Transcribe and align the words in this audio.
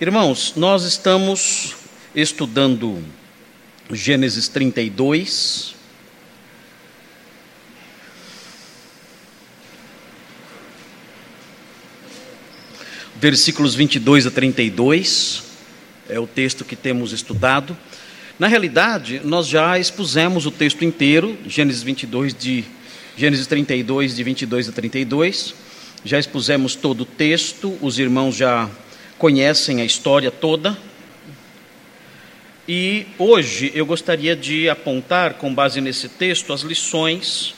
Irmãos, 0.00 0.52
nós 0.54 0.84
estamos 0.84 1.74
estudando 2.14 3.02
Gênesis 3.90 4.46
32. 4.46 5.74
Versículos 13.16 13.74
22 13.74 14.28
a 14.28 14.30
32 14.30 15.42
é 16.08 16.20
o 16.20 16.28
texto 16.28 16.64
que 16.64 16.76
temos 16.76 17.12
estudado. 17.12 17.76
Na 18.38 18.46
realidade, 18.46 19.20
nós 19.24 19.48
já 19.48 19.80
expusemos 19.80 20.46
o 20.46 20.52
texto 20.52 20.84
inteiro, 20.84 21.36
Gênesis 21.44 21.82
22 21.82 22.34
de 22.34 22.64
Gênesis 23.16 23.48
32 23.48 24.14
de 24.14 24.22
22 24.22 24.68
a 24.68 24.72
32. 24.72 25.56
Já 26.04 26.20
expusemos 26.20 26.76
todo 26.76 27.00
o 27.00 27.04
texto, 27.04 27.76
os 27.82 27.98
irmãos 27.98 28.36
já 28.36 28.70
conhecem 29.18 29.80
a 29.80 29.84
história 29.84 30.30
toda. 30.30 30.78
E 32.66 33.06
hoje 33.18 33.72
eu 33.74 33.84
gostaria 33.84 34.36
de 34.36 34.68
apontar, 34.68 35.34
com 35.34 35.52
base 35.52 35.80
nesse 35.80 36.08
texto, 36.08 36.52
as 36.52 36.60
lições, 36.60 37.54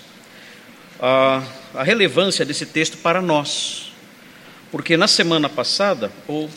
a, 1.01 1.43
a 1.75 1.83
relevância 1.83 2.45
desse 2.45 2.65
texto 2.65 2.97
para 2.98 3.20
nós. 3.20 3.93
Porque 4.70 4.97
na 4.97 5.09
semana 5.09 5.48
passada, 5.48 6.11
ou 6.27 6.48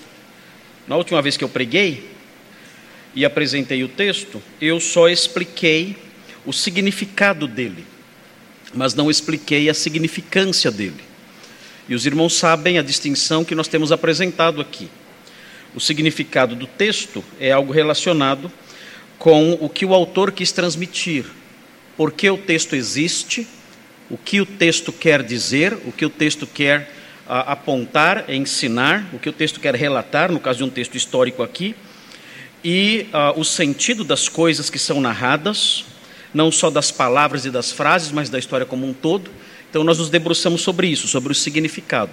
na 0.87 0.95
última 0.95 1.21
vez 1.21 1.35
que 1.35 1.43
eu 1.43 1.49
preguei 1.49 2.11
e 3.15 3.25
apresentei 3.25 3.83
o 3.83 3.87
texto, 3.87 4.41
eu 4.61 4.79
só 4.79 5.09
expliquei 5.09 5.97
o 6.45 6.53
significado 6.53 7.47
dele, 7.47 7.85
mas 8.73 8.93
não 8.93 9.09
expliquei 9.09 9.69
a 9.69 9.73
significância 9.73 10.69
dele. 10.69 11.03
E 11.87 11.95
os 11.95 12.05
irmãos 12.05 12.35
sabem 12.35 12.77
a 12.77 12.83
distinção 12.83 13.43
que 13.43 13.55
nós 13.55 13.67
temos 13.67 13.91
apresentado 13.91 14.61
aqui. 14.61 14.89
O 15.75 15.79
significado 15.79 16.55
do 16.55 16.67
texto 16.67 17.23
é 17.39 17.51
algo 17.51 17.71
relacionado 17.71 18.51
com 19.17 19.53
o 19.53 19.69
que 19.69 19.85
o 19.85 19.93
autor 19.93 20.31
quis 20.31 20.51
transmitir. 20.51 21.25
Por 21.95 22.11
que 22.11 22.29
o 22.29 22.37
texto 22.37 22.75
existe, 22.75 23.47
o 24.09 24.17
que 24.17 24.41
o 24.41 24.45
texto 24.45 24.91
quer 24.91 25.23
dizer, 25.23 25.73
o 25.85 25.91
que 25.91 26.05
o 26.05 26.09
texto 26.09 26.45
quer 26.45 26.91
a, 27.27 27.39
ah, 27.39 27.51
apontar, 27.53 28.25
ensinar, 28.29 29.07
o 29.13 29.19
que 29.19 29.29
o 29.29 29.33
texto 29.33 29.59
quer 29.59 29.75
relatar, 29.75 30.31
no 30.31 30.39
caso 30.39 30.59
de 30.59 30.63
um 30.65 30.69
texto 30.69 30.95
histórico 30.95 31.41
aqui, 31.41 31.75
e 32.63 33.07
a, 33.13 33.27
ah, 33.27 33.33
o 33.33 33.43
sentido 33.43 34.03
das 34.03 34.27
coisas 34.27 34.69
que 34.69 34.79
são 34.79 34.99
narradas, 34.99 35.85
não 36.33 36.51
só 36.51 36.69
das 36.69 36.91
palavras 36.91 37.45
e 37.45 37.51
das 37.51 37.71
frases, 37.71 38.11
mas 38.11 38.29
da 38.29 38.39
história 38.39 38.65
como 38.65 38.87
um 38.87 38.93
todo 38.93 39.29
então 39.73 39.83
nós 39.83 39.97
nos 39.97 40.11
debruçamos 40.11 40.61
sobre 40.61 40.85
isso, 40.85 41.07
sobre 41.07 41.31
o 41.31 41.35
significado. 41.35 42.11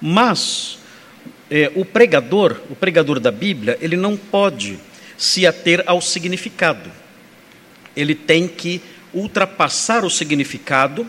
Mas 0.00 0.78
é, 1.54 1.70
o 1.74 1.84
pregador, 1.84 2.62
o 2.70 2.74
pregador 2.74 3.20
da 3.20 3.30
Bíblia, 3.30 3.76
ele 3.82 3.94
não 3.94 4.16
pode 4.16 4.78
se 5.18 5.46
ater 5.46 5.84
ao 5.86 6.00
significado. 6.00 6.90
Ele 7.94 8.14
tem 8.14 8.48
que 8.48 8.80
ultrapassar 9.12 10.02
o 10.02 10.08
significado, 10.08 11.06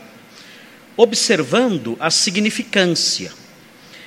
observando 0.97 1.95
a 1.97 2.11
significância. 2.11 3.31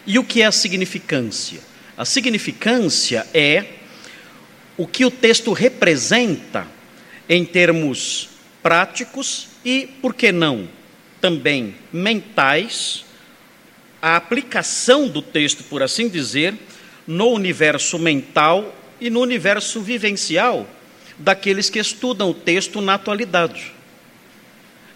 E 0.06 0.18
o 0.18 0.24
que 0.24 0.42
é 0.42 0.44
a 0.44 0.52
significância? 0.52 1.58
A 1.96 2.04
significância 2.04 3.26
é 3.32 3.64
o 4.76 4.86
que 4.86 5.06
o 5.06 5.10
texto 5.10 5.54
representa 5.54 6.68
em 7.26 7.46
termos 7.46 8.28
práticos 8.62 9.48
e, 9.64 9.88
por 10.02 10.12
que 10.12 10.30
não, 10.30 10.68
também 11.18 11.74
mentais, 11.90 13.05
a 14.00 14.16
aplicação 14.16 15.08
do 15.08 15.22
texto, 15.22 15.64
por 15.64 15.82
assim 15.82 16.08
dizer, 16.08 16.54
no 17.06 17.28
universo 17.30 17.98
mental 17.98 18.74
e 19.00 19.10
no 19.10 19.20
universo 19.20 19.80
vivencial 19.80 20.66
daqueles 21.18 21.70
que 21.70 21.78
estudam 21.78 22.30
o 22.30 22.34
texto 22.34 22.80
na 22.80 22.94
atualidade. 22.94 23.72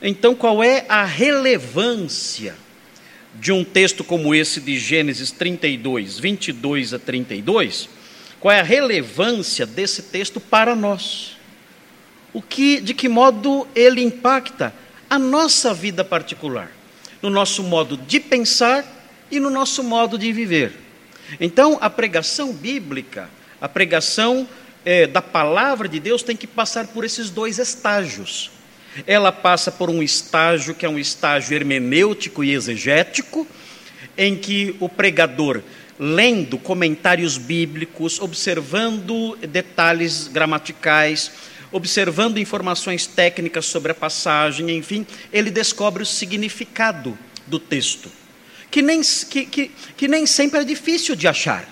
Então, 0.03 0.35
qual 0.35 0.63
é 0.63 0.85
a 0.89 1.05
relevância 1.05 2.55
de 3.35 3.53
um 3.53 3.63
texto 3.63 4.03
como 4.03 4.35
esse 4.35 4.61
de 4.61 4.79
Gênesis 4.79 5.31
32, 5.31 6.19
22 6.19 6.95
a 6.95 6.99
32? 6.99 7.89
Qual 8.39 8.53
é 8.53 8.61
a 8.61 8.65
relevância 8.65 9.67
desse 9.67 10.03
texto 10.03 10.41
para 10.41 10.75
nós? 10.75 11.37
O 12.33 12.41
que, 12.41 12.81
de 12.81 12.95
que 12.95 13.09
modo 13.09 13.69
ele 13.75 14.01
impacta 14.01 14.75
a 15.09 15.19
nossa 15.19 15.75
vida 15.75 16.05
particular, 16.05 16.71
no 17.23 17.31
nosso 17.31 17.63
modo 17.63 17.97
de 17.97 18.21
pensar 18.21 18.85
e 19.31 19.39
no 19.39 19.51
nosso 19.51 19.83
modo 19.83 20.19
de 20.19 20.33
viver. 20.33 20.73
Então, 21.41 21.79
a 21.81 21.89
pregação 21.89 22.53
bíblica, 22.53 23.29
a 23.61 23.69
pregação 23.69 24.49
é, 24.85 25.07
da 25.07 25.23
palavra 25.23 25.89
de 25.89 26.01
Deus 26.01 26.23
tem 26.23 26.37
que 26.37 26.47
passar 26.47 26.89
por 26.89 27.05
esses 27.05 27.31
dois 27.31 27.59
estágios. 27.59 28.51
Ela 29.07 29.31
passa 29.31 29.71
por 29.71 29.89
um 29.89 30.03
estágio 30.03 30.75
que 30.75 30.85
é 30.85 30.89
um 30.89 30.99
estágio 30.99 31.55
hermenêutico 31.55 32.43
e 32.43 32.53
exegético, 32.53 33.47
em 34.17 34.37
que 34.37 34.75
o 34.81 34.89
pregador, 34.89 35.63
lendo 35.99 36.59
comentários 36.59 37.39
bíblicos, 37.39 38.19
observando 38.21 39.37
detalhes 39.37 40.27
gramaticais, 40.27 41.31
observando 41.73 42.39
informações 42.39 43.07
técnicas 43.07 43.67
sobre 43.67 43.93
a 43.93 43.95
passagem, 43.95 44.71
enfim, 44.77 45.07
ele 45.33 45.51
descobre 45.51 46.03
o 46.03 46.07
significado 46.07 47.17
do 47.47 47.59
texto, 47.59 48.11
que 48.71 48.83
nem, 48.83 49.01
que, 49.03 49.45
que, 49.47 49.71
que 49.97 50.09
nem 50.09 50.27
sempre 50.27 50.61
é 50.61 50.65
difícil 50.65 51.15
de 51.15 51.29
achar, 51.29 51.69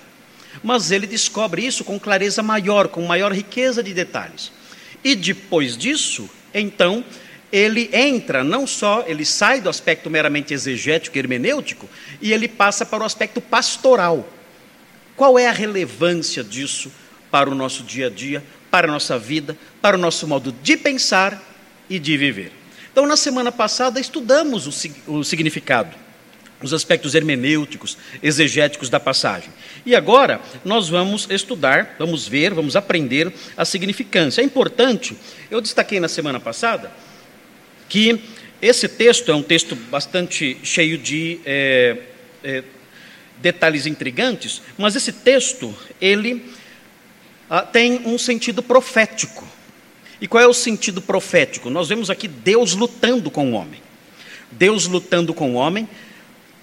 mas 0.63 0.91
ele 0.91 1.07
descobre 1.07 1.65
isso 1.65 1.85
com 1.85 1.99
clareza 1.99 2.43
maior, 2.43 2.89
com 2.89 3.07
maior 3.07 3.33
riqueza 3.33 3.83
de 3.83 3.95
detalhes. 3.95 4.53
E 5.05 5.15
depois 5.15 5.77
disso, 5.77 6.29
então, 6.53 7.05
ele 7.53 7.89
entra, 7.93 8.43
não 8.43 8.67
só, 8.67 9.05
ele 9.07 9.25
sai 9.25 9.61
do 9.61 9.69
aspecto 9.69 10.11
meramente 10.11 10.53
exegético 10.53 11.17
e 11.17 11.21
hermenêutico, 11.21 11.89
e 12.21 12.33
ele 12.33 12.49
passa 12.49 12.85
para 12.85 13.03
o 13.03 13.07
aspecto 13.07 13.41
pastoral. 13.41 14.29
Qual 15.17 15.39
é 15.39 15.49
a 15.49 15.53
relevância 15.53 16.45
disso 16.45 16.93
para 17.31 17.51
o 17.51 17.55
nosso 17.55 17.83
dia 17.83 18.07
a 18.07 18.11
dia, 18.11 18.43
para 18.79 18.87
a 18.87 18.93
nossa 18.93 19.19
vida, 19.19 19.59
para 19.83 19.97
o 19.97 20.01
nosso 20.01 20.25
modo 20.29 20.53
de 20.63 20.77
pensar 20.77 21.43
e 21.91 21.99
de 21.99 22.17
viver. 22.17 22.53
Então, 22.93 23.09
na 23.09 23.17
semana 23.17 23.51
passada, 23.51 23.99
estudamos 23.99 24.69
o, 24.69 25.15
o 25.19 25.25
significado, 25.25 25.97
os 26.63 26.73
aspectos 26.73 27.17
hermenêuticos, 27.17 27.99
exegéticos 28.23 28.89
da 28.89 29.01
passagem. 29.01 29.51
E 29.85 29.97
agora 29.97 30.41
nós 30.65 30.89
vamos 30.89 31.27
estudar, 31.29 31.97
vamos 31.99 32.29
ver, 32.29 32.55
vamos 32.55 32.77
aprender 32.77 33.33
a 33.57 33.65
significância. 33.65 34.43
É 34.43 34.45
importante, 34.45 35.17
eu 35.51 35.61
destaquei 35.61 35.99
na 35.99 36.07
semana 36.07 36.39
passada, 36.39 36.93
que 37.89 38.23
esse 38.63 38.87
texto 38.87 39.33
é 39.33 39.35
um 39.35 39.43
texto 39.43 39.75
bastante 39.75 40.57
cheio 40.63 40.97
de 40.97 41.41
é, 41.45 41.97
é, 42.45 42.63
detalhes 43.39 43.87
intrigantes, 43.87 44.63
mas 44.77 44.95
esse 44.95 45.11
texto, 45.11 45.75
ele 46.01 46.57
ah, 47.51 47.63
tem 47.63 48.03
um 48.07 48.19
sentido 48.19 48.63
profético. 48.63 49.47
E 50.21 50.27
qual 50.27 50.43
é 50.43 50.47
o 50.47 50.53
sentido 50.53 51.01
profético? 51.01 51.71
Nós 51.71 51.89
vemos 51.89 52.11
aqui 52.11 52.27
Deus 52.27 52.75
lutando 52.75 53.31
com 53.31 53.53
o 53.53 53.55
homem. 53.55 53.81
Deus 54.51 54.87
lutando 54.87 55.33
com 55.33 55.53
o 55.53 55.55
homem, 55.55 55.89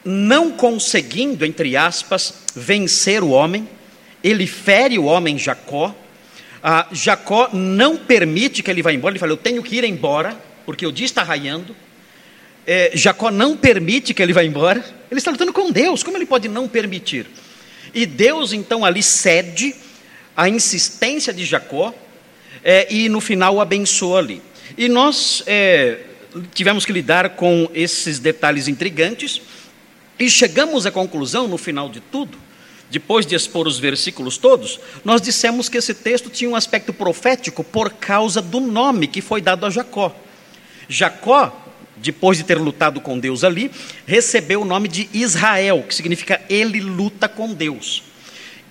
não 0.03 0.51
conseguindo, 0.51 1.45
entre 1.45 1.77
aspas, 1.77 2.33
vencer 2.55 3.23
o 3.23 3.29
homem, 3.29 3.67
ele 4.23 4.47
fere 4.47 4.97
o 4.97 5.05
homem 5.05 5.37
Jacó. 5.37 5.95
Ah, 6.63 6.87
Jacó 6.91 7.49
não 7.53 7.95
permite 7.95 8.63
que 8.63 8.71
ele 8.71 8.81
vá 8.81 8.91
embora, 8.91 9.13
ele 9.13 9.19
fala: 9.19 9.31
Eu 9.31 9.37
tenho 9.37 9.61
que 9.61 9.75
ir 9.75 9.83
embora, 9.83 10.37
porque 10.65 10.85
o 10.85 10.91
dia 10.91 11.05
está 11.05 11.23
raiando. 11.23 11.75
É, 12.67 12.91
Jacó 12.95 13.29
não 13.29 13.55
permite 13.55 14.13
que 14.13 14.21
ele 14.23 14.33
vá 14.33 14.43
embora, 14.43 14.83
ele 15.11 15.19
está 15.19 15.29
lutando 15.29 15.53
com 15.53 15.71
Deus, 15.71 16.01
como 16.01 16.17
ele 16.17 16.25
pode 16.25 16.47
não 16.47 16.67
permitir? 16.67 17.27
E 17.93 18.07
Deus 18.07 18.51
então 18.51 18.83
ali 18.83 19.03
cede 19.03 19.75
a 20.35 20.49
insistência 20.49 21.33
de 21.33 21.45
Jacó 21.45 21.93
é, 22.63 22.87
e 22.93 23.07
no 23.09 23.21
final 23.21 23.55
o 23.55 23.61
abençoa 23.61 24.19
ali. 24.19 24.41
E 24.77 24.89
nós 24.89 25.43
é, 25.45 25.99
tivemos 26.53 26.85
que 26.85 26.91
lidar 26.91 27.31
com 27.31 27.69
esses 27.73 28.19
detalhes 28.19 28.67
intrigantes 28.67 29.41
e 30.17 30.29
chegamos 30.29 30.85
à 30.85 30.91
conclusão, 30.91 31.47
no 31.47 31.57
final 31.57 31.89
de 31.89 31.99
tudo, 31.99 32.37
depois 32.89 33.25
de 33.25 33.35
expor 33.35 33.67
os 33.67 33.79
versículos 33.79 34.37
todos, 34.37 34.79
nós 35.03 35.21
dissemos 35.21 35.67
que 35.67 35.77
esse 35.77 35.93
texto 35.93 36.29
tinha 36.29 36.49
um 36.49 36.55
aspecto 36.55 36.93
profético 36.93 37.63
por 37.63 37.91
causa 37.91 38.41
do 38.41 38.59
nome 38.59 39.07
que 39.07 39.21
foi 39.21 39.41
dado 39.41 39.65
a 39.65 39.69
Jacó. 39.69 40.15
Jacó, 40.87 41.65
depois 41.97 42.37
de 42.37 42.43
ter 42.43 42.57
lutado 42.57 43.01
com 43.01 43.19
Deus 43.19 43.43
ali, 43.43 43.71
recebeu 44.05 44.61
o 44.61 44.65
nome 44.65 44.87
de 44.87 45.09
Israel, 45.13 45.83
que 45.87 45.95
significa 45.95 46.41
ele 46.47 46.79
luta 46.79 47.27
com 47.27 47.53
Deus. 47.53 48.03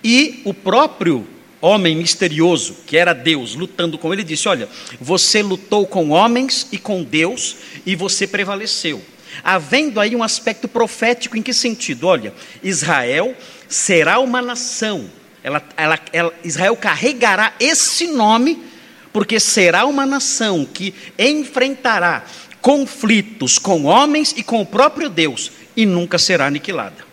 E 0.03 0.41
o 0.45 0.53
próprio 0.53 1.27
homem 1.65 1.95
misterioso, 1.95 2.77
que 2.85 2.97
era 2.97 3.13
Deus, 3.13 3.55
lutando 3.55 3.97
com 3.97 4.13
ele, 4.13 4.23
disse: 4.23 4.47
Olha, 4.47 4.69
você 4.99 5.41
lutou 5.41 5.85
com 5.85 6.09
homens 6.09 6.67
e 6.71 6.77
com 6.77 7.03
Deus 7.03 7.57
e 7.85 7.95
você 7.95 8.27
prevaleceu. 8.27 9.01
Havendo 9.43 9.99
aí 9.99 10.15
um 10.15 10.23
aspecto 10.23 10.67
profético, 10.67 11.35
em 11.35 11.41
que 11.41 11.53
sentido? 11.53 12.07
Olha, 12.07 12.33
Israel 12.63 13.35
será 13.67 14.19
uma 14.19 14.41
nação 14.41 15.09
ela, 15.45 15.61
ela, 15.77 15.99
ela, 16.11 16.33
Israel 16.43 16.75
carregará 16.75 17.53
esse 17.59 18.07
nome, 18.07 18.63
porque 19.13 19.39
será 19.39 19.85
uma 19.85 20.03
nação 20.03 20.65
que 20.65 20.91
enfrentará 21.19 22.25
conflitos 22.63 23.59
com 23.59 23.83
homens 23.83 24.33
e 24.35 24.41
com 24.41 24.59
o 24.59 24.65
próprio 24.65 25.07
Deus 25.07 25.51
e 25.77 25.85
nunca 25.85 26.17
será 26.17 26.47
aniquilada. 26.47 27.05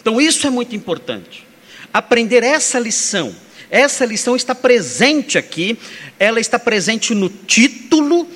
Então, 0.00 0.20
isso 0.20 0.46
é 0.46 0.50
muito 0.50 0.76
importante. 0.76 1.44
Aprender 1.92 2.44
essa 2.44 2.78
lição. 2.78 3.34
Essa 3.70 4.04
lição 4.04 4.34
está 4.34 4.54
presente 4.54 5.38
aqui, 5.38 5.78
ela 6.18 6.40
está 6.40 6.58
presente 6.58 7.14
no 7.14 7.28
título 7.28 8.28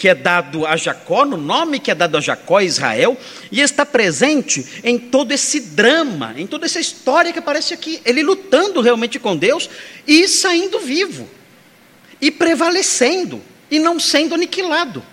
que 0.00 0.08
é 0.08 0.14
dado 0.14 0.66
a 0.66 0.78
Jacó, 0.78 1.26
no 1.26 1.36
nome 1.36 1.78
que 1.78 1.90
é 1.90 1.94
dado 1.94 2.16
a 2.16 2.20
Jacó, 2.22 2.62
Israel, 2.62 3.18
e 3.52 3.60
está 3.60 3.84
presente 3.84 4.80
em 4.82 4.98
todo 4.98 5.30
esse 5.30 5.60
drama, 5.60 6.32
em 6.38 6.46
toda 6.46 6.64
essa 6.64 6.80
história 6.80 7.34
que 7.34 7.38
aparece 7.38 7.74
aqui. 7.74 8.00
Ele 8.02 8.22
lutando 8.22 8.80
realmente 8.80 9.18
com 9.18 9.36
Deus 9.36 9.68
e 10.06 10.26
saindo 10.26 10.80
vivo, 10.80 11.28
e 12.18 12.30
prevalecendo, 12.30 13.42
e 13.70 13.78
não 13.78 14.00
sendo 14.00 14.34
aniquilado. 14.34 15.04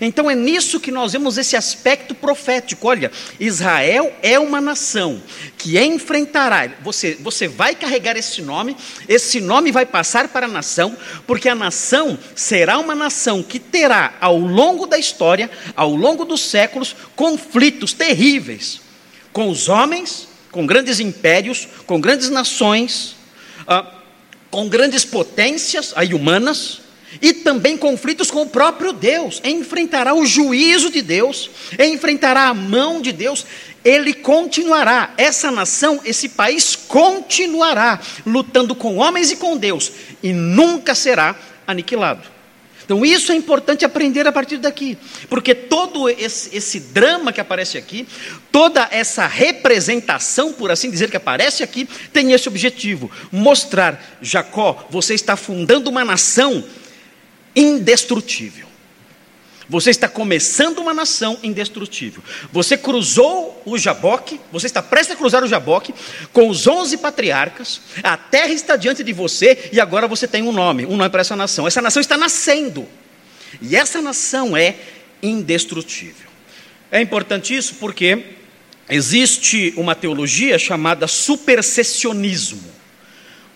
Então 0.00 0.30
é 0.30 0.34
nisso 0.34 0.80
que 0.80 0.90
nós 0.90 1.12
vemos 1.12 1.38
esse 1.38 1.56
aspecto 1.56 2.14
profético. 2.14 2.88
Olha, 2.88 3.10
Israel 3.38 4.14
é 4.22 4.38
uma 4.38 4.60
nação 4.60 5.22
que 5.56 5.78
enfrentará. 5.78 6.70
Você, 6.82 7.16
você 7.20 7.48
vai 7.48 7.74
carregar 7.74 8.16
esse 8.16 8.42
nome, 8.42 8.76
esse 9.08 9.40
nome 9.40 9.72
vai 9.72 9.86
passar 9.86 10.28
para 10.28 10.46
a 10.46 10.48
nação, 10.48 10.96
porque 11.26 11.48
a 11.48 11.54
nação 11.54 12.18
será 12.34 12.78
uma 12.78 12.94
nação 12.94 13.42
que 13.42 13.58
terá, 13.58 14.14
ao 14.20 14.38
longo 14.38 14.86
da 14.86 14.98
história, 14.98 15.50
ao 15.74 15.94
longo 15.94 16.24
dos 16.24 16.40
séculos, 16.42 16.94
conflitos 17.14 17.92
terríveis 17.92 18.80
com 19.32 19.50
os 19.50 19.68
homens, 19.68 20.28
com 20.50 20.64
grandes 20.64 20.98
impérios, 20.98 21.68
com 21.86 22.00
grandes 22.00 22.30
nações, 22.30 23.16
ah, 23.68 23.84
com 24.50 24.66
grandes 24.66 25.04
potências 25.04 25.92
aí 25.94 26.14
humanas 26.14 26.80
e 27.20 27.32
também 27.32 27.76
conflitos 27.76 28.30
com 28.30 28.42
o 28.42 28.48
próprio 28.48 28.92
Deus, 28.92 29.40
enfrentará 29.44 30.14
o 30.14 30.26
juízo 30.26 30.90
de 30.90 31.02
Deus, 31.02 31.50
enfrentará 31.78 32.48
a 32.48 32.54
mão 32.54 33.00
de 33.00 33.12
Deus, 33.12 33.46
ele 33.84 34.12
continuará, 34.12 35.14
essa 35.16 35.50
nação, 35.50 36.00
esse 36.04 36.28
país 36.30 36.74
continuará 36.74 38.00
lutando 38.26 38.74
com 38.74 38.96
homens 38.96 39.30
e 39.30 39.36
com 39.36 39.56
Deus, 39.56 39.92
e 40.22 40.32
nunca 40.32 40.94
será 40.94 41.36
aniquilado. 41.66 42.36
Então, 42.84 43.04
isso 43.04 43.32
é 43.32 43.34
importante 43.34 43.84
aprender 43.84 44.28
a 44.28 44.32
partir 44.32 44.58
daqui, 44.58 44.96
porque 45.28 45.56
todo 45.56 46.08
esse, 46.08 46.56
esse, 46.56 46.78
drama 46.78 47.32
que 47.32 47.40
aparece 47.40 47.76
aqui, 47.76 48.06
toda 48.52 48.86
essa 48.92 49.26
representação, 49.26 50.52
por 50.52 50.70
assim 50.70 50.88
dizer, 50.88 51.10
que 51.10 51.16
aparece 51.16 51.64
aqui, 51.64 51.88
tem 52.12 52.30
esse 52.32 52.48
objetivo: 52.48 53.10
mostrar, 53.32 54.18
Jacó, 54.22 54.86
você 54.88 55.14
está 55.14 55.36
fundando 55.36 55.90
uma 55.90 56.04
nação 56.04 56.62
indestrutível. 57.56 58.66
Você 59.68 59.90
está 59.90 60.08
começando 60.08 60.78
uma 60.78 60.94
nação 60.94 61.38
indestrutível. 61.42 62.22
Você 62.52 62.76
cruzou 62.76 63.60
o 63.66 63.76
Jaboque, 63.76 64.40
você 64.52 64.66
está 64.66 64.80
prestes 64.80 65.16
a 65.16 65.18
cruzar 65.18 65.42
o 65.42 65.48
Jaboque 65.48 65.92
com 66.32 66.48
os 66.48 66.68
onze 66.68 66.96
patriarcas. 66.96 67.80
A 68.00 68.16
terra 68.16 68.52
está 68.52 68.76
diante 68.76 69.02
de 69.02 69.12
você 69.12 69.70
e 69.72 69.80
agora 69.80 70.06
você 70.06 70.28
tem 70.28 70.42
um 70.42 70.52
nome, 70.52 70.86
um 70.86 70.96
nome 70.96 71.10
para 71.10 71.22
essa 71.22 71.34
nação. 71.34 71.66
Essa 71.66 71.82
nação 71.82 72.00
está 72.00 72.16
nascendo. 72.16 72.86
E 73.60 73.74
essa 73.74 74.00
nação 74.00 74.56
é 74.56 74.76
indestrutível. 75.20 76.28
É 76.92 77.00
importante 77.00 77.56
isso 77.56 77.74
porque 77.76 78.24
existe 78.88 79.74
uma 79.76 79.96
teologia 79.96 80.60
chamada 80.60 81.08
supersessionismo. 81.08 82.76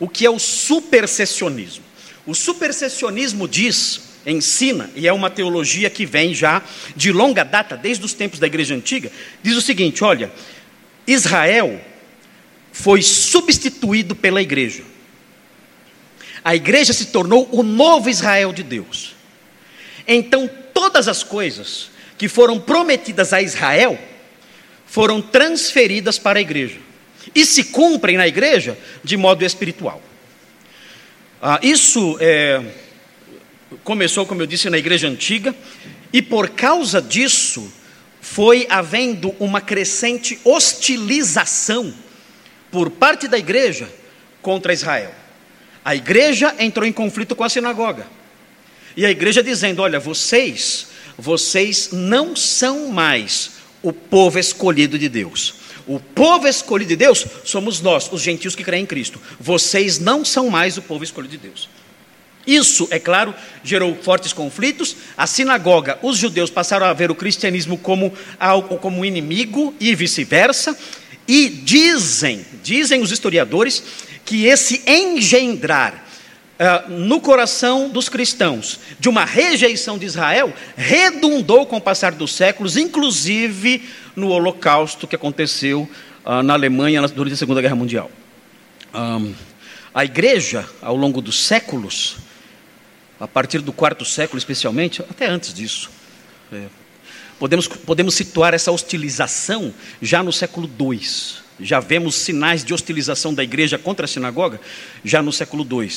O 0.00 0.08
que 0.08 0.26
é 0.26 0.31
o 0.31 0.41
supersessionismo? 0.41 1.85
O 2.31 2.35
supersessionismo 2.35 3.49
diz, 3.49 4.03
ensina, 4.25 4.88
e 4.94 5.09
é 5.09 5.12
uma 5.12 5.29
teologia 5.29 5.91
que 5.91 6.06
vem 6.06 6.32
já 6.32 6.62
de 6.94 7.11
longa 7.11 7.44
data, 7.44 7.77
desde 7.77 8.05
os 8.05 8.15
tempos 8.15 8.38
da 8.38 8.47
igreja 8.47 8.73
antiga, 8.73 9.11
diz 9.43 9.56
o 9.56 9.61
seguinte: 9.61 10.05
olha, 10.05 10.31
Israel 11.05 11.81
foi 12.71 13.03
substituído 13.03 14.15
pela 14.15 14.41
igreja. 14.41 14.85
A 16.44 16.55
igreja 16.55 16.93
se 16.93 17.06
tornou 17.06 17.49
o 17.50 17.65
novo 17.65 18.09
Israel 18.09 18.53
de 18.53 18.62
Deus. 18.62 19.17
Então, 20.06 20.49
todas 20.73 21.09
as 21.09 21.25
coisas 21.25 21.91
que 22.17 22.29
foram 22.29 22.61
prometidas 22.61 23.32
a 23.32 23.43
Israel 23.43 23.99
foram 24.87 25.21
transferidas 25.21 26.17
para 26.17 26.38
a 26.38 26.43
igreja 26.43 26.79
e 27.35 27.44
se 27.44 27.65
cumprem 27.65 28.17
na 28.17 28.29
igreja 28.29 28.79
de 29.03 29.17
modo 29.17 29.44
espiritual. 29.44 30.00
Ah, 31.43 31.59
isso 31.63 32.19
é, 32.21 32.63
começou, 33.83 34.27
como 34.27 34.43
eu 34.43 34.47
disse, 34.47 34.69
na 34.69 34.77
igreja 34.77 35.09
antiga, 35.09 35.55
e 36.13 36.21
por 36.21 36.51
causa 36.51 37.01
disso 37.01 37.73
foi 38.21 38.67
havendo 38.69 39.35
uma 39.41 39.61
crescente 39.61 40.39
hostilização 40.45 41.95
por 42.71 42.91
parte 42.91 43.27
da 43.27 43.39
igreja 43.39 43.91
contra 44.43 44.75
Israel. 44.75 45.15
A 45.83 45.97
igreja 45.97 46.55
entrou 46.59 46.87
em 46.87 46.93
conflito 46.93 47.35
com 47.35 47.43
a 47.43 47.49
sinagoga. 47.49 48.07
E 48.95 49.07
a 49.07 49.11
igreja 49.11 49.43
dizendo: 49.43 49.81
Olha, 49.81 49.99
vocês, 49.99 50.89
vocês 51.17 51.89
não 51.91 52.37
são 52.37 52.89
mais 52.89 53.53
o 53.83 53.95
povo 53.95 54.39
escolhido 54.39 54.99
de 54.99 55.09
Deus. 55.09 55.55
O 55.91 55.99
povo 55.99 56.47
escolhido 56.47 56.91
de 56.91 56.95
Deus 56.95 57.27
somos 57.45 57.81
nós, 57.81 58.09
os 58.13 58.23
gentios 58.23 58.55
que 58.55 58.63
creem 58.63 58.85
em 58.85 58.87
Cristo. 58.87 59.21
Vocês 59.41 59.99
não 59.99 60.25
são 60.25 60.49
mais 60.49 60.77
o 60.77 60.83
povo 60.83 61.03
escolhido 61.03 61.33
de 61.33 61.49
Deus. 61.49 61.69
Isso, 62.47 62.87
é 62.93 63.01
claro, 63.01 63.35
gerou 63.65 63.97
fortes 63.97 64.33
conflitos. 64.33 64.95
A 65.17 65.27
sinagoga, 65.27 65.99
os 66.01 66.17
judeus 66.17 66.49
passaram 66.49 66.87
a 66.87 66.93
ver 66.93 67.11
o 67.11 67.15
cristianismo 67.17 67.77
como 67.77 68.15
algo 68.39 68.79
como 68.79 69.05
inimigo 69.05 69.75
e 69.81 69.93
vice-versa. 69.97 70.79
E 71.27 71.49
dizem, 71.49 72.47
dizem 72.63 73.03
os 73.03 73.11
historiadores, 73.11 73.83
que 74.25 74.47
esse 74.47 74.85
engendrar 74.87 76.07
uh, 76.61 76.91
no 76.91 77.21
coração 77.21 77.89
dos 77.89 78.09
cristãos 78.09 78.79
de 78.99 79.09
uma 79.09 79.25
rejeição 79.25 79.99
de 79.99 80.05
Israel 80.05 80.53
redundou 80.77 81.65
com 81.67 81.79
o 81.79 81.81
passar 81.81 82.12
dos 82.12 82.35
séculos, 82.35 82.77
inclusive 82.77 83.89
no 84.15 84.29
Holocausto 84.29 85.07
que 85.09 85.17
aconteceu 85.17 85.89
uh, 86.25 86.43
na 86.43 86.53
Alemanha 86.53 87.01
durante 87.09 87.33
a 87.33 87.37
Segunda 87.37 87.62
Guerra 87.62 87.77
Mundial. 87.77 88.11
Um, 88.95 89.33
a 89.95 90.05
igreja, 90.05 90.69
ao 90.83 90.95
longo 90.95 91.21
dos 91.21 91.39
séculos, 91.39 92.19
a 93.19 93.27
partir 93.27 93.61
do 93.61 93.73
quarto 93.73 94.05
século 94.05 94.39
especialmente, 94.39 95.03
até 95.03 95.27
antes 95.27 95.53
disso, 95.53 95.91
é, 96.53 96.67
podemos, 97.39 97.67
podemos 97.67 98.15
situar 98.15 98.55
essa 98.55 98.70
hostilização 98.70 99.75
já 100.01 100.23
no 100.23 100.32
século 100.32 100.70
II. 100.79 101.01
Já 101.61 101.81
vemos 101.81 102.15
sinais 102.15 102.65
de 102.65 102.73
hostilização 102.73 103.34
da 103.34 103.44
igreja 103.44 103.77
contra 103.77 104.05
a 104.05 104.08
sinagoga 104.08 104.61
já 105.05 105.20
no 105.20 105.32
século 105.32 105.67
II. 105.69 105.91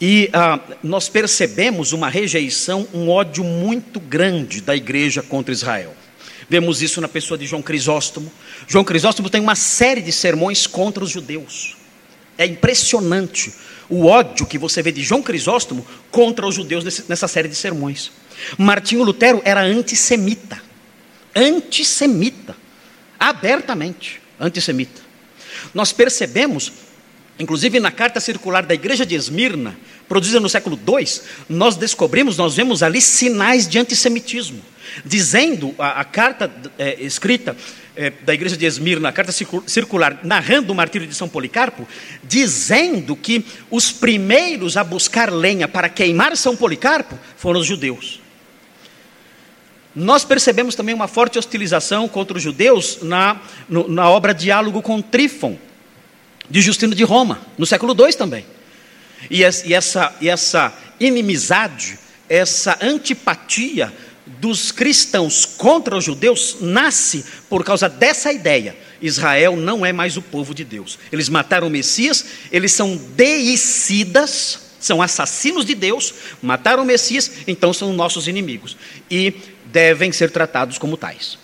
E 0.00 0.30
ah, 0.32 0.60
nós 0.82 1.08
percebemos 1.08 1.92
uma 1.92 2.08
rejeição, 2.08 2.86
um 2.94 3.08
ódio 3.08 3.42
muito 3.42 3.98
grande 3.98 4.60
da 4.60 4.76
igreja 4.76 5.22
contra 5.22 5.52
Israel. 5.52 5.94
Vemos 6.48 6.80
isso 6.80 7.00
na 7.00 7.08
pessoa 7.08 7.36
de 7.36 7.46
João 7.46 7.60
Crisóstomo. 7.60 8.32
João 8.66 8.84
Crisóstomo 8.84 9.28
tem 9.28 9.40
uma 9.40 9.54
série 9.54 10.00
de 10.00 10.12
sermões 10.12 10.66
contra 10.66 11.04
os 11.04 11.10
judeus. 11.10 11.76
É 12.38 12.46
impressionante 12.46 13.52
o 13.88 14.06
ódio 14.06 14.46
que 14.46 14.56
você 14.56 14.82
vê 14.82 14.92
de 14.92 15.02
João 15.02 15.22
Crisóstomo 15.22 15.86
contra 16.10 16.46
os 16.46 16.54
judeus 16.54 17.04
nessa 17.08 17.26
série 17.26 17.48
de 17.48 17.54
sermões. 17.54 18.12
Martinho 18.56 19.02
Lutero 19.02 19.42
era 19.44 19.60
antissemita. 19.60 20.62
Antissemita. 21.34 22.56
Abertamente 23.18 24.22
antissemita. 24.38 25.00
Nós 25.74 25.92
percebemos, 25.92 26.72
inclusive 27.38 27.78
na 27.78 27.90
carta 27.90 28.20
circular 28.20 28.64
da 28.64 28.74
igreja 28.74 29.06
de 29.06 29.14
Esmirna, 29.14 29.76
produzida 30.08 30.40
no 30.40 30.48
século 30.48 30.78
II, 30.86 31.06
nós 31.48 31.76
descobrimos, 31.76 32.36
nós 32.36 32.56
vemos 32.56 32.82
ali 32.82 33.00
sinais 33.00 33.68
de 33.68 33.78
antissemitismo, 33.78 34.60
dizendo 35.04 35.74
a, 35.78 36.00
a 36.00 36.04
carta 36.04 36.50
é, 36.78 37.00
escrita 37.02 37.56
é, 37.94 38.10
da 38.10 38.32
igreja 38.32 38.56
de 38.56 38.64
Esmirna, 38.64 39.08
a 39.08 39.12
carta 39.12 39.32
circular, 39.66 40.20
narrando 40.22 40.72
o 40.72 40.76
martírio 40.76 41.06
de 41.06 41.14
São 41.14 41.28
Policarpo, 41.28 41.86
dizendo 42.24 43.14
que 43.14 43.44
os 43.70 43.92
primeiros 43.92 44.76
a 44.76 44.84
buscar 44.84 45.32
lenha 45.32 45.68
para 45.68 45.88
queimar 45.88 46.36
São 46.36 46.56
Policarpo 46.56 47.18
foram 47.36 47.60
os 47.60 47.66
judeus. 47.66 48.20
Nós 49.94 50.24
percebemos 50.24 50.76
também 50.76 50.94
uma 50.94 51.08
forte 51.08 51.38
hostilização 51.38 52.06
contra 52.06 52.36
os 52.36 52.42
judeus 52.42 53.00
na, 53.02 53.40
no, 53.68 53.88
na 53.88 54.08
obra 54.08 54.32
Diálogo 54.32 54.80
com 54.80 55.02
Trífon, 55.02 55.58
de 56.50 56.60
Justino 56.60 56.94
de 56.94 57.04
Roma, 57.04 57.40
no 57.56 57.66
século 57.66 57.94
II 57.94 58.12
também. 58.14 58.44
E 59.30 59.42
essa, 59.44 60.14
e 60.20 60.28
essa 60.28 60.72
inimizade, 61.00 61.98
essa 62.28 62.78
antipatia 62.80 63.92
dos 64.26 64.70
cristãos 64.70 65.44
contra 65.44 65.96
os 65.96 66.04
judeus 66.04 66.58
nasce 66.60 67.24
por 67.48 67.64
causa 67.64 67.88
dessa 67.88 68.32
ideia 68.32 68.76
Israel 69.00 69.56
não 69.56 69.84
é 69.84 69.92
mais 69.92 70.16
o 70.16 70.22
povo 70.22 70.54
de 70.54 70.64
Deus. 70.64 70.98
Eles 71.12 71.28
mataram 71.28 71.66
o 71.66 71.70
Messias, 71.70 72.24
eles 72.50 72.72
são 72.72 72.96
deicidas, 72.96 74.60
são 74.80 75.00
assassinos 75.00 75.64
de 75.64 75.74
Deus, 75.74 76.14
mataram 76.42 76.82
o 76.82 76.86
Messias, 76.86 77.30
então 77.46 77.72
são 77.72 77.92
nossos 77.92 78.26
inimigos. 78.26 78.76
E 79.10 79.34
devem 79.66 80.12
ser 80.12 80.30
tratados 80.30 80.78
como 80.78 80.96
tais. 80.96 81.38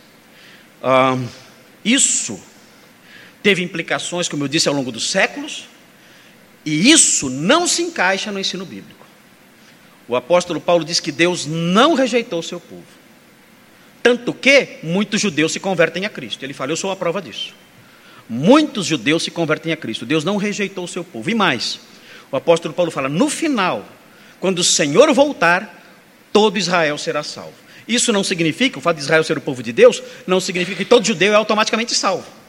Ah, 0.83 1.17
isso 1.85 2.41
teve 3.45 3.63
implicações, 3.63 4.27
como 4.27 4.43
eu 4.43 4.49
disse, 4.49 4.69
ao 4.69 4.75
longo 4.75 4.91
dos 4.91 5.11
séculos, 5.11 5.69
e 6.65 6.91
isso 6.91 7.29
não 7.29 7.69
se 7.69 7.83
encaixa 7.83 8.33
no 8.33 8.41
ensino 8.41 8.65
bíblico. 8.65 9.05
O 10.09 10.17
apóstolo 10.17 10.59
Paulo 10.59 10.83
diz 10.83 10.99
que 10.99 11.13
Deus 11.13 11.45
não 11.45 11.93
rejeitou 11.93 12.39
o 12.39 12.43
seu 12.43 12.59
povo. 12.59 12.83
Tanto 14.03 14.33
que 14.33 14.79
muitos 14.83 15.21
judeus 15.21 15.53
se 15.53 15.61
convertem 15.61 16.07
a 16.07 16.09
Cristo. 16.09 16.43
Ele 16.43 16.55
fala: 16.55 16.73
Eu 16.73 16.77
sou 16.77 16.91
a 16.91 16.97
prova 16.97 17.21
disso. 17.21 17.55
Muitos 18.29 18.87
judeus 18.87 19.23
se 19.23 19.31
convertem 19.31 19.73
a 19.73 19.77
Cristo. 19.77 20.07
Deus 20.07 20.25
não 20.25 20.39
rejeitou 20.39 20.85
o 20.85 20.89
seu 20.89 21.05
povo. 21.05 21.29
E 21.29 21.35
mais, 21.35 21.81
o 22.33 22.37
apóstolo 22.37 22.73
Paulo 22.73 22.91
fala: 22.91 23.11
No 23.11 23.29
final, 23.29 23.87
quando 24.41 24.61
o 24.61 24.65
Senhor 24.65 25.13
voltar, 25.13 25.83
todo 26.33 26.59
Israel 26.59 26.97
será 26.97 27.23
salvo. 27.23 27.53
Isso 27.87 28.11
não 28.11 28.25
significa, 28.25 28.79
o 28.79 28.83
fato 28.83 28.97
de 28.97 29.03
Israel 29.03 29.23
ser 29.23 29.37
o 29.37 29.43
povo 29.43 29.63
de 29.63 29.73
Deus, 29.73 30.03
não 30.27 30.41
significa 30.41 30.79
que 30.79 30.85
todo 30.87 31.05
judeu 31.05 31.35
é 31.35 31.37
automaticamente 31.37 31.95
salvo. 31.95 32.44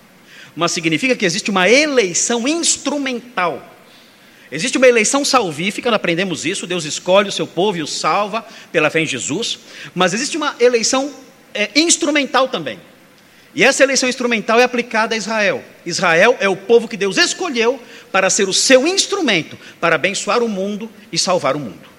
Mas 0.56 0.72
significa 0.72 1.16
que 1.16 1.26
existe 1.26 1.52
uma 1.52 1.70
eleição 1.70 2.48
instrumental 2.48 3.76
Existe 4.52 4.78
uma 4.78 4.88
eleição 4.88 5.26
salvífica, 5.26 5.90
nós 5.90 5.96
aprendemos 5.96 6.46
isso, 6.46 6.68
Deus 6.68 6.86
escolhe 6.86 7.30
o 7.30 7.32
seu 7.32 7.48
povo 7.48 7.78
e 7.78 7.82
o 7.84 7.88
salva 7.88 8.46
pela 8.72 8.90
fé 8.90 9.02
em 9.02 9.06
Jesus, 9.06 9.60
mas 9.94 10.14
existe 10.14 10.38
uma 10.38 10.56
eleição 10.60 11.12
é, 11.54 11.70
instrumental 11.76 12.48
também. 12.48 12.80
E 13.56 13.64
essa 13.64 13.84
eleição 13.84 14.08
instrumental 14.08 14.60
é 14.60 14.64
aplicada 14.64 15.16
a 15.16 15.18
Israel. 15.18 15.64
Israel 15.86 16.38
é 16.40 16.48
o 16.48 16.56
povo 16.56 16.88
que 16.88 16.98
Deus 16.98 17.18
escolheu 17.18 17.82
para 18.12 18.30
ser 18.30 18.48
o 18.48 18.54
seu 18.54 18.86
instrumento 18.86 19.58
para 19.80 19.96
abençoar 19.96 20.44
o 20.44 20.50
mundo 20.50 20.92
e 21.12 21.18
salvar 21.18 21.56
o 21.56 21.60
mundo. 21.60 21.95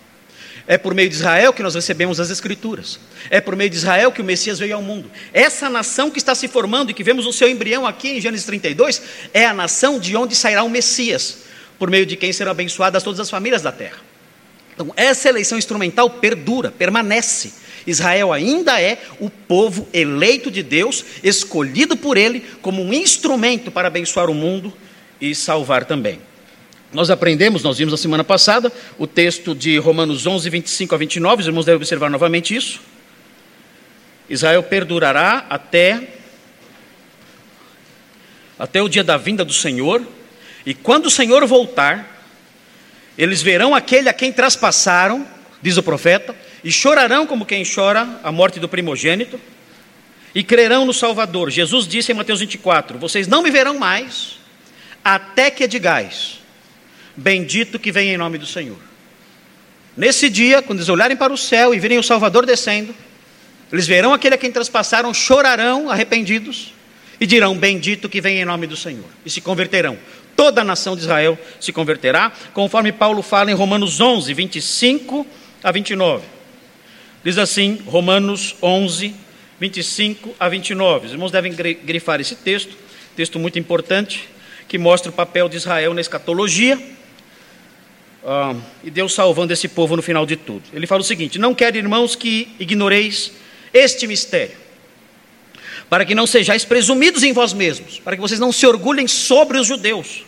É 0.67 0.77
por 0.77 0.95
meio 0.95 1.09
de 1.09 1.15
Israel 1.15 1.53
que 1.53 1.63
nós 1.63 1.75
recebemos 1.75 2.19
as 2.19 2.31
Escrituras. 2.31 2.99
É 3.31 3.41
por 3.41 3.55
meio 3.55 3.71
de 3.71 3.77
Israel 3.77 4.11
que 4.11 4.21
o 4.21 4.25
Messias 4.25 4.59
veio 4.59 4.75
ao 4.75 4.83
mundo. 4.83 5.11
Essa 5.33 5.71
nação 5.71 6.11
que 6.11 6.19
está 6.19 6.35
se 6.35 6.49
formando 6.49 6.91
e 6.91 6.95
que 6.95 7.05
vemos 7.05 7.25
o 7.25 7.33
seu 7.33 7.49
embrião 7.49 7.87
aqui 7.87 8.17
em 8.17 8.21
Gênesis 8.21 8.47
32 8.47 9.03
é 9.33 9.47
a 9.47 9.55
nação 9.55 10.01
de 10.01 10.17
onde 10.17 10.35
sairá 10.35 10.65
o 10.65 10.69
Messias 10.69 11.45
por 11.79 11.91
meio 11.91 12.07
de 12.07 12.17
quem 12.17 12.33
serão 12.33 12.51
abençoadas 12.51 13.03
todas 13.03 13.21
as 13.21 13.31
famílias 13.31 13.63
da 13.63 13.71
terra. 13.71 13.99
Então, 14.75 14.93
essa 14.97 15.29
eleição 15.29 15.57
instrumental 15.57 16.11
perdura, 16.11 16.71
permanece. 16.71 17.53
Israel 17.87 18.33
ainda 18.33 18.81
é 18.81 18.99
o 19.21 19.31
povo 19.31 19.89
eleito 19.93 20.51
de 20.51 20.63
Deus, 20.63 21.05
escolhido 21.23 21.97
por 21.97 22.17
Ele 22.17 22.45
como 22.61 22.83
um 22.83 22.93
instrumento 22.93 23.71
para 23.71 23.89
abençoar 23.89 24.29
o 24.29 24.35
mundo 24.35 24.73
e 25.21 25.35
salvar 25.35 25.85
também. 25.85 26.21
Nós 26.97 27.11
aprendemos, 27.11 27.63
nós 27.63 27.77
vimos 27.77 27.93
na 27.93 27.99
semana 27.99 28.25
passada, 28.25 28.73
o 28.97 29.07
texto 29.07 29.55
de 29.55 29.77
Romanos 29.77 30.27
11, 30.27 30.49
25 30.49 30.95
a 30.95 30.99
29, 30.99 31.43
os 31.43 31.47
irmãos 31.47 31.67
devem 31.67 31.77
observar 31.77 32.09
novamente 32.09 32.57
isso. 32.57 32.81
Israel 34.31 34.63
perdurará 34.63 35.45
até, 35.51 36.09
até 38.59 38.81
o 38.83 38.89
dia 38.89 39.05
da 39.05 39.19
vinda 39.19 39.45
do 39.45 39.53
Senhor, 39.53 40.03
e 40.65 40.73
quando 40.73 41.05
o 41.05 41.11
Senhor 41.11 41.45
voltar, 41.45 42.25
eles 43.19 43.43
verão 43.43 43.75
aquele 43.75 44.09
a 44.09 44.15
quem 44.15 44.33
traspassaram, 44.33 45.29
diz 45.61 45.77
o 45.77 45.83
profeta, 45.83 46.35
e 46.65 46.73
chorarão 46.73 47.27
como 47.27 47.45
quem 47.45 47.63
chora 47.63 48.09
a 48.25 48.33
morte 48.33 48.59
do 48.59 48.71
primogênito, 48.71 49.39
e 50.35 50.43
crerão 50.43 50.87
no 50.87 50.95
Salvador. 50.95 51.51
Jesus 51.51 51.87
disse 51.87 52.13
em 52.13 52.15
Mateus 52.15 52.41
24: 52.41 52.99
Vocês 52.99 53.29
não 53.29 53.43
me 53.43 53.51
verão 53.51 53.79
mais, 53.79 54.39
até 55.05 55.51
que 55.51 55.69
digais, 55.69 56.46
bendito 57.17 57.79
que 57.79 57.91
vem 57.91 58.11
em 58.11 58.17
nome 58.17 58.39
do 58.39 58.47
Senhor. 58.47 58.79
Nesse 59.97 60.29
dia, 60.29 60.61
quando 60.61 60.79
eles 60.79 60.89
olharem 60.89 61.17
para 61.17 61.33
o 61.33 61.39
céu 61.39 61.75
e 61.75 61.79
virem 61.79 61.99
o 61.99 62.03
Salvador 62.03 62.45
descendo, 62.45 62.95
eles 63.73 63.87
verão 63.87 64.13
aquele 64.13 64.35
a 64.35 64.39
quem 64.39 64.53
traspassaram, 64.53 65.13
chorarão 65.15 65.91
arrependidos 65.91 66.75
e 67.21 67.27
dirão: 67.27 67.57
Bendito 67.57 68.09
que 68.09 68.21
vem 68.21 68.39
em 68.39 68.45
nome 68.45 68.67
do 68.67 68.77
Senhor, 68.77 69.07
e 69.25 69.31
se 69.31 69.41
converterão 69.41 69.99
toda 70.37 70.61
a 70.61 70.65
nação 70.65 70.95
de 70.95 71.03
Israel 71.03 71.39
se 71.59 71.73
converterá, 71.73 72.31
conforme 72.53 72.93
Paulo 72.93 73.23
fala 73.23 73.51
em 73.51 73.55
Romanos 73.55 74.01
11, 74.01 74.33
25 74.35 75.27
a 75.65 75.73
29. 75.73 76.25
Diz 77.25 77.39
assim, 77.39 77.81
Romanos 77.87 78.55
11, 78.63 79.15
25 79.59 80.37
a 80.39 80.49
29. 80.49 81.07
Os 81.07 81.13
irmãos 81.13 81.33
devem 81.33 81.53
grifar 81.53 82.21
esse 82.21 82.37
texto, 82.37 82.77
texto 83.17 83.39
muito 83.39 83.59
importante, 83.59 84.29
que 84.69 84.79
mostra 84.79 85.11
o 85.11 85.15
papel 85.15 85.49
de 85.49 85.57
Israel 85.57 85.95
na 85.95 86.01
escatologia 86.01 86.79
uh, 88.27 88.61
e 88.85 88.91
Deus 88.91 89.15
salvando 89.15 89.53
esse 89.53 89.69
povo 89.69 89.97
no 89.97 90.03
final 90.03 90.27
de 90.27 90.37
tudo. 90.37 90.65
Ele 90.73 90.87
fala 90.87 91.01
o 91.01 91.05
seguinte: 91.05 91.39
Não 91.39 91.55
quero, 91.55 91.79
irmãos, 91.79 92.15
que 92.15 92.49
ignoreis 92.59 93.33
este 93.73 94.07
mistério 94.07 94.67
para 95.89 96.05
que 96.05 96.15
não 96.15 96.27
sejais 96.27 96.65
presumidos 96.65 97.23
em 97.23 97.33
vós 97.33 97.53
mesmos, 97.53 98.01
para 98.01 98.17
que 98.17 98.23
vocês 98.23 98.41
não 98.41 98.51
se 98.51 98.67
orgulhem 98.67 99.07
sobre 99.07 99.59
os 99.59 99.67
judeus, 99.67 100.25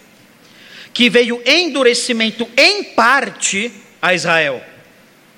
que 0.94 1.10
veio 1.10 1.42
endurecimento 1.44 2.48
em 2.56 2.84
parte 2.84 3.72
a 4.00 4.14
Israel. 4.14 4.62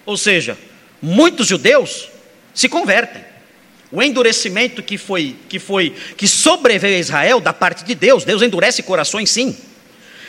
Ou 0.04 0.16
seja, 0.16 0.58
muitos 1.00 1.46
judeus 1.46 2.08
se 2.52 2.68
convertem. 2.68 3.24
O 3.92 4.00
endurecimento 4.02 4.82
que 4.82 4.96
foi 4.96 5.34
que 5.48 5.58
foi 5.58 5.94
que 6.16 6.28
sobreveio 6.28 6.96
a 6.96 7.00
Israel 7.00 7.40
da 7.40 7.52
parte 7.52 7.84
de 7.84 7.94
Deus, 7.94 8.22
Deus 8.22 8.42
endurece 8.42 8.82
corações 8.82 9.30
sim. 9.30 9.56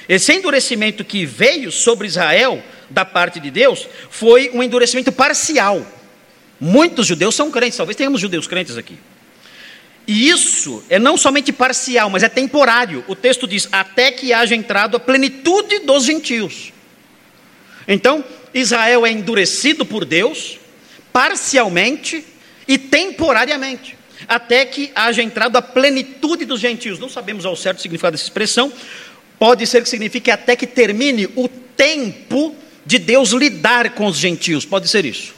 Esse 0.08 0.34
endurecimento 0.34 1.04
que 1.04 1.26
veio 1.26 1.72
sobre 1.72 2.08
Israel 2.08 2.64
da 2.90 3.06
parte 3.06 3.40
de 3.40 3.50
Deus 3.50 3.88
foi 4.10 4.50
um 4.54 4.62
endurecimento 4.62 5.12
parcial. 5.12 5.86
Muitos 6.60 7.08
judeus 7.08 7.36
são 7.36 7.50
crentes, 7.50 7.78
talvez 7.78 7.96
tenhamos 7.96 8.22
judeus 8.22 8.48
crentes 8.48 8.78
aqui. 8.78 8.98
E 10.08 10.30
isso 10.30 10.84
é 10.90 11.00
não 11.00 11.16
somente 11.16 11.52
parcial, 11.54 12.10
mas 12.10 12.24
é 12.24 12.30
temporário. 12.30 13.04
O 13.08 13.16
texto 13.16 13.48
diz: 13.48 13.68
até 13.72 14.12
que 14.12 14.34
haja 14.34 14.56
entrado 14.56 14.98
a 14.98 15.00
plenitude 15.00 15.80
dos 15.80 16.06
gentios. 16.06 16.74
Então, 17.88 18.24
Israel 18.54 19.06
é 19.06 19.12
endurecido 19.12 19.86
por 19.86 20.06
Deus, 20.06 20.60
parcialmente 21.14 22.26
e 22.68 22.78
temporariamente, 22.78 23.98
até 24.28 24.66
que 24.66 24.92
haja 24.94 25.22
entrado 25.22 25.56
a 25.56 25.62
plenitude 25.62 26.46
dos 26.46 26.60
gentios. 26.60 27.00
Não 27.00 27.10
sabemos 27.10 27.46
ao 27.46 27.56
certo 27.56 27.80
o 27.80 27.82
significado 27.82 28.12
dessa 28.14 28.26
expressão, 28.26 28.72
pode 29.42 29.66
ser 29.66 29.82
que 29.82 29.90
signifique 29.90 30.30
até 30.30 30.56
que 30.56 30.68
termine 30.68 31.28
o 31.36 31.48
tempo 31.48 32.56
de 32.86 33.00
Deus 33.00 33.32
lidar 33.32 33.96
com 33.96 34.06
os 34.06 34.16
gentios, 34.18 34.66
pode 34.66 34.88
ser 34.88 35.04
isso. 35.04 35.34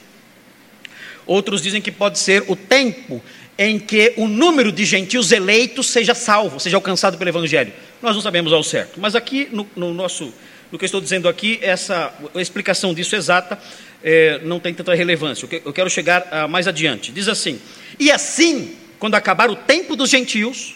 Outros 1.26 1.62
dizem 1.62 1.82
que 1.82 1.90
pode 1.90 2.20
ser 2.20 2.44
o 2.50 2.54
tempo 2.54 3.24
em 3.58 3.80
que 3.80 4.12
o 4.18 4.28
número 4.28 4.74
de 4.74 4.84
gentios 4.84 5.32
eleitos 5.32 5.88
seja 5.88 6.14
salvo, 6.14 6.60
seja 6.60 6.76
alcançado 6.76 7.18
pelo 7.18 7.30
Evangelho. 7.30 7.72
Nós 8.02 8.14
não 8.14 8.22
sabemos 8.22 8.52
ao 8.52 8.62
certo, 8.62 9.00
mas 9.00 9.16
aqui 9.16 9.48
no, 9.54 9.66
no 9.74 9.94
nosso, 9.94 10.34
no 10.70 10.78
que 10.78 10.84
eu 10.84 10.88
estou 10.88 11.00
dizendo 11.00 11.30
aqui, 11.30 11.58
essa 11.62 12.14
a 12.36 12.42
explicação 12.42 12.94
disso 12.94 13.16
exata 13.16 13.58
é, 14.04 14.42
não 14.44 14.60
tem 14.60 14.74
tanta 14.74 14.94
relevância. 14.94 15.48
Eu 15.64 15.72
quero 15.72 15.90
chegar 15.90 16.24
uh, 16.24 16.50
mais 16.50 16.68
adiante. 16.68 17.10
Diz 17.10 17.30
assim: 17.30 17.58
e 17.98 18.12
assim, 18.12 18.76
quando 19.00 19.16
acabar 19.16 19.50
o 19.50 19.56
tempo 19.56 19.96
dos 19.96 20.10
gentios, 20.10 20.76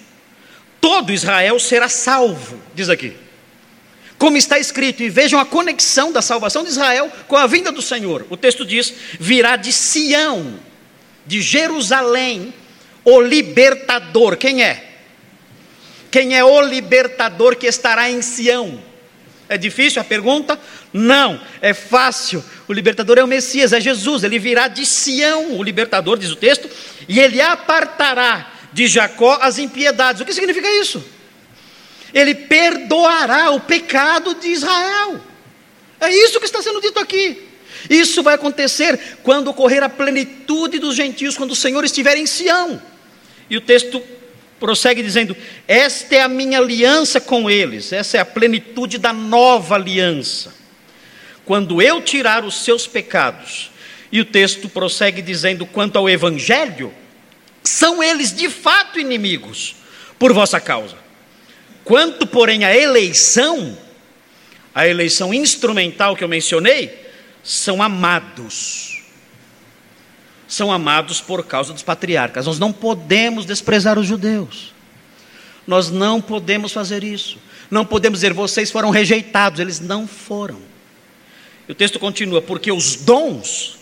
todo 0.82 1.12
Israel 1.12 1.60
será 1.60 1.90
salvo. 1.90 2.62
Diz 2.74 2.90
aqui. 2.90 3.16
Como 4.18 4.36
está 4.36 4.58
escrito, 4.58 5.04
e 5.04 5.10
vejam 5.10 5.40
a 5.40 5.46
conexão 5.46 6.12
da 6.12 6.22
salvação 6.22 6.64
de 6.64 6.70
Israel 6.70 7.12
com 7.28 7.38
a 7.38 7.46
vinda 7.46 7.72
do 7.72 7.82
Senhor. 7.82 8.26
O 8.30 8.38
texto 8.38 8.66
diz: 8.66 8.94
virá 9.20 9.56
de 9.56 9.72
Sião, 9.72 10.60
de 11.26 11.42
Jerusalém, 11.42 12.54
o 13.06 13.22
libertador. 13.22 14.36
Quem 14.38 14.64
é? 14.64 14.86
Quem 16.10 16.36
é 16.36 16.44
o 16.44 16.62
libertador 16.62 17.56
que 17.56 17.68
estará 17.68 18.10
em 18.10 18.22
Sião? 18.22 18.82
É 19.50 19.58
difícil 19.58 20.02
a 20.02 20.06
pergunta? 20.06 20.60
Não, 20.92 21.40
é 21.62 21.74
fácil. 21.74 22.44
O 22.68 22.74
libertador 22.74 23.18
é 23.18 23.24
o 23.24 23.28
Messias, 23.28 23.72
é 23.72 23.80
Jesus. 23.80 24.24
Ele 24.24 24.40
virá 24.40 24.68
de 24.68 24.86
Sião, 24.86 25.54
o 25.54 25.64
libertador, 25.64 26.18
diz 26.18 26.32
o 26.32 26.36
texto, 26.36 26.70
e 27.08 27.20
ele 27.20 27.40
apartará 27.40 28.54
de 28.74 28.88
Jacó 28.88 29.38
as 29.42 29.58
impiedades. 29.58 30.22
O 30.22 30.26
que 30.26 30.34
significa 30.34 30.70
isso? 30.80 31.04
Ele 32.14 32.34
perdoará 32.34 33.52
o 33.52 33.60
pecado 33.60 34.36
de 34.36 34.48
Israel. 34.48 35.22
É 36.00 36.10
isso 36.10 36.40
que 36.40 36.46
está 36.46 36.62
sendo 36.62 36.82
dito 36.82 37.00
aqui. 37.00 37.44
Isso 37.90 38.24
vai 38.24 38.36
acontecer 38.36 39.00
quando 39.24 39.50
ocorrer 39.50 39.84
a 39.84 39.90
plenitude 39.90 40.80
dos 40.80 40.96
gentios, 40.96 41.38
quando 41.38 41.52
o 41.52 41.56
Senhor 41.56 41.84
estiver 41.84 42.18
em 42.18 42.26
Sião. 42.26 42.82
E 43.50 43.58
o 43.58 43.62
texto 43.62 44.02
prossegue 44.60 45.02
dizendo: 45.02 45.36
Esta 45.68 46.16
é 46.16 46.22
a 46.22 46.28
minha 46.28 46.60
aliança 46.60 47.22
com 47.22 47.50
eles, 47.50 47.94
essa 47.94 48.18
é 48.18 48.20
a 48.20 48.26
plenitude 48.26 48.98
da 48.98 49.14
nova 49.14 49.76
aliança. 49.76 50.54
Quando 51.46 51.82
eu 51.82 52.02
tirar 52.02 52.44
os 52.44 52.64
seus 52.64 52.88
pecados, 52.88 53.72
e 54.12 54.20
o 54.20 54.26
texto 54.26 54.70
prossegue 54.70 55.22
dizendo: 55.22 55.66
quanto 55.66 55.98
ao 55.98 56.10
evangelho, 56.10 56.94
são 57.78 58.02
eles 58.02 58.34
de 58.34 58.50
fato 58.50 59.00
inimigos, 59.00 59.76
por 60.18 60.34
vossa 60.34 60.60
causa. 60.60 60.96
Quanto, 61.84 62.26
porém, 62.26 62.66
a 62.66 62.76
eleição, 62.76 63.78
a 64.74 64.88
eleição 64.88 65.32
instrumental 65.32 66.16
que 66.16 66.24
eu 66.24 66.28
mencionei, 66.28 67.08
são 67.44 67.84
amados. 67.84 69.04
São 70.48 70.72
amados 70.72 71.22
por 71.22 71.46
causa 71.46 71.72
dos 71.72 71.84
patriarcas. 71.84 72.48
Nós 72.48 72.58
não 72.58 72.74
podemos 72.74 73.46
desprezar 73.46 74.00
os 74.00 74.08
judeus. 74.08 74.74
Nós 75.68 75.92
não 75.92 76.20
podemos 76.20 76.72
fazer 76.72 77.04
isso. 77.04 77.38
Não 77.70 77.86
podemos 77.86 78.22
dizer, 78.22 78.34
vocês 78.34 78.72
foram 78.72 78.90
rejeitados. 78.90 79.60
Eles 79.60 79.80
não 79.80 80.08
foram. 80.08 80.60
E 81.70 81.72
o 81.72 81.76
texto 81.76 82.00
continua: 82.00 82.42
porque 82.42 82.72
os 82.72 82.96
dons 82.96 83.78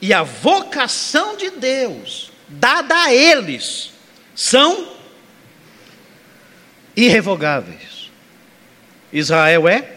e 0.00 0.12
a 0.12 0.22
vocação 0.22 1.36
de 1.36 1.50
Deus, 1.50 2.30
dada 2.48 2.94
a 2.94 3.14
eles, 3.14 3.92
são 4.34 4.88
irrevogáveis. 6.96 8.10
Israel 9.12 9.68
é 9.68 9.96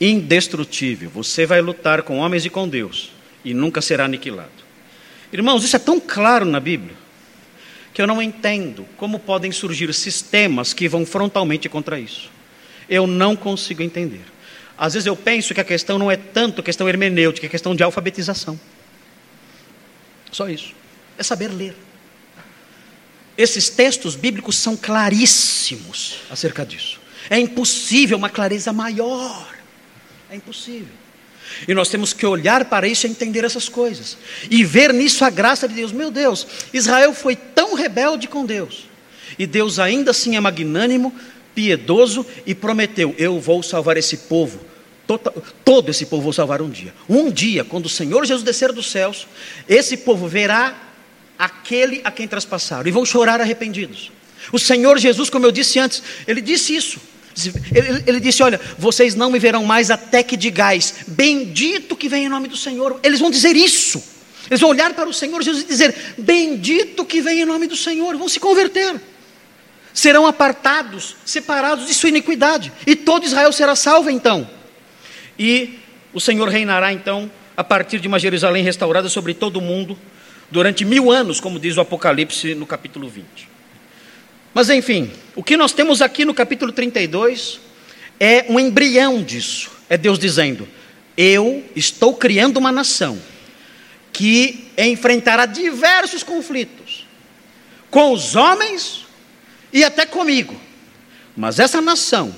indestrutível. 0.00 1.10
Você 1.10 1.46
vai 1.46 1.60
lutar 1.60 2.02
com 2.02 2.18
homens 2.18 2.44
e 2.44 2.50
com 2.50 2.68
Deus 2.68 3.12
e 3.44 3.54
nunca 3.54 3.80
será 3.80 4.04
aniquilado. 4.04 4.50
Irmãos, 5.32 5.64
isso 5.64 5.76
é 5.76 5.78
tão 5.78 6.00
claro 6.00 6.44
na 6.44 6.60
Bíblia 6.60 6.94
que 7.92 8.02
eu 8.02 8.06
não 8.06 8.20
entendo 8.20 8.86
como 8.96 9.18
podem 9.18 9.50
surgir 9.50 9.92
sistemas 9.94 10.74
que 10.74 10.88
vão 10.88 11.06
frontalmente 11.06 11.68
contra 11.68 11.98
isso. 11.98 12.30
Eu 12.88 13.06
não 13.06 13.34
consigo 13.34 13.82
entender. 13.82 14.20
Às 14.76 14.92
vezes 14.92 15.06
eu 15.06 15.16
penso 15.16 15.54
que 15.54 15.60
a 15.60 15.64
questão 15.64 15.98
não 15.98 16.10
é 16.10 16.16
tanto 16.16 16.62
questão 16.62 16.88
hermenêutica, 16.88 17.46
é 17.46 17.48
questão 17.48 17.74
de 17.74 17.82
alfabetização. 17.82 18.60
Só 20.30 20.48
isso. 20.48 20.74
É 21.18 21.22
saber 21.22 21.48
ler. 21.48 21.76
Esses 23.36 23.68
textos 23.68 24.16
bíblicos 24.16 24.56
são 24.56 24.76
claríssimos 24.76 26.20
acerca 26.30 26.64
disso. 26.64 26.98
É 27.28 27.38
impossível 27.38 28.16
uma 28.16 28.30
clareza 28.30 28.72
maior. 28.72 29.54
É 30.30 30.36
impossível. 30.36 30.88
E 31.66 31.74
nós 31.74 31.88
temos 31.88 32.12
que 32.12 32.26
olhar 32.26 32.64
para 32.64 32.88
isso 32.88 33.06
e 33.06 33.10
entender 33.10 33.44
essas 33.44 33.68
coisas. 33.68 34.16
E 34.50 34.64
ver 34.64 34.92
nisso 34.92 35.24
a 35.24 35.30
graça 35.30 35.68
de 35.68 35.74
Deus. 35.74 35.92
Meu 35.92 36.10
Deus, 36.10 36.46
Israel 36.72 37.12
foi 37.14 37.36
tão 37.36 37.74
rebelde 37.74 38.26
com 38.26 38.44
Deus. 38.44 38.88
E 39.38 39.46
Deus 39.46 39.78
ainda 39.78 40.10
assim 40.10 40.36
é 40.36 40.40
magnânimo, 40.40 41.14
piedoso 41.54 42.24
e 42.44 42.54
prometeu: 42.54 43.14
Eu 43.18 43.38
vou 43.38 43.62
salvar 43.62 43.96
esse 43.96 44.16
povo. 44.16 44.60
Todo, 45.06 45.44
todo 45.64 45.90
esse 45.90 46.06
povo 46.06 46.24
vou 46.24 46.32
salvar 46.32 46.60
um 46.60 46.68
dia. 46.68 46.92
Um 47.08 47.30
dia, 47.30 47.64
quando 47.64 47.86
o 47.86 47.90
Senhor 47.90 48.24
Jesus 48.24 48.44
descer 48.44 48.72
dos 48.72 48.90
céus, 48.90 49.26
esse 49.68 49.96
povo 49.98 50.26
verá 50.26 50.85
aquele 51.38 52.00
a 52.04 52.10
quem 52.10 52.26
traspassaram 52.26 52.88
e 52.88 52.92
vão 52.92 53.04
chorar 53.04 53.40
arrependidos. 53.40 54.10
O 54.52 54.58
Senhor 54.58 54.98
Jesus, 54.98 55.28
como 55.30 55.46
eu 55.46 55.52
disse 55.52 55.78
antes, 55.78 56.02
ele 56.26 56.40
disse 56.40 56.74
isso. 56.74 57.00
Ele, 57.74 58.02
ele, 58.06 58.20
disse: 58.20 58.42
Olha, 58.42 58.58
vocês 58.78 59.14
não 59.14 59.30
me 59.30 59.38
verão 59.38 59.64
mais 59.64 59.90
até 59.90 60.22
que 60.22 60.36
digais, 60.36 61.04
bendito 61.06 61.94
que 61.94 62.08
vem 62.08 62.24
em 62.24 62.28
nome 62.28 62.48
do 62.48 62.56
Senhor. 62.56 62.98
Eles 63.02 63.20
vão 63.20 63.30
dizer 63.30 63.54
isso. 63.54 64.02
Eles 64.48 64.60
vão 64.60 64.70
olhar 64.70 64.94
para 64.94 65.08
o 65.08 65.12
Senhor 65.12 65.42
Jesus 65.42 65.64
e 65.64 65.66
dizer: 65.66 65.94
Bendito 66.16 67.04
que 67.04 67.20
vem 67.20 67.42
em 67.42 67.44
nome 67.44 67.66
do 67.66 67.76
Senhor. 67.76 68.16
Vão 68.16 68.28
se 68.28 68.40
converter. 68.40 68.98
Serão 69.92 70.26
apartados, 70.26 71.16
separados 71.26 71.86
de 71.86 71.94
sua 71.94 72.08
iniquidade. 72.08 72.72
E 72.86 72.96
todo 72.96 73.26
Israel 73.26 73.52
será 73.52 73.74
salvo 73.74 74.08
então. 74.08 74.48
E 75.38 75.78
o 76.14 76.20
Senhor 76.20 76.48
reinará 76.48 76.92
então 76.92 77.30
a 77.56 77.64
partir 77.64 77.98
de 77.98 78.08
uma 78.08 78.18
Jerusalém 78.18 78.62
restaurada 78.62 79.08
sobre 79.08 79.34
todo 79.34 79.56
o 79.56 79.62
mundo 79.62 79.98
durante 80.50 80.84
mil 80.84 81.10
anos, 81.10 81.40
como 81.40 81.58
diz 81.58 81.76
o 81.76 81.80
Apocalipse 81.80 82.54
no 82.54 82.66
capítulo 82.66 83.08
20. 83.08 83.26
Mas 84.54 84.70
enfim, 84.70 85.10
o 85.34 85.42
que 85.42 85.56
nós 85.56 85.72
temos 85.72 86.00
aqui 86.00 86.24
no 86.24 86.32
capítulo 86.32 86.72
32 86.72 87.60
é 88.18 88.46
um 88.48 88.58
embrião 88.58 89.22
disso. 89.22 89.70
É 89.88 89.96
Deus 89.96 90.18
dizendo: 90.18 90.66
Eu 91.16 91.64
estou 91.74 92.14
criando 92.14 92.56
uma 92.56 92.72
nação 92.72 93.20
que 94.12 94.68
enfrentará 94.78 95.44
diversos 95.44 96.22
conflitos 96.22 97.06
com 97.90 98.12
os 98.12 98.34
homens 98.34 99.04
e 99.72 99.84
até 99.84 100.06
comigo. 100.06 100.58
Mas 101.36 101.58
essa 101.58 101.80
nação 101.82 102.34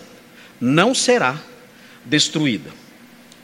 não 0.61 0.93
será 0.93 1.41
destruída. 2.05 2.71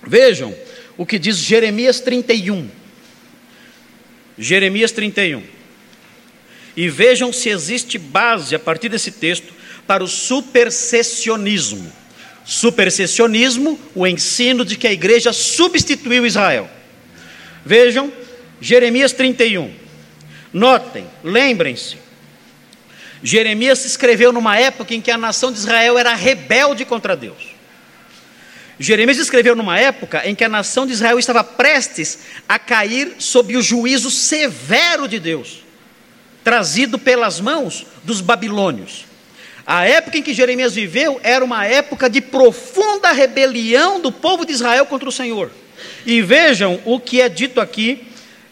Vejam 0.02 0.54
o 0.96 1.06
que 1.06 1.18
diz 1.18 1.36
Jeremias 1.36 2.00
31. 2.00 2.68
Jeremias 4.38 4.92
31 4.92 5.42
e 6.76 6.88
vejam 6.88 7.32
se 7.32 7.48
existe 7.48 7.98
base 7.98 8.54
a 8.54 8.58
partir 8.58 8.88
desse 8.88 9.12
texto 9.12 9.52
para 9.86 10.02
o 10.02 10.08
supersessionismo. 10.08 11.92
Supersessionismo, 12.44 13.78
o 13.94 14.06
ensino 14.06 14.64
de 14.64 14.76
que 14.76 14.86
a 14.86 14.92
igreja 14.92 15.32
substituiu 15.32 16.26
Israel. 16.26 16.68
Vejam, 17.64 18.12
Jeremias 18.60 19.12
31. 19.12 19.72
Notem, 20.52 21.06
lembrem-se, 21.22 21.96
Jeremias 23.22 23.84
escreveu 23.84 24.32
numa 24.32 24.58
época 24.58 24.94
em 24.94 25.00
que 25.00 25.10
a 25.10 25.16
nação 25.16 25.50
de 25.50 25.58
Israel 25.58 25.98
era 25.98 26.14
rebelde 26.14 26.84
contra 26.84 27.16
Deus. 27.16 27.53
Jeremias 28.78 29.18
escreveu 29.18 29.54
numa 29.54 29.78
época 29.78 30.28
em 30.28 30.34
que 30.34 30.44
a 30.44 30.48
nação 30.48 30.86
de 30.86 30.92
Israel 30.92 31.18
estava 31.18 31.44
prestes 31.44 32.18
a 32.48 32.58
cair 32.58 33.14
sob 33.18 33.56
o 33.56 33.62
juízo 33.62 34.10
severo 34.10 35.06
de 35.06 35.18
Deus 35.18 35.64
trazido 36.44 36.98
pelas 36.98 37.40
mãos 37.40 37.86
dos 38.04 38.20
babilônios. 38.20 39.06
A 39.66 39.86
época 39.86 40.18
em 40.18 40.22
que 40.22 40.34
Jeremias 40.34 40.74
viveu 40.74 41.18
era 41.22 41.42
uma 41.42 41.64
época 41.64 42.10
de 42.10 42.20
profunda 42.20 43.12
rebelião 43.12 43.98
do 43.98 44.12
povo 44.12 44.44
de 44.44 44.52
Israel 44.52 44.84
contra 44.84 45.08
o 45.08 45.12
Senhor. 45.12 45.50
E 46.04 46.20
vejam 46.20 46.78
o 46.84 47.00
que 47.00 47.22
é 47.22 47.30
dito 47.30 47.62
aqui 47.62 48.06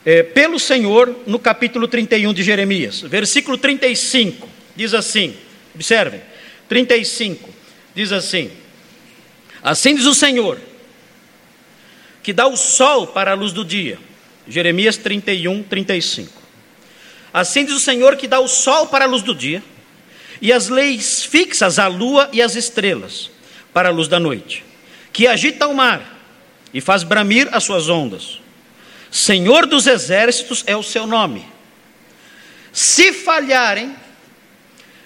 é, 0.06 0.22
pelo 0.22 0.58
Senhor 0.58 1.20
no 1.26 1.38
capítulo 1.38 1.86
31 1.86 2.32
de 2.32 2.42
Jeremias, 2.42 3.02
versículo 3.02 3.58
35, 3.58 4.48
diz 4.74 4.94
assim: 4.94 5.36
observem, 5.74 6.20
35, 6.68 7.50
diz 7.94 8.10
assim: 8.10 8.50
Assim 9.62 9.94
diz 9.94 10.06
o 10.06 10.14
Senhor, 10.14 10.58
que 12.22 12.32
dá 12.32 12.46
o 12.46 12.56
sol 12.56 13.06
para 13.06 13.32
a 13.32 13.34
luz 13.34 13.52
do 13.52 13.64
dia. 13.64 13.98
Jeremias 14.48 14.96
31, 14.96 15.62
35. 15.62 16.42
Assim 17.32 17.64
diz 17.64 17.74
o 17.74 17.80
Senhor 17.80 18.16
que 18.16 18.26
dá 18.26 18.40
o 18.40 18.48
sol 18.48 18.88
para 18.88 19.04
a 19.04 19.08
luz 19.08 19.22
do 19.22 19.34
dia, 19.34 19.62
e 20.40 20.52
as 20.52 20.68
leis 20.68 21.24
fixas 21.24 21.78
a 21.78 21.86
lua 21.86 22.28
e 22.32 22.42
as 22.42 22.56
estrelas 22.56 23.30
para 23.72 23.88
a 23.88 23.92
luz 23.92 24.08
da 24.08 24.18
noite, 24.18 24.64
que 25.12 25.26
agita 25.26 25.68
o 25.68 25.74
mar 25.74 26.18
e 26.74 26.80
faz 26.80 27.04
bramir 27.04 27.48
as 27.52 27.62
suas 27.62 27.88
ondas. 27.88 28.40
Senhor 29.10 29.66
dos 29.66 29.86
exércitos 29.86 30.64
é 30.66 30.76
o 30.76 30.82
seu 30.82 31.06
nome. 31.06 31.46
Se 32.72 33.12
falharem 33.12 33.94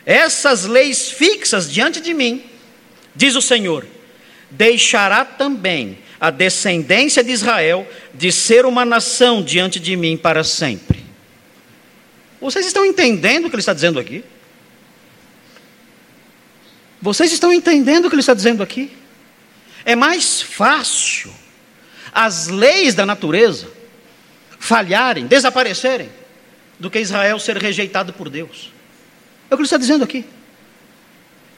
essas 0.07 0.65
leis 0.65 1.11
fixas 1.11 1.71
diante 1.71 2.01
de 2.01 2.15
mim, 2.15 2.45
diz 3.15 3.35
o 3.35 3.43
Senhor, 3.43 3.87
deixará 4.51 5.25
também 5.25 5.99
a 6.21 6.31
descendência 6.31 7.23
de 7.23 7.31
Israel 7.31 7.87
de 8.15 8.33
ser 8.33 8.65
uma 8.65 8.85
nação 8.85 9.43
diante 9.43 9.79
de 9.79 9.97
mim 9.97 10.17
para 10.17 10.43
sempre. 10.43 11.05
Vocês 12.41 12.67
estão 12.67 12.85
entendendo 12.85 13.47
o 13.47 13.49
que 13.49 13.57
ele 13.57 13.61
está 13.61 13.75
dizendo 13.75 13.99
aqui? 13.99 14.25
Vocês 17.01 17.33
estão 17.33 17.53
entendendo 17.53 18.07
o 18.07 18.09
que 18.09 18.15
ele 18.15 18.21
está 18.21 18.35
dizendo 18.35 18.63
aqui? 18.63 18.91
É 19.85 19.95
mais 19.95 20.43
fácil 20.43 21.33
as 22.13 22.49
leis 22.49 22.95
da 22.95 23.05
natureza 23.05 23.71
falharem, 24.59 25.27
desaparecerem, 25.27 26.11
do 26.79 26.91
que 26.91 26.99
Israel 26.99 27.39
ser 27.39 27.57
rejeitado 27.59 28.13
por 28.13 28.29
Deus. 28.29 28.73
É 29.51 29.55
o 29.55 29.57
que 29.57 29.63
ele 29.63 29.67
está 29.67 29.77
dizendo 29.77 30.03
aqui. 30.03 30.25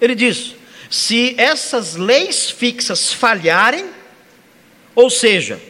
Ele 0.01 0.15
diz: 0.15 0.55
se 0.91 1.35
essas 1.39 1.97
leis 1.97 2.51
fixas 2.51 3.13
falharem, 3.13 3.87
ou 4.95 5.11
seja, 5.11 5.61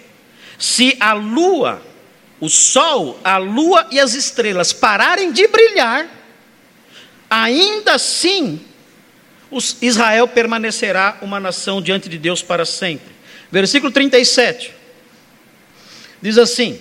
se 0.59 0.97
a 1.01 1.13
lua 1.13 1.83
o 2.41 2.49
sol, 2.49 3.19
a 3.25 3.37
lua 3.37 3.89
e 3.91 3.99
as 3.99 4.15
estrelas 4.15 4.73
pararem 4.73 5.33
de 5.33 5.47
brilhar, 5.49 6.09
ainda 7.29 7.95
assim 7.95 8.61
Israel 9.81 10.29
permanecerá 10.29 11.19
uma 11.23 11.41
nação 11.41 11.83
diante 11.83 12.09
de 12.09 12.19
Deus 12.19 12.43
para 12.43 12.65
sempre. 12.65 13.13
Versículo 13.51 13.91
37 13.91 14.73
diz 16.23 16.39
assim: 16.39 16.79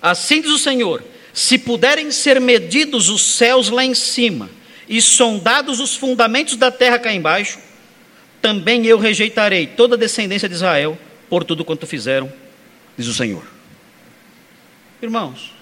Assim 0.00 0.40
diz 0.40 0.50
o 0.50 0.58
Senhor: 0.58 1.02
se 1.32 1.58
puderem 1.58 2.10
ser 2.10 2.40
medidos 2.40 3.08
os 3.08 3.22
céus 3.22 3.68
lá 3.68 3.84
em 3.84 3.94
cima 3.94 4.50
e 4.88 5.00
sondados 5.00 5.80
os 5.80 5.96
fundamentos 5.96 6.56
da 6.56 6.70
terra 6.70 6.98
cá 6.98 7.12
embaixo, 7.12 7.58
também 8.40 8.86
eu 8.86 8.98
rejeitarei 8.98 9.66
toda 9.66 9.94
a 9.94 9.98
descendência 9.98 10.48
de 10.48 10.54
Israel 10.54 10.98
por 11.28 11.44
tudo 11.44 11.64
quanto 11.64 11.86
fizeram, 11.86 12.32
diz 12.96 13.06
o 13.06 13.14
Senhor. 13.14 13.44
Irmãos, 15.02 15.52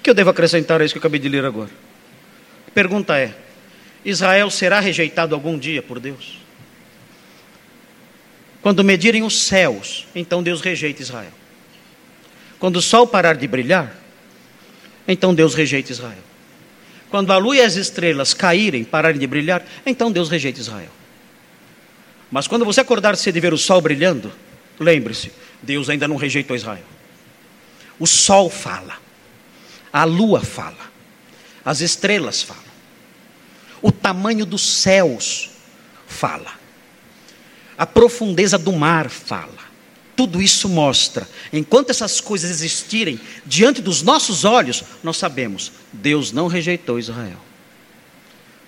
O 0.00 0.02
que 0.02 0.08
eu 0.08 0.14
devo 0.14 0.30
acrescentar 0.30 0.80
a 0.80 0.84
isso 0.84 0.94
que 0.94 0.98
eu 0.98 1.00
acabei 1.00 1.20
de 1.20 1.28
ler 1.28 1.44
agora? 1.44 1.68
A 2.66 2.70
pergunta 2.70 3.18
é: 3.18 3.34
Israel 4.02 4.50
será 4.50 4.80
rejeitado 4.80 5.34
algum 5.34 5.58
dia 5.58 5.82
por 5.82 6.00
Deus? 6.00 6.38
Quando 8.62 8.82
medirem 8.82 9.22
os 9.22 9.42
céus, 9.42 10.06
então 10.14 10.42
Deus 10.42 10.62
rejeita 10.62 11.02
Israel. 11.02 11.32
Quando 12.58 12.76
o 12.76 12.82
sol 12.82 13.06
parar 13.06 13.34
de 13.34 13.46
brilhar, 13.46 13.94
então 15.06 15.34
Deus 15.34 15.54
rejeita 15.54 15.92
Israel. 15.92 16.29
Quando 17.10 17.32
a 17.32 17.36
lua 17.36 17.56
e 17.56 17.60
as 17.60 17.74
estrelas 17.74 18.32
caírem, 18.32 18.84
pararem 18.84 19.18
de 19.18 19.26
brilhar, 19.26 19.66
então 19.84 20.12
Deus 20.12 20.30
rejeita 20.30 20.60
Israel. 20.60 20.90
Mas 22.30 22.46
quando 22.46 22.64
você 22.64 22.80
acordar 22.80 23.16
cedo 23.16 23.36
e 23.36 23.40
ver 23.40 23.52
o 23.52 23.58
sol 23.58 23.80
brilhando, 23.80 24.32
lembre-se, 24.78 25.32
Deus 25.60 25.90
ainda 25.90 26.06
não 26.06 26.16
rejeitou 26.16 26.54
Israel. 26.54 26.84
O 27.98 28.06
sol 28.06 28.48
fala, 28.48 28.96
a 29.92 30.04
lua 30.04 30.40
fala, 30.40 30.90
as 31.64 31.80
estrelas 31.80 32.42
falam, 32.42 32.62
o 33.82 33.90
tamanho 33.90 34.46
dos 34.46 34.80
céus 34.80 35.50
fala, 36.06 36.52
a 37.76 37.84
profundeza 37.84 38.56
do 38.56 38.72
mar 38.72 39.10
fala. 39.10 39.59
Tudo 40.20 40.42
isso 40.42 40.68
mostra, 40.68 41.26
enquanto 41.50 41.88
essas 41.88 42.20
coisas 42.20 42.50
existirem 42.50 43.18
diante 43.46 43.80
dos 43.80 44.02
nossos 44.02 44.44
olhos, 44.44 44.84
nós 45.02 45.16
sabemos, 45.16 45.72
Deus 45.90 46.30
não 46.30 46.46
rejeitou 46.46 46.98
Israel. 46.98 47.38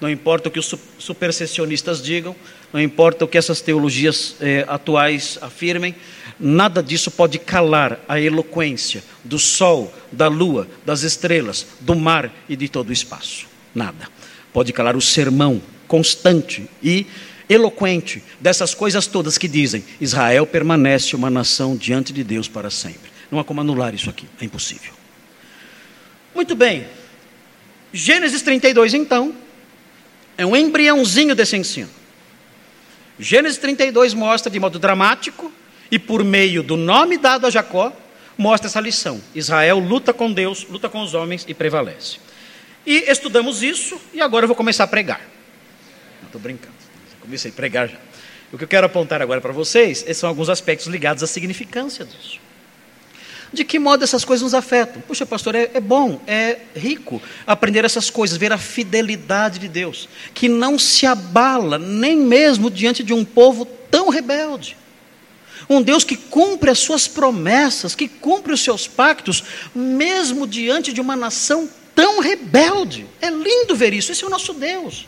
Não 0.00 0.08
importa 0.08 0.48
o 0.48 0.50
que 0.50 0.58
os 0.58 0.74
supersessionistas 0.96 2.02
digam, 2.02 2.34
não 2.72 2.80
importa 2.80 3.26
o 3.26 3.28
que 3.28 3.36
essas 3.36 3.60
teologias 3.60 4.34
eh, 4.40 4.64
atuais 4.66 5.38
afirmem, 5.42 5.94
nada 6.40 6.82
disso 6.82 7.10
pode 7.10 7.38
calar 7.38 8.02
a 8.08 8.18
eloquência 8.18 9.04
do 9.22 9.38
sol, 9.38 9.92
da 10.10 10.28
lua, 10.28 10.66
das 10.86 11.02
estrelas, 11.02 11.66
do 11.80 11.94
mar 11.94 12.32
e 12.48 12.56
de 12.56 12.66
todo 12.66 12.88
o 12.88 12.94
espaço. 12.94 13.46
Nada. 13.74 14.08
Pode 14.54 14.72
calar 14.72 14.96
o 14.96 15.02
sermão 15.02 15.60
constante 15.86 16.66
e 16.82 17.06
eloquente 17.52 18.22
dessas 18.40 18.74
coisas 18.74 19.06
todas 19.06 19.38
que 19.38 19.48
dizem: 19.48 19.84
Israel 20.00 20.46
permanece 20.46 21.14
uma 21.14 21.30
nação 21.30 21.76
diante 21.76 22.12
de 22.12 22.24
Deus 22.24 22.48
para 22.48 22.70
sempre. 22.70 23.10
Não 23.30 23.38
há 23.38 23.44
como 23.44 23.60
anular 23.60 23.94
isso 23.94 24.10
aqui, 24.10 24.26
é 24.40 24.44
impossível. 24.44 24.92
Muito 26.34 26.54
bem. 26.54 26.86
Gênesis 27.92 28.42
32, 28.42 28.94
então, 28.94 29.34
é 30.36 30.46
um 30.46 30.56
embriãozinho 30.56 31.34
desse 31.34 31.56
ensino. 31.56 31.90
Gênesis 33.18 33.58
32 33.58 34.14
mostra 34.14 34.50
de 34.50 34.58
modo 34.58 34.78
dramático 34.78 35.52
e 35.90 35.98
por 35.98 36.24
meio 36.24 36.62
do 36.62 36.76
nome 36.76 37.18
dado 37.18 37.46
a 37.46 37.50
Jacó, 37.50 37.92
mostra 38.36 38.68
essa 38.68 38.80
lição. 38.80 39.20
Israel 39.34 39.78
luta 39.78 40.12
com 40.12 40.32
Deus, 40.32 40.66
luta 40.68 40.88
com 40.88 41.02
os 41.02 41.12
homens 41.12 41.44
e 41.46 41.52
prevalece. 41.52 42.18
E 42.86 43.04
estudamos 43.10 43.62
isso 43.62 44.00
e 44.12 44.20
agora 44.20 44.44
eu 44.44 44.48
vou 44.48 44.56
começar 44.56 44.84
a 44.84 44.88
pregar. 44.88 45.20
Estou 46.24 46.40
brincando, 46.40 46.74
comecei 47.22 47.50
a 47.50 47.54
pregar 47.54 47.88
já. 47.88 47.98
O 48.52 48.58
que 48.58 48.64
eu 48.64 48.68
quero 48.68 48.84
apontar 48.86 49.22
agora 49.22 49.40
para 49.40 49.52
vocês 49.52 50.04
são 50.14 50.28
alguns 50.28 50.50
aspectos 50.50 50.86
ligados 50.86 51.22
à 51.22 51.26
significância 51.26 52.04
disso. 52.04 52.38
De 53.52 53.64
que 53.64 53.78
modo 53.78 54.02
essas 54.02 54.24
coisas 54.24 54.42
nos 54.42 54.54
afetam? 54.54 55.02
Puxa, 55.02 55.26
pastor, 55.26 55.54
é, 55.54 55.70
é, 55.74 55.80
bom, 55.80 56.20
é 56.26 56.58
rico 56.74 57.20
aprender 57.46 57.84
essas 57.84 58.08
coisas, 58.08 58.38
ver 58.38 58.50
a 58.50 58.58
fidelidade 58.58 59.58
de 59.58 59.68
Deus, 59.68 60.08
que 60.32 60.48
não 60.48 60.78
se 60.78 61.04
abala 61.04 61.78
nem 61.78 62.16
mesmo 62.16 62.70
diante 62.70 63.02
de 63.02 63.12
um 63.12 63.24
povo 63.24 63.66
tão 63.90 64.08
rebelde. 64.08 64.76
Um 65.68 65.82
Deus 65.82 66.02
que 66.02 66.16
cumpre 66.16 66.70
as 66.70 66.78
suas 66.78 67.06
promessas, 67.06 67.94
que 67.94 68.08
cumpre 68.08 68.52
os 68.52 68.60
seus 68.62 68.88
pactos, 68.88 69.44
mesmo 69.74 70.46
diante 70.46 70.92
de 70.92 71.00
uma 71.00 71.14
nação 71.14 71.68
tão 71.94 72.20
rebelde. 72.20 73.06
É 73.20 73.28
lindo 73.28 73.76
ver 73.76 73.92
isso, 73.92 74.12
esse 74.12 74.24
é 74.24 74.26
o 74.26 74.30
nosso 74.30 74.54
Deus. 74.54 75.06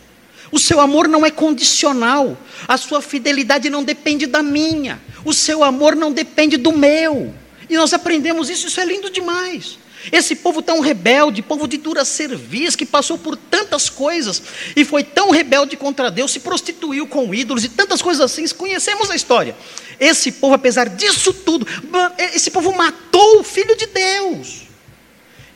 O 0.55 0.59
seu 0.61 0.81
amor 0.81 1.09
não 1.09 1.27
é 1.27 1.33
condicional, 1.33 2.39
a 2.69 2.77
sua 2.77 3.03
fidelidade 3.03 3.69
não 3.69 3.83
depende 3.83 4.25
da 4.25 4.41
minha, 4.41 5.03
o 5.25 5.35
seu 5.35 5.65
amor 5.65 5.97
não 5.97 6.13
depende 6.13 6.57
do 6.57 6.71
meu. 6.71 7.35
E 7.69 7.75
nós 7.75 7.93
aprendemos 7.93 8.49
isso, 8.49 8.69
isso 8.69 8.81
é 8.81 8.85
lindo 8.85 9.11
demais. 9.11 9.81
Esse 10.13 10.37
povo 10.37 10.63
tão 10.63 10.79
rebelde, 10.79 11.43
povo 11.43 11.67
de 11.67 11.77
dura 11.77 12.05
serviço, 12.05 12.79
que 12.79 12.87
passou 12.87 13.19
por 13.19 13.37
tantas 13.37 13.91
coisas 13.91 14.41
e 14.77 14.85
foi 14.85 15.03
tão 15.03 15.33
rebelde 15.33 15.77
contra 15.77 16.09
Deus, 16.09 16.31
se 16.31 16.39
prostituiu 16.39 17.09
com 17.09 17.35
ídolos 17.35 17.65
e 17.65 17.69
tantas 17.69 18.01
coisas 18.01 18.21
assim, 18.21 18.47
conhecemos 18.55 19.11
a 19.11 19.17
história. 19.17 19.57
Esse 19.99 20.31
povo, 20.31 20.55
apesar 20.55 20.89
disso 20.89 21.33
tudo, 21.33 21.67
esse 22.33 22.53
povo 22.53 22.73
matou 22.73 23.41
o 23.41 23.43
filho 23.43 23.77
de 23.77 23.87
Deus. 23.87 24.69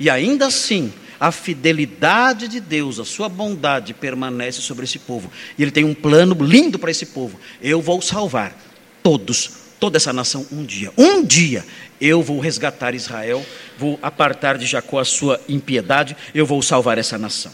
E 0.00 0.11
ainda 0.11 0.48
assim, 0.48 0.92
a 1.20 1.33
fidelidade 1.33 2.48
de 2.48 2.61
Deus, 2.61 2.98
a 2.98 3.04
sua 3.04 3.28
bondade 3.28 3.92
permanece 3.92 4.61
sobre 4.61 4.85
esse 4.85 4.98
povo. 4.98 5.31
E 5.57 5.62
ele 5.62 5.70
tem 5.70 5.85
um 5.85 5.94
plano 5.94 6.37
lindo 6.40 6.78
para 6.78 6.90
esse 6.90 7.07
povo. 7.07 7.38
Eu 7.61 7.81
vou 7.81 8.00
salvar 8.00 8.57
todos 9.02 9.68
toda 9.78 9.96
essa 9.96 10.12
nação 10.12 10.46
um 10.50 10.64
dia. 10.64 10.92
Um 10.96 11.24
dia 11.24 11.64
eu 12.00 12.22
vou 12.22 12.38
resgatar 12.38 12.94
Israel, 12.94 13.44
vou 13.76 13.98
apartar 14.02 14.59
de 14.59 14.66
Jacó 14.66 14.98
a 14.98 15.04
sua 15.04 15.40
impiedade, 15.48 16.16
eu 16.35 16.46
vou 16.46 16.62
salvar 16.62 16.98
essa 16.98 17.18
nação. 17.18 17.52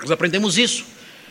Nós 0.00 0.10
aprendemos 0.10 0.56
isso, 0.56 0.86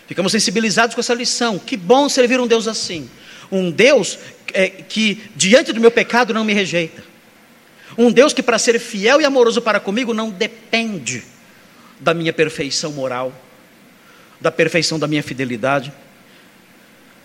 ficamos 0.08 0.32
sensibilizados 0.32 0.94
com 0.94 1.02
essa 1.02 1.14
lição. 1.14 1.58
Que 1.58 1.78
bom 1.78 2.10
servir 2.10 2.40
um 2.40 2.48
Deus 2.48 2.68
assim. 2.68 3.10
Um 3.52 3.72
Deus 3.72 4.20
é, 4.54 4.70
que, 4.70 5.22
diante 5.36 5.72
do 5.72 5.80
meu 5.80 5.92
pecado, 5.92 6.34
não 6.34 6.44
me 6.44 6.54
rejeita. 6.54 7.04
Um 7.98 8.12
Deus 8.12 8.34
que, 8.34 8.44
para 8.44 8.60
ser 8.60 8.80
fiel 8.80 9.22
e 9.22 9.26
amoroso 9.26 9.62
para 9.62 9.80
comigo, 9.80 10.14
não 10.14 10.30
depende 10.30 11.24
da 12.00 12.14
minha 12.14 12.34
perfeição 12.34 12.92
moral, 12.92 13.34
da 14.40 14.52
perfeição 14.52 15.00
da 15.00 15.08
minha 15.08 15.24
fidelidade, 15.24 15.92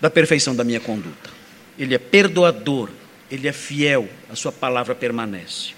da 0.01 0.11
perfeição 0.11 0.55
da 0.55 0.65
minha 0.65 0.81
conduta. 0.81 1.31
Ele 1.79 1.95
é 1.95 1.99
perdoador, 1.99 2.91
ele 3.31 3.49
é 3.49 3.53
fiel, 3.53 4.09
a 4.31 4.37
sua 4.37 4.53
palavra 4.53 4.95
permanece. 4.95 5.75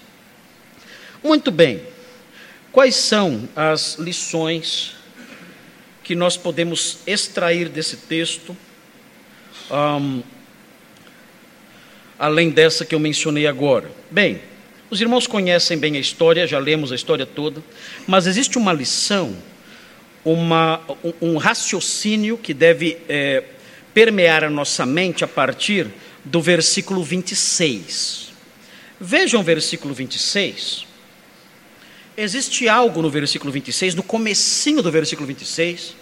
Muito 1.22 1.50
bem, 1.50 1.82
quais 2.72 2.96
são 2.96 3.48
as 3.54 3.96
lições 3.98 4.94
que 6.02 6.14
nós 6.14 6.36
podemos 6.36 6.98
extrair 7.06 7.68
desse 7.68 7.96
texto, 7.96 8.56
um, 9.70 10.22
além 12.18 12.50
dessa 12.50 12.84
que 12.84 12.94
eu 12.94 12.98
mencionei 12.98 13.46
agora? 13.46 13.90
Bem, 14.10 14.40
os 14.94 15.00
irmãos 15.00 15.26
conhecem 15.26 15.76
bem 15.76 15.96
a 15.96 15.98
história, 15.98 16.46
já 16.46 16.56
lemos 16.56 16.92
a 16.92 16.94
história 16.94 17.26
toda, 17.26 17.60
mas 18.06 18.28
existe 18.28 18.56
uma 18.56 18.72
lição, 18.72 19.36
uma, 20.24 20.80
um, 21.20 21.36
raciocínio 21.36 22.38
que 22.38 22.54
deve 22.54 22.98
é, 23.08 23.42
permear 23.92 24.44
a 24.44 24.50
nossa 24.50 24.86
mente 24.86 25.24
a 25.24 25.26
partir 25.26 25.88
do 26.24 26.40
versículo 26.40 27.02
26. 27.02 28.28
Vejam 29.00 29.40
o 29.40 29.42
versículo 29.42 29.92
26. 29.92 30.86
Existe 32.16 32.68
algo 32.68 33.02
no 33.02 33.10
versículo 33.10 33.50
26, 33.50 33.96
no 33.96 34.02
comecinho 34.04 34.80
do 34.80 34.92
versículo 34.92 35.26
26, 35.26 35.96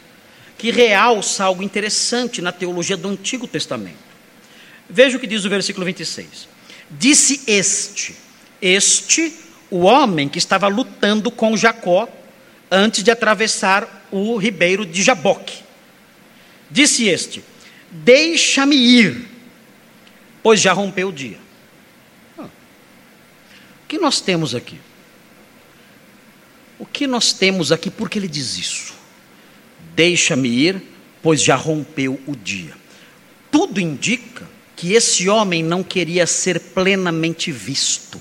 que 0.58 0.70
realça 0.70 1.44
algo 1.44 1.62
interessante 1.62 2.42
na 2.42 2.52
teologia 2.52 2.98
do 2.98 3.08
Antigo 3.08 3.48
Testamento. 3.48 3.96
Veja 4.88 5.16
o 5.16 5.20
que 5.20 5.26
diz 5.26 5.46
o 5.46 5.48
versículo 5.48 5.86
26. 5.86 6.46
Disse 6.90 7.40
este, 7.46 8.14
este, 8.62 9.34
o 9.68 9.80
homem 9.80 10.28
que 10.28 10.38
estava 10.38 10.68
lutando 10.68 11.30
com 11.30 11.56
Jacó 11.56 12.08
antes 12.70 13.02
de 13.02 13.10
atravessar 13.10 14.06
o 14.12 14.36
ribeiro 14.36 14.86
de 14.86 15.02
Jaboque. 15.02 15.62
Disse 16.70 17.08
este: 17.08 17.44
Deixa-me 17.90 18.76
ir, 18.76 19.28
pois 20.42 20.60
já 20.60 20.72
rompeu 20.72 21.08
o 21.08 21.12
dia. 21.12 21.38
O 22.38 22.48
que 23.88 23.98
nós 23.98 24.20
temos 24.20 24.54
aqui? 24.54 24.78
O 26.78 26.86
que 26.86 27.06
nós 27.06 27.32
temos 27.32 27.70
aqui? 27.70 27.90
Porque 27.90 28.18
ele 28.18 28.28
diz 28.28 28.56
isso? 28.56 28.94
Deixa-me 29.94 30.48
ir, 30.48 30.82
pois 31.22 31.42
já 31.42 31.54
rompeu 31.54 32.18
o 32.26 32.34
dia. 32.34 32.74
Tudo 33.50 33.80
indica 33.80 34.48
que 34.74 34.94
esse 34.94 35.28
homem 35.28 35.62
não 35.62 35.82
queria 35.82 36.26
ser 36.26 36.58
plenamente 36.58 37.52
visto. 37.52 38.20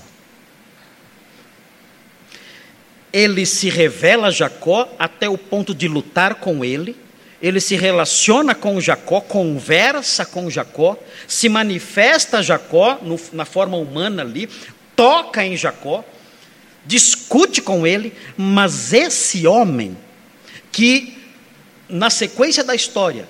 Ele 3.12 3.44
se 3.44 3.68
revela 3.68 4.28
a 4.28 4.30
Jacó 4.30 4.88
até 4.98 5.28
o 5.28 5.36
ponto 5.36 5.74
de 5.74 5.86
lutar 5.86 6.36
com 6.36 6.64
ele, 6.64 6.96
ele 7.42 7.60
se 7.60 7.74
relaciona 7.74 8.54
com 8.54 8.80
Jacó, 8.80 9.20
conversa 9.20 10.24
com 10.24 10.48
Jacó, 10.48 10.96
se 11.26 11.48
manifesta 11.48 12.38
a 12.38 12.42
Jacó 12.42 12.98
no, 13.02 13.20
na 13.32 13.44
forma 13.44 13.76
humana 13.76 14.22
ali, 14.22 14.48
toca 14.94 15.44
em 15.44 15.56
Jacó, 15.56 16.04
discute 16.86 17.60
com 17.60 17.86
ele, 17.86 18.12
mas 18.36 18.92
esse 18.92 19.46
homem 19.46 19.96
que 20.70 21.18
na 21.88 22.08
sequência 22.08 22.64
da 22.64 22.74
história 22.74 23.28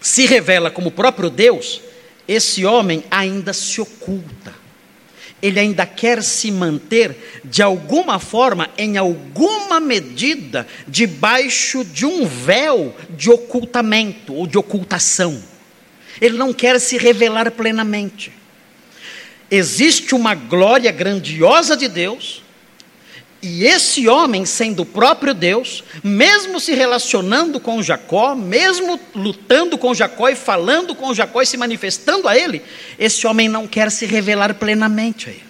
se 0.00 0.26
revela 0.26 0.70
como 0.70 0.90
próprio 0.90 1.30
Deus, 1.30 1.80
esse 2.28 2.64
homem 2.64 3.02
ainda 3.10 3.52
se 3.52 3.80
oculta. 3.80 4.65
Ele 5.46 5.60
ainda 5.60 5.86
quer 5.86 6.22
se 6.22 6.50
manter, 6.50 7.40
de 7.44 7.62
alguma 7.62 8.18
forma, 8.18 8.68
em 8.76 8.96
alguma 8.96 9.78
medida, 9.78 10.66
debaixo 10.88 11.84
de 11.84 12.04
um 12.04 12.26
véu 12.26 12.94
de 13.10 13.30
ocultamento 13.30 14.34
ou 14.34 14.46
de 14.46 14.58
ocultação. 14.58 15.40
Ele 16.20 16.36
não 16.36 16.52
quer 16.52 16.80
se 16.80 16.98
revelar 16.98 17.50
plenamente. 17.52 18.32
Existe 19.48 20.14
uma 20.14 20.34
glória 20.34 20.90
grandiosa 20.90 21.76
de 21.76 21.86
Deus, 21.86 22.42
e 23.42 23.64
esse 23.64 24.08
homem, 24.08 24.46
sendo 24.46 24.82
o 24.82 24.86
próprio 24.86 25.34
Deus, 25.34 25.84
mesmo 26.02 26.58
se 26.58 26.74
relacionando 26.74 27.60
com 27.60 27.82
Jacó, 27.82 28.34
mesmo 28.34 28.98
lutando 29.14 29.76
com 29.76 29.94
Jacó 29.94 30.28
e 30.28 30.34
falando 30.34 30.94
com 30.94 31.14
Jacó 31.14 31.42
e 31.42 31.46
se 31.46 31.56
manifestando 31.56 32.28
a 32.28 32.36
ele, 32.36 32.62
esse 32.98 33.26
homem 33.26 33.48
não 33.48 33.66
quer 33.66 33.90
se 33.90 34.06
revelar 34.06 34.54
plenamente 34.54 35.28
a 35.28 35.32
ele. 35.32 35.42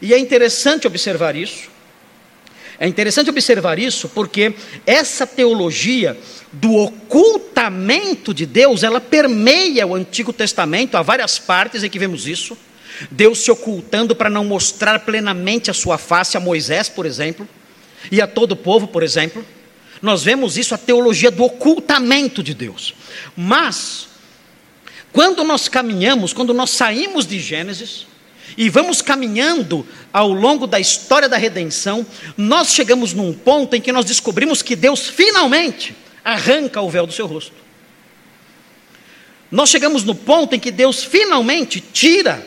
E 0.00 0.12
é 0.12 0.18
interessante 0.18 0.86
observar 0.86 1.36
isso. 1.36 1.70
É 2.80 2.88
interessante 2.88 3.30
observar 3.30 3.78
isso 3.78 4.08
porque 4.08 4.54
essa 4.84 5.24
teologia 5.24 6.18
do 6.50 6.74
ocultamento 6.74 8.34
de 8.34 8.44
Deus, 8.46 8.82
ela 8.82 9.00
permeia 9.00 9.86
o 9.86 9.94
Antigo 9.94 10.32
Testamento, 10.32 10.96
há 10.96 11.02
várias 11.02 11.38
partes 11.38 11.84
em 11.84 11.90
que 11.90 11.98
vemos 11.98 12.26
isso. 12.26 12.58
Deus 13.10 13.40
se 13.40 13.50
ocultando 13.50 14.14
para 14.14 14.30
não 14.30 14.44
mostrar 14.44 15.00
plenamente 15.00 15.70
a 15.70 15.74
sua 15.74 15.98
face 15.98 16.36
a 16.36 16.40
Moisés, 16.40 16.88
por 16.88 17.06
exemplo, 17.06 17.48
e 18.10 18.20
a 18.20 18.26
todo 18.26 18.52
o 18.52 18.56
povo, 18.56 18.86
por 18.86 19.02
exemplo. 19.02 19.44
Nós 20.00 20.22
vemos 20.22 20.56
isso, 20.58 20.74
a 20.74 20.78
teologia 20.78 21.30
do 21.30 21.44
ocultamento 21.44 22.42
de 22.42 22.54
Deus. 22.54 22.94
Mas, 23.36 24.08
quando 25.12 25.44
nós 25.44 25.68
caminhamos, 25.68 26.32
quando 26.32 26.52
nós 26.52 26.70
saímos 26.70 27.26
de 27.26 27.38
Gênesis, 27.38 28.06
e 28.56 28.68
vamos 28.68 29.00
caminhando 29.00 29.86
ao 30.12 30.32
longo 30.32 30.66
da 30.66 30.78
história 30.78 31.28
da 31.28 31.36
redenção, 31.36 32.06
nós 32.36 32.68
chegamos 32.68 33.12
num 33.12 33.32
ponto 33.32 33.74
em 33.74 33.80
que 33.80 33.92
nós 33.92 34.04
descobrimos 34.04 34.62
que 34.62 34.76
Deus 34.76 35.08
finalmente 35.08 35.94
arranca 36.24 36.80
o 36.80 36.90
véu 36.90 37.06
do 37.06 37.12
seu 37.12 37.26
rosto. 37.26 37.52
Nós 39.50 39.70
chegamos 39.70 40.02
no 40.02 40.14
ponto 40.14 40.54
em 40.54 40.58
que 40.58 40.70
Deus 40.70 41.04
finalmente 41.04 41.80
tira 41.80 42.46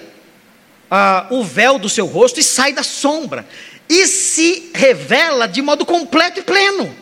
ah, 0.89 1.27
o 1.29 1.43
véu 1.43 1.77
do 1.77 1.89
seu 1.89 2.05
rosto 2.05 2.39
e 2.39 2.43
sai 2.43 2.73
da 2.73 2.83
sombra, 2.83 3.47
e 3.89 4.07
se 4.07 4.71
revela 4.73 5.47
de 5.47 5.61
modo 5.61 5.85
completo 5.85 6.39
e 6.39 6.43
pleno. 6.43 6.95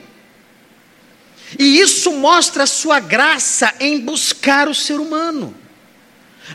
E 1.58 1.80
isso 1.80 2.12
mostra 2.14 2.64
a 2.64 2.68
sua 2.68 3.00
graça 3.00 3.74
em 3.80 4.00
buscar 4.00 4.68
o 4.68 4.76
ser 4.76 5.00
humano. 5.00 5.56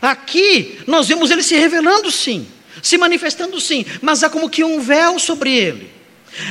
Aqui 0.01 0.79
nós 0.85 1.07
vemos 1.07 1.31
ele 1.31 1.41
se 1.41 1.55
revelando 1.55 2.11
sim, 2.11 2.47
se 2.81 2.97
manifestando 2.97 3.59
sim, 3.59 3.85
mas 4.01 4.23
há 4.23 4.29
como 4.29 4.49
que 4.49 4.63
um 4.63 4.79
véu 4.79 5.17
sobre 5.17 5.55
ele. 5.55 5.98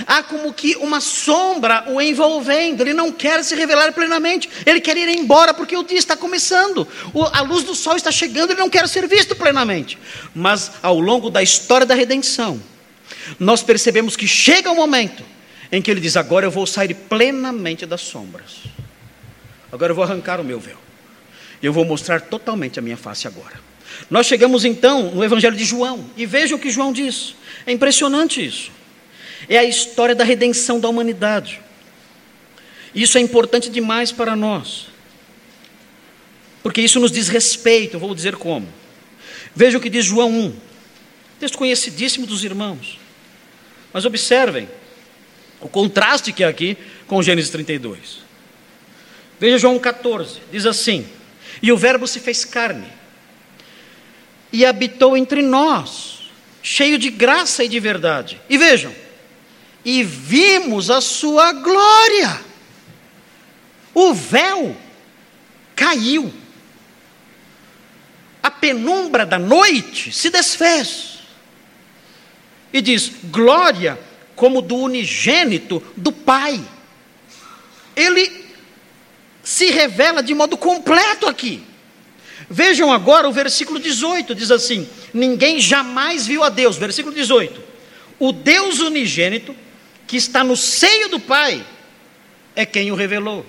Há 0.06 0.22
como 0.22 0.52
que 0.52 0.76
uma 0.76 1.00
sombra 1.00 1.84
o 1.88 2.00
envolvendo, 2.00 2.82
ele 2.82 2.92
não 2.92 3.12
quer 3.12 3.42
se 3.44 3.54
revelar 3.54 3.92
plenamente, 3.92 4.48
ele 4.66 4.80
quer 4.80 4.96
ir 4.96 5.08
embora 5.08 5.54
porque 5.54 5.76
o 5.76 5.82
dia 5.82 5.98
está 5.98 6.16
começando, 6.16 6.86
a 7.32 7.40
luz 7.42 7.64
do 7.64 7.74
sol 7.74 7.96
está 7.96 8.10
chegando, 8.10 8.50
ele 8.50 8.60
não 8.60 8.68
quer 8.68 8.88
ser 8.88 9.06
visto 9.06 9.36
plenamente. 9.36 9.98
Mas 10.34 10.72
ao 10.82 10.98
longo 10.98 11.30
da 11.30 11.42
história 11.42 11.86
da 11.86 11.94
redenção, 11.94 12.60
nós 13.38 13.62
percebemos 13.62 14.16
que 14.16 14.26
chega 14.26 14.70
o 14.70 14.72
um 14.72 14.76
momento 14.76 15.22
em 15.70 15.80
que 15.80 15.90
ele 15.90 16.00
diz: 16.00 16.16
Agora 16.16 16.46
eu 16.46 16.50
vou 16.50 16.66
sair 16.66 16.94
plenamente 16.94 17.86
das 17.86 18.00
sombras, 18.00 18.64
agora 19.70 19.92
eu 19.92 19.96
vou 19.96 20.04
arrancar 20.04 20.40
o 20.40 20.44
meu 20.44 20.58
véu, 20.58 20.78
eu 21.62 21.72
vou 21.72 21.84
mostrar 21.84 22.20
totalmente 22.22 22.78
a 22.78 22.82
minha 22.82 22.96
face 22.96 23.26
agora. 23.26 23.68
Nós 24.10 24.26
chegamos 24.26 24.64
então 24.64 25.14
no 25.14 25.24
Evangelho 25.24 25.56
de 25.56 25.64
João, 25.64 26.04
e 26.16 26.26
veja 26.26 26.54
o 26.54 26.58
que 26.58 26.70
João 26.70 26.92
diz, 26.92 27.34
é 27.64 27.72
impressionante 27.72 28.44
isso 28.44 28.77
é 29.48 29.58
a 29.58 29.64
história 29.64 30.14
da 30.14 30.24
redenção 30.24 30.78
da 30.78 30.88
humanidade. 30.88 31.61
Isso 32.94 33.18
é 33.18 33.20
importante 33.20 33.70
demais 33.70 34.12
para 34.12 34.34
nós, 34.34 34.88
porque 36.62 36.80
isso 36.80 37.00
nos 37.00 37.12
diz 37.12 37.28
respeito, 37.28 37.98
vou 37.98 38.14
dizer 38.14 38.37
como. 38.37 38.68
Veja 39.54 39.78
o 39.78 39.80
que 39.80 39.90
diz 39.90 40.04
João 40.04 40.30
1, 40.30 40.56
texto 41.40 41.58
conhecidíssimo 41.58 42.26
dos 42.26 42.44
irmãos, 42.44 42.98
mas 43.92 44.04
observem 44.04 44.68
o 45.61 45.68
contraste 45.68 46.32
que 46.32 46.44
é 46.44 46.46
aqui 46.46 46.76
com 47.06 47.22
Gênesis 47.22 47.50
32. 47.50 48.18
Veja 49.40 49.58
João 49.58 49.78
14, 49.78 50.40
diz 50.50 50.66
assim: 50.66 51.06
E 51.62 51.72
o 51.72 51.76
Verbo 51.76 52.06
se 52.06 52.20
fez 52.20 52.44
carne 52.44 52.87
e 54.52 54.64
habitou 54.64 55.16
entre 55.16 55.42
nós, 55.42 56.30
cheio 56.62 56.98
de 56.98 57.11
graça 57.11 57.64
e 57.64 57.68
de 57.68 57.78
verdade. 57.78 58.40
E 58.48 58.56
vejam, 58.56 58.92
e 59.90 60.03
vimos 60.03 60.90
a 60.90 61.01
sua 61.01 61.51
glória. 61.51 62.38
O 63.94 64.12
véu 64.12 64.77
caiu. 65.74 66.31
A 68.42 68.51
penumbra 68.51 69.24
da 69.24 69.38
noite 69.38 70.12
se 70.12 70.29
desfez. 70.29 71.20
E 72.70 72.83
diz: 72.83 73.12
glória 73.24 73.98
como 74.37 74.61
do 74.61 74.77
unigênito 74.77 75.83
do 75.96 76.12
Pai. 76.12 76.62
Ele 77.96 78.44
se 79.42 79.70
revela 79.70 80.22
de 80.22 80.35
modo 80.35 80.59
completo 80.59 81.27
aqui. 81.27 81.62
Vejam 82.51 82.92
agora 82.92 83.27
o 83.27 83.33
versículo 83.33 83.81
18, 83.81 84.35
diz 84.35 84.51
assim: 84.51 84.87
Ninguém 85.14 85.59
jamais 85.59 86.27
viu 86.27 86.44
a 86.44 86.51
Deus. 86.51 86.77
Versículo 86.77 87.14
18: 87.14 87.59
O 88.18 88.33
Deus 88.33 88.81
unigênito 88.81 89.57
que 90.09 90.16
está 90.16 90.42
no 90.42 90.57
seio 90.57 91.11
do 91.11 91.21
Pai, 91.21 91.64
é 92.57 92.64
quem 92.64 92.90
o 92.90 92.97
revelou. 92.97 93.47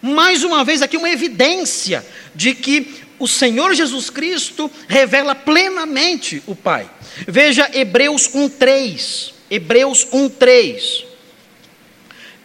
Mais 0.00 0.44
uma 0.44 0.62
vez, 0.62 0.82
aqui 0.82 0.96
uma 0.96 1.10
evidência 1.10 2.06
de 2.34 2.54
que 2.54 3.02
o 3.18 3.26
Senhor 3.26 3.74
Jesus 3.74 4.10
Cristo 4.10 4.70
revela 4.86 5.34
plenamente 5.34 6.42
o 6.46 6.54
Pai. 6.54 6.88
Veja 7.26 7.68
Hebreus 7.72 8.28
1,3. 8.28 9.32
Hebreus 9.50 10.06
1,3. 10.06 11.04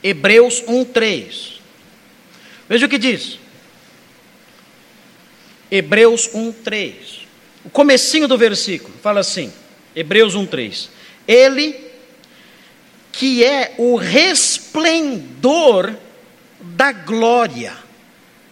Hebreus 0.01 0.63
1,3. 0.63 1.53
Veja 2.67 2.85
o 2.85 2.89
que 2.89 2.97
diz. 2.97 3.37
Hebreus 5.69 6.29
1,3. 6.29 6.93
O 7.65 7.69
comecinho 7.69 8.27
do 8.27 8.37
versículo 8.37 8.93
fala 9.03 9.19
assim. 9.19 9.51
Hebreus 9.93 10.35
1,3. 10.35 10.87
Ele 11.27 11.82
que 13.13 13.43
é 13.43 13.75
o 13.77 13.95
resplendor 13.95 15.93
da 16.59 16.91
glória. 16.91 17.73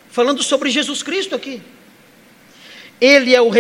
Falando 0.09 0.43
sobre 0.43 0.69
Jesus 0.69 1.01
Cristo 1.01 1.35
aqui. 1.35 1.61
Ele 3.01 3.35
é, 3.35 3.41
o 3.41 3.51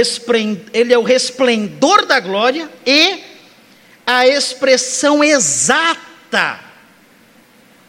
ele 0.71 0.93
é 0.93 0.97
o 0.97 1.03
resplendor 1.03 2.05
da 2.05 2.19
glória 2.19 2.69
e 2.85 3.23
a 4.05 4.27
expressão 4.27 5.23
exata 5.23 6.59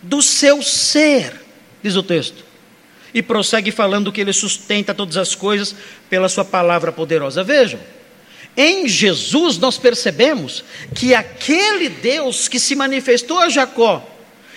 do 0.01 0.22
seu 0.22 0.62
ser, 0.62 1.38
diz 1.83 1.94
o 1.96 2.03
texto. 2.03 2.42
E 3.12 3.22
prossegue 3.22 3.70
falando 3.70 4.11
que 4.11 4.22
ele 4.22 4.33
sustenta 4.33 4.94
todas 4.94 5.18
as 5.18 5.35
coisas 5.35 5.77
pela 6.09 6.31
sua 6.31 6.46
palavra 6.46 6.90
poderosa. 6.90 7.44
Vejam, 7.44 7.79
em 8.57 8.87
Jesus 8.87 9.59
nós 9.59 9.79
percebemos 9.79 10.65
que 10.95 11.15
aquele 11.15 11.88
Deus 11.88 12.49
que 12.49 12.61
se 12.61 12.75
manifestou 12.75 13.38
a 13.38 13.49
Jacó, 13.49 14.07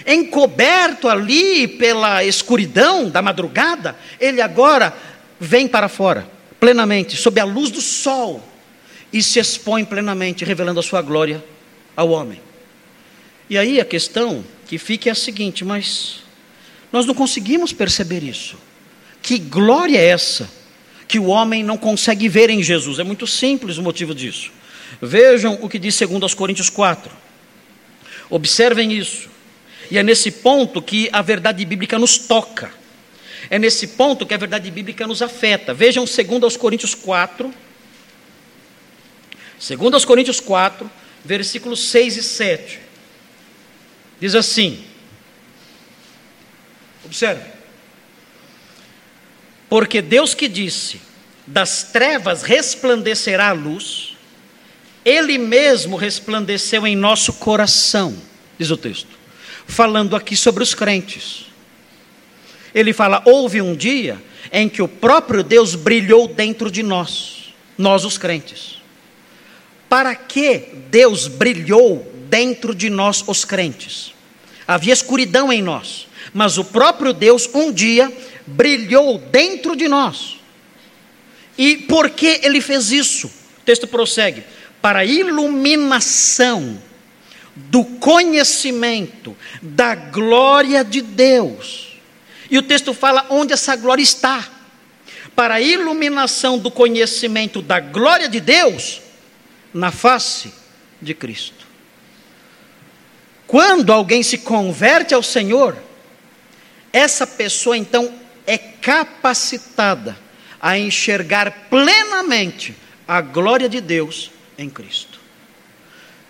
encoberto 0.05 1.07
ali 1.07 1.67
pela 1.67 2.23
escuridão 2.23 3.09
da 3.09 3.21
madrugada, 3.21 3.95
ele 4.19 4.41
agora 4.41 4.95
vem 5.39 5.67
para 5.67 5.87
fora, 5.87 6.29
plenamente, 6.59 7.15
sob 7.15 7.39
a 7.39 7.45
luz 7.45 7.71
do 7.71 7.81
sol, 7.81 8.43
e 9.11 9.23
se 9.23 9.39
expõe 9.39 9.85
plenamente, 9.85 10.43
revelando 10.43 10.79
a 10.79 10.83
sua 10.83 11.01
glória 11.01 11.43
ao 11.95 12.09
homem. 12.09 12.41
E 13.49 13.57
aí 13.57 13.79
a 13.79 13.85
questão 13.85 14.43
que 14.67 14.77
fica 14.77 15.09
é 15.09 15.11
a 15.11 15.15
seguinte: 15.15 15.63
mas 15.63 16.17
nós 16.91 17.05
não 17.05 17.13
conseguimos 17.13 17.71
perceber 17.71 18.23
isso. 18.23 18.57
Que 19.21 19.39
glória 19.39 19.97
é 19.97 20.05
essa? 20.05 20.49
Que 21.07 21.19
o 21.19 21.25
homem 21.25 21.63
não 21.63 21.77
consegue 21.77 22.27
ver 22.27 22.49
em 22.49 22.63
Jesus. 22.63 22.99
É 22.99 23.03
muito 23.03 23.27
simples 23.27 23.77
o 23.77 23.83
motivo 23.83 24.13
disso. 24.13 24.51
Vejam 25.01 25.59
o 25.61 25.69
que 25.69 25.79
diz 25.79 25.95
segundo 25.95 26.23
aos 26.23 26.33
Coríntios 26.33 26.69
4. 26.69 27.11
Observem 28.29 28.93
isso. 28.93 29.29
E 29.91 29.97
é 29.97 30.03
nesse 30.03 30.31
ponto 30.31 30.81
que 30.81 31.09
a 31.11 31.21
verdade 31.21 31.63
bíblica 31.63 31.99
nos 31.99 32.17
toca. 32.17 32.71
É 33.49 33.59
nesse 33.59 33.87
ponto 33.89 34.25
que 34.25 34.33
a 34.33 34.37
verdade 34.37 34.71
bíblica 34.71 35.05
nos 35.05 35.21
afeta. 35.21 35.73
Vejam 35.73 36.07
segundo 36.07 36.43
aos 36.43 36.57
Coríntios 36.57 36.95
4. 36.95 37.53
Segundo 39.59 39.93
aos 39.93 40.05
Coríntios 40.05 40.39
4, 40.39 40.89
versículos 41.23 41.87
6 41.89 42.17
e 42.17 42.23
7. 42.23 42.79
Diz 44.19 44.33
assim: 44.33 44.83
Observe. 47.05 47.55
Porque 49.69 50.01
Deus 50.01 50.33
que 50.33 50.47
disse: 50.47 51.01
das 51.45 51.83
trevas 51.83 52.43
resplandecerá 52.43 53.49
a 53.49 53.53
luz, 53.53 54.15
Ele 55.03 55.37
mesmo 55.37 55.95
resplandeceu 55.95 56.85
em 56.87 56.95
nosso 56.95 57.33
coração, 57.33 58.15
diz 58.57 58.71
o 58.71 58.77
texto, 58.77 59.09
falando 59.67 60.15
aqui 60.15 60.35
sobre 60.35 60.63
os 60.63 60.73
crentes. 60.73 61.45
Ele 62.73 62.93
fala: 62.93 63.21
houve 63.25 63.61
um 63.61 63.75
dia 63.75 64.21
em 64.51 64.67
que 64.69 64.81
o 64.81 64.87
próprio 64.87 65.43
Deus 65.43 65.75
brilhou 65.75 66.27
dentro 66.27 66.69
de 66.69 66.83
nós, 66.83 67.53
nós 67.77 68.05
os 68.05 68.17
crentes. 68.17 68.81
Para 69.87 70.15
que 70.15 70.69
Deus 70.89 71.27
brilhou 71.27 72.11
dentro 72.27 72.73
de 72.73 72.89
nós, 72.89 73.23
os 73.27 73.45
crentes? 73.45 74.13
Havia 74.67 74.93
escuridão 74.93 75.53
em 75.53 75.61
nós, 75.61 76.07
mas 76.33 76.57
o 76.57 76.65
próprio 76.65 77.13
Deus 77.13 77.47
um 77.53 77.71
dia 77.71 78.11
brilhou 78.45 79.17
dentro 79.17 79.75
de 79.75 79.87
nós. 79.87 80.39
E 81.57 81.77
por 81.77 82.09
que 82.09 82.39
ele 82.43 82.61
fez 82.61 82.91
isso? 82.91 83.27
O 83.27 83.61
texto 83.65 83.87
prossegue: 83.87 84.43
para 84.81 84.99
a 84.99 85.05
iluminação 85.05 86.81
do 87.55 87.83
conhecimento 87.83 89.35
da 89.61 89.95
glória 89.95 90.83
de 90.83 91.01
Deus. 91.01 91.97
E 92.49 92.57
o 92.57 92.63
texto 92.63 92.93
fala 92.93 93.25
onde 93.29 93.53
essa 93.53 93.75
glória 93.75 94.03
está. 94.03 94.51
Para 95.35 95.55
a 95.55 95.61
iluminação 95.61 96.57
do 96.57 96.71
conhecimento 96.71 97.61
da 97.61 97.79
glória 97.79 98.29
de 98.29 98.39
Deus 98.39 99.01
na 99.73 99.91
face 99.91 100.53
de 101.01 101.13
Cristo. 101.13 101.65
Quando 103.47 103.91
alguém 103.91 104.23
se 104.23 104.37
converte 104.37 105.13
ao 105.13 105.21
Senhor, 105.21 105.77
essa 106.91 107.27
pessoa 107.27 107.77
então 107.77 108.13
é 108.45 108.57
capacitada 108.57 110.17
a 110.61 110.77
enxergar 110.77 111.67
plenamente 111.69 112.75
a 113.07 113.21
glória 113.21 113.69
de 113.69 113.81
Deus 113.81 114.31
em 114.57 114.69
Cristo. 114.69 115.19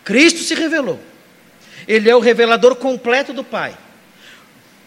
Cristo 0.04 0.42
se 0.42 0.54
revelou. 0.54 1.00
Ele 1.88 2.10
é 2.10 2.16
o 2.16 2.20
revelador 2.20 2.76
completo 2.76 3.34
do 3.34 3.44
Pai. 3.44 3.78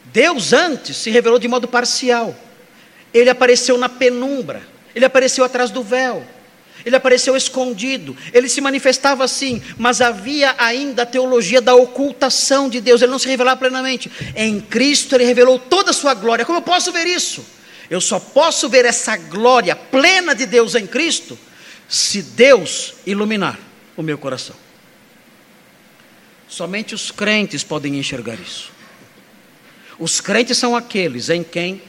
Deus 0.07 0.53
antes 0.53 0.97
se 0.97 1.11
revelou 1.11 1.38
de 1.38 1.49
modo 1.49 1.69
parcial. 1.69 2.35
Ele 3.12 3.31
apareceu 3.31 3.79
na 3.79 3.88
penumbra, 3.88 4.62
ele 4.95 5.05
apareceu 5.05 5.45
atrás 5.45 5.71
do 5.71 5.83
véu, 5.83 6.27
ele 6.85 6.97
apareceu 6.97 7.37
escondido, 7.37 8.17
ele 8.33 8.49
se 8.49 8.61
manifestava 8.61 9.25
assim, 9.25 9.62
mas 9.77 10.01
havia 10.01 10.55
ainda 10.59 11.03
a 11.03 11.07
teologia 11.07 11.61
da 11.61 11.75
ocultação 11.75 12.69
de 12.69 12.81
Deus, 12.81 13.03
ele 13.03 13.11
não 13.11 13.19
se 13.19 13.29
revelava 13.29 13.59
plenamente. 13.59 14.11
Em 14.37 14.61
Cristo 14.61 15.14
ele 15.14 15.25
revelou 15.25 15.59
toda 15.59 15.91
a 15.91 15.95
sua 15.95 16.14
glória. 16.14 16.45
Como 16.45 16.59
eu 16.59 16.62
posso 16.62 16.93
ver 16.93 17.07
isso? 17.07 17.45
Eu 17.91 18.01
só 18.01 18.21
posso 18.21 18.69
ver 18.69 18.85
essa 18.85 19.17
glória 19.17 19.75
plena 19.75 20.35
de 20.35 20.47
Deus 20.47 20.75
em 20.75 20.87
Cristo 20.87 21.38
se 21.88 22.23
Deus 22.23 22.95
iluminar 23.07 23.59
o 23.97 24.03
meu 24.03 24.19
coração. 24.19 24.55
Somente 26.49 26.95
os 26.95 27.11
crentes 27.11 27.64
podem 27.64 27.99
enxergar 27.99 28.35
isso. 28.35 28.71
Os 29.99 30.21
crentes 30.21 30.57
são 30.57 30.77
aqueles 30.77 31.29
em 31.29 31.43
quem 31.43 31.83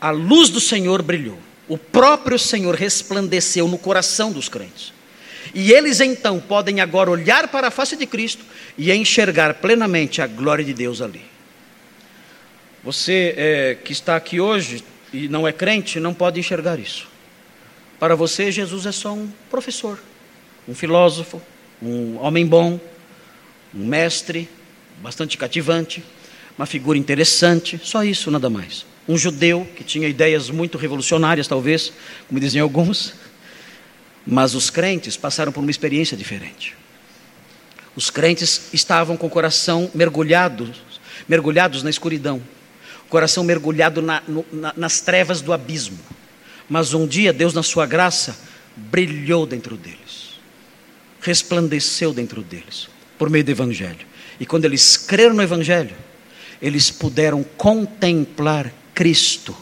a 0.00 0.10
luz 0.10 0.48
do 0.48 0.60
Senhor 0.60 1.02
brilhou. 1.02 1.38
O 1.68 1.76
próprio 1.76 2.38
Senhor 2.38 2.74
resplandeceu 2.74 3.68
no 3.68 3.78
coração 3.78 4.32
dos 4.32 4.48
crentes. 4.48 4.92
E 5.54 5.72
eles 5.72 6.00
então 6.00 6.40
podem 6.40 6.80
agora 6.80 7.10
olhar 7.10 7.48
para 7.48 7.68
a 7.68 7.70
face 7.70 7.96
de 7.96 8.06
Cristo 8.06 8.44
e 8.76 8.92
enxergar 8.92 9.54
plenamente 9.54 10.20
a 10.20 10.26
glória 10.26 10.64
de 10.64 10.74
Deus 10.74 11.00
ali. 11.00 11.22
Você 12.82 13.34
é, 13.36 13.74
que 13.82 13.92
está 13.92 14.16
aqui 14.16 14.40
hoje 14.40 14.84
e 15.12 15.28
não 15.28 15.46
é 15.46 15.52
crente, 15.52 16.00
não 16.00 16.14
pode 16.14 16.38
enxergar 16.38 16.78
isso. 16.78 17.08
Para 17.98 18.14
você, 18.14 18.52
Jesus 18.52 18.86
é 18.86 18.92
só 18.92 19.12
um 19.12 19.28
professor, 19.50 19.98
um 20.66 20.74
filósofo, 20.74 21.42
um 21.82 22.18
homem 22.18 22.46
bom, 22.46 22.78
um 23.74 23.84
mestre, 23.84 24.48
bastante 25.02 25.36
cativante, 25.36 26.02
uma 26.56 26.66
figura 26.66 26.98
interessante, 26.98 27.80
só 27.82 28.04
isso, 28.04 28.30
nada 28.30 28.48
mais. 28.48 28.86
Um 29.08 29.16
judeu 29.16 29.66
que 29.74 29.82
tinha 29.82 30.06
ideias 30.06 30.50
muito 30.50 30.76
revolucionárias, 30.76 31.48
talvez, 31.48 31.92
como 32.28 32.38
dizem 32.38 32.60
alguns, 32.60 33.14
mas 34.26 34.54
os 34.54 34.68
crentes 34.68 35.16
passaram 35.16 35.50
por 35.50 35.60
uma 35.60 35.70
experiência 35.70 36.14
diferente. 36.14 36.76
Os 37.96 38.10
crentes 38.10 38.68
estavam 38.72 39.16
com 39.16 39.26
o 39.26 39.30
coração 39.30 39.90
mergulhado, 39.94 40.70
mergulhados 41.26 41.82
na 41.82 41.88
escuridão, 41.88 42.42
o 43.06 43.08
coração 43.08 43.42
mergulhado 43.42 44.02
na, 44.02 44.22
no, 44.28 44.44
na, 44.52 44.74
nas 44.76 45.00
trevas 45.00 45.40
do 45.40 45.52
abismo. 45.52 45.98
Mas 46.68 46.92
um 46.92 47.06
dia 47.06 47.32
Deus, 47.32 47.54
na 47.54 47.62
sua 47.62 47.86
graça, 47.86 48.38
brilhou 48.76 49.46
dentro 49.46 49.74
deles, 49.76 50.38
resplandeceu 51.20 52.12
dentro 52.12 52.42
deles, 52.42 52.88
por 53.18 53.30
meio 53.30 53.42
do 53.42 53.50
Evangelho. 53.50 54.06
E 54.38 54.44
quando 54.44 54.66
eles 54.66 54.98
creram 54.98 55.34
no 55.34 55.42
Evangelho, 55.42 55.96
eles 56.60 56.90
puderam 56.90 57.42
contemplar 57.42 58.70
Cristo 58.98 59.56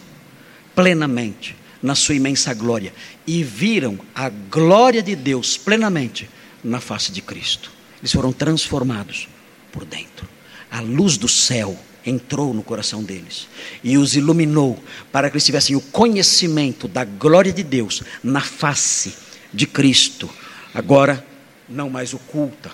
plenamente, 0.75 1.55
na 1.83 1.95
sua 1.95 2.15
imensa 2.15 2.55
glória, 2.55 2.91
e 3.27 3.45
viram 3.45 3.99
a 4.15 4.31
glória 4.31 5.03
de 5.03 5.15
Deus 5.15 5.59
plenamente 5.59 6.27
na 6.65 6.81
face 6.81 7.13
de 7.13 7.21
Cristo. 7.21 7.71
Eles 8.01 8.13
foram 8.13 8.33
transformados 8.33 9.29
por 9.71 9.85
dentro. 9.85 10.27
A 10.71 10.81
luz 10.81 11.19
do 11.19 11.29
céu 11.29 11.79
entrou 12.07 12.55
no 12.55 12.63
coração 12.63 13.05
deles 13.05 13.47
e 13.85 13.99
os 13.99 14.17
iluminou 14.17 14.83
para 15.13 15.29
que 15.29 15.35
eles 15.37 15.45
tivessem 15.45 15.77
o 15.77 15.83
conhecimento 15.83 16.89
da 16.89 17.05
glória 17.05 17.53
de 17.53 17.63
Deus 17.63 18.03
na 18.25 18.41
face 18.41 19.13
de 19.53 19.67
Cristo. 19.67 20.31
Agora, 20.73 21.23
não 21.69 21.91
mais 21.91 22.15
oculta, 22.15 22.73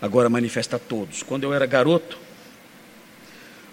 agora 0.00 0.30
manifesta 0.30 0.76
a 0.76 0.78
todos. 0.78 1.24
Quando 1.24 1.42
eu 1.42 1.52
era 1.52 1.66
garoto, 1.66 2.16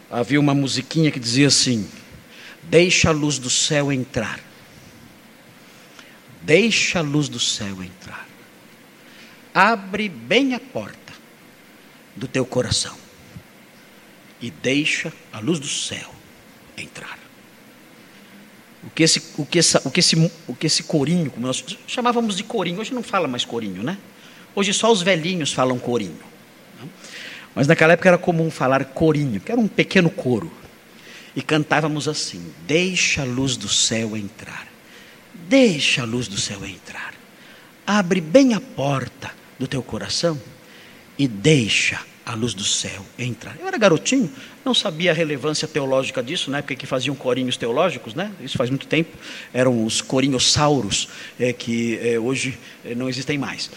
havia 0.09 0.39
uma 0.39 0.55
musiquinha 0.55 1.11
que 1.11 1.19
dizia 1.19 1.45
assim: 1.45 1.87
Deixa 2.69 3.09
a 3.09 3.11
luz 3.11 3.37
do 3.37 3.49
céu 3.49 3.91
entrar. 3.91 4.39
Deixa 6.41 6.99
a 6.99 7.01
luz 7.01 7.29
do 7.29 7.39
céu 7.39 7.81
entrar. 7.83 8.27
Abre 9.53 10.09
bem 10.09 10.53
a 10.53 10.59
porta 10.59 11.13
do 12.15 12.27
teu 12.27 12.45
coração 12.45 12.97
e 14.41 14.51
deixa 14.51 15.13
a 15.31 15.39
luz 15.39 15.59
do 15.59 15.67
céu 15.67 16.13
entrar. 16.77 17.17
O 18.83 18.89
que 18.89 19.03
esse, 19.03 19.21
o 19.37 19.45
que 19.45 19.59
essa, 19.59 19.81
o 19.85 19.91
que 19.91 19.99
esse, 20.01 20.31
o 20.47 20.53
que 20.53 20.67
esse 20.67 20.83
corinho, 20.83 21.31
como 21.31 21.47
nós 21.47 21.63
chamávamos 21.87 22.35
de 22.35 22.43
corinho, 22.43 22.81
hoje 22.81 22.93
não 22.93 23.01
fala 23.01 23.27
mais 23.27 23.45
corinho, 23.45 23.81
né? 23.81 23.97
Hoje 24.53 24.73
só 24.73 24.91
os 24.91 25.01
velhinhos 25.01 25.53
falam 25.53 25.79
corinho. 25.79 26.19
Né? 26.81 26.89
Mas 27.55 27.67
naquela 27.67 27.93
época 27.93 28.09
era 28.09 28.17
comum 28.17 28.51
falar 28.51 28.83
corinho, 28.85 29.39
que 29.39 29.51
era 29.51 29.61
um 29.61 29.67
pequeno 29.67 30.09
coro. 30.09 30.51
E 31.35 31.41
cantávamos 31.41 32.07
assim: 32.07 32.53
Deixa 32.65 33.21
a 33.21 33.25
luz 33.25 33.57
do 33.57 33.67
céu 33.67 34.15
entrar. 34.15 34.67
Deixa 35.47 36.01
a 36.01 36.05
luz 36.05 36.27
do 36.27 36.39
céu 36.39 36.63
entrar. 36.65 37.13
Abre 37.85 38.21
bem 38.21 38.53
a 38.53 38.61
porta 38.61 39.31
do 39.59 39.67
teu 39.67 39.81
coração 39.81 40.39
e 41.17 41.27
deixa 41.27 41.99
a 42.25 42.33
luz 42.35 42.53
do 42.53 42.63
céu 42.63 43.05
entrar. 43.19 43.55
Eu 43.59 43.67
era 43.67 43.77
garotinho, 43.77 44.31
não 44.63 44.73
sabia 44.73 45.11
a 45.11 45.13
relevância 45.13 45.67
teológica 45.67 46.23
disso, 46.23 46.49
na 46.49 46.59
época 46.59 46.75
que 46.75 46.85
faziam 46.85 47.15
corinhos 47.15 47.57
teológicos, 47.57 48.13
né? 48.13 48.31
isso 48.41 48.57
faz 48.57 48.69
muito 48.69 48.87
tempo, 48.87 49.17
eram 49.53 49.85
os 49.85 50.01
corinhossauros, 50.01 51.09
é, 51.39 51.51
que 51.51 51.99
é, 52.01 52.17
hoje 52.17 52.57
é, 52.85 52.95
não 52.95 53.09
existem 53.09 53.37
mais. 53.37 53.69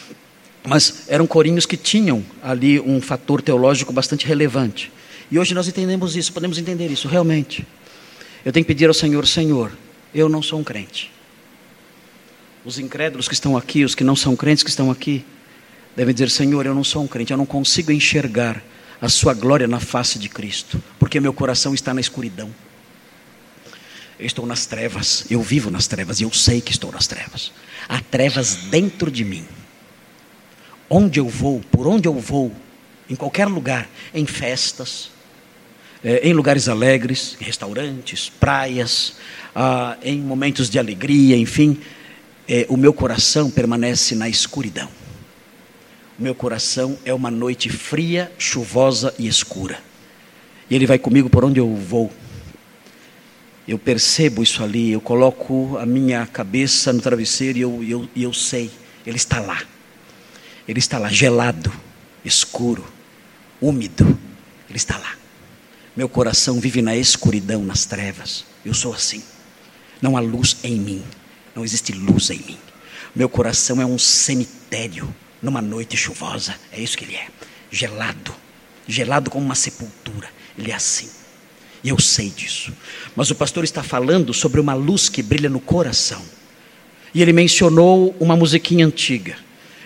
Mas 0.64 1.05
eram 1.09 1.27
corinhos 1.27 1.66
que 1.66 1.77
tinham 1.77 2.25
ali 2.42 2.81
um 2.81 3.01
fator 3.01 3.42
teológico 3.42 3.92
bastante 3.92 4.27
relevante. 4.27 4.92
E 5.31 5.39
hoje 5.39 5.55
nós 5.55 5.67
entendemos 5.67 6.17
isso, 6.17 6.33
podemos 6.33 6.59
entender 6.59 6.91
isso, 6.91 7.09
realmente. 7.09 7.67
Eu 8.45 8.53
tenho 8.53 8.65
que 8.65 8.73
pedir 8.73 8.87
ao 8.87 8.95
Senhor, 8.95 9.27
Senhor, 9.27 9.73
eu 10.15 10.29
não 10.29 10.43
sou 10.43 10.61
um 10.61 10.65
crente. 10.65 11.11
Os 12.65 12.79
incrédulos 12.79 13.29
que 13.29 13.35
estão 13.35 13.57
aqui, 13.57 13.85
os 13.85 13.95
que 13.95 14.05
não 14.05 14.15
são 14.15 14.37
crentes 14.37 14.62
que 14.62 14.71
estão 14.71 14.91
aqui, 14.91 15.25
devem 15.97 16.15
dizer: 16.15 16.31
Senhor, 16.31 16.65
eu 16.67 16.75
não 16.75 16.85
sou 16.85 17.03
um 17.03 17.09
crente, 17.09 17.33
eu 17.33 17.37
não 17.37 17.47
consigo 17.47 17.91
enxergar 17.91 18.63
a 19.00 19.09
Sua 19.09 19.35
glória 19.35 19.67
na 19.67 19.81
face 19.81 20.19
de 20.19 20.29
Cristo, 20.29 20.83
porque 20.98 21.21
meu 21.21 21.33
coração 21.33 21.75
está 21.75 21.92
na 21.92 22.00
escuridão. 22.00 22.50
Eu 24.19 24.27
estou 24.27 24.46
nas 24.46 24.65
trevas, 24.65 25.27
eu 25.29 25.42
vivo 25.42 25.71
nas 25.71 25.87
trevas 25.87 26.21
e 26.21 26.23
eu 26.23 26.33
sei 26.33 26.61
que 26.61 26.73
estou 26.73 26.90
nas 26.90 27.07
trevas. 27.07 27.53
Há 27.88 28.00
trevas 28.00 28.55
dentro 28.55 29.11
de 29.11 29.25
mim. 29.25 29.46
Onde 30.88 31.21
eu 31.21 31.29
vou, 31.29 31.61
por 31.71 31.87
onde 31.87 32.09
eu 32.09 32.15
vou, 32.15 32.55
em 33.11 33.15
qualquer 33.15 33.46
lugar, 33.46 33.88
em 34.15 34.25
festas, 34.25 35.11
é, 36.05 36.29
em 36.29 36.33
lugares 36.33 36.69
alegres, 36.69 37.37
em 37.40 37.44
restaurantes, 37.44 38.29
praias, 38.29 39.17
ah, 39.55 39.97
em 40.03 40.21
momentos 40.21 40.69
de 40.69 40.79
alegria, 40.79 41.37
enfim, 41.37 41.79
é, 42.49 42.67
o 42.69 42.77
meu 42.77 42.92
coração 42.92 43.51
permanece 43.51 44.15
na 44.15 44.29
escuridão. 44.29 44.88
Meu 46.19 46.35
coração 46.35 46.99
é 47.05 47.13
uma 47.13 47.31
noite 47.31 47.69
fria, 47.69 48.33
chuvosa 48.38 49.15
e 49.19 49.27
escura. 49.27 49.79
E 50.71 50.75
Ele 50.75 50.87
vai 50.87 50.99
comigo 50.99 51.29
por 51.29 51.44
onde 51.44 51.61
eu 51.61 51.75
vou. 51.75 52.11
Eu 53.67 53.79
percebo 53.79 54.42
isso 54.42 54.63
ali, 54.63 54.92
eu 54.92 55.01
coloco 55.01 55.77
a 55.77 55.85
minha 55.85 56.27
cabeça 56.27 56.92
no 56.92 57.01
travesseiro 57.01 57.59
e 57.59 57.61
eu, 57.63 57.85
eu, 57.85 58.09
eu 58.17 58.33
sei, 58.33 58.71
Ele 59.07 59.17
está 59.17 59.40
lá. 59.40 59.63
Ele 60.69 60.79
está 60.79 60.99
lá 60.99 61.09
gelado, 61.09 61.73
escuro, 62.25 62.85
úmido. 63.61 64.19
Ele 64.69 64.77
está 64.77 64.97
lá. 64.99 65.17
Meu 65.97 66.09
coração 66.11 66.61
vive 66.61 66.83
na 66.83 66.94
escuridão, 66.94 67.65
nas 67.65 67.87
trevas. 67.87 68.44
Eu 68.65 68.75
sou 68.75 68.92
assim. 68.92 69.23
Não 70.03 70.17
há 70.17 70.21
luz 70.21 70.59
em 70.63 70.79
mim. 70.79 71.03
Não 71.55 71.65
existe 71.65 71.92
luz 71.92 72.29
em 72.29 72.38
mim. 72.38 72.59
Meu 73.15 73.31
coração 73.31 73.81
é 73.81 73.87
um 73.87 73.99
cemitério 73.99 75.09
numa 75.40 75.63
noite 75.63 75.97
chuvosa. 75.97 76.55
É 76.71 76.79
isso 76.79 76.99
que 76.99 77.05
ele 77.05 77.15
é. 77.15 77.29
Gelado. 77.71 78.35
Gelado 78.87 79.31
como 79.31 79.47
uma 79.47 79.55
sepultura. 79.55 80.29
Ele 80.59 80.71
é 80.71 80.75
assim. 80.75 81.09
E 81.83 81.88
eu 81.88 81.99
sei 81.99 82.29
disso. 82.29 82.75
Mas 83.15 83.31
o 83.31 83.35
pastor 83.35 83.65
está 83.65 83.83
falando 83.83 84.35
sobre 84.35 84.61
uma 84.61 84.75
luz 84.75 85.09
que 85.09 85.23
brilha 85.23 85.49
no 85.49 85.61
coração. 85.61 86.23
E 87.15 87.23
ele 87.23 87.33
mencionou 87.33 88.15
uma 88.21 88.37
musiquinha 88.37 88.85
antiga. 88.87 89.37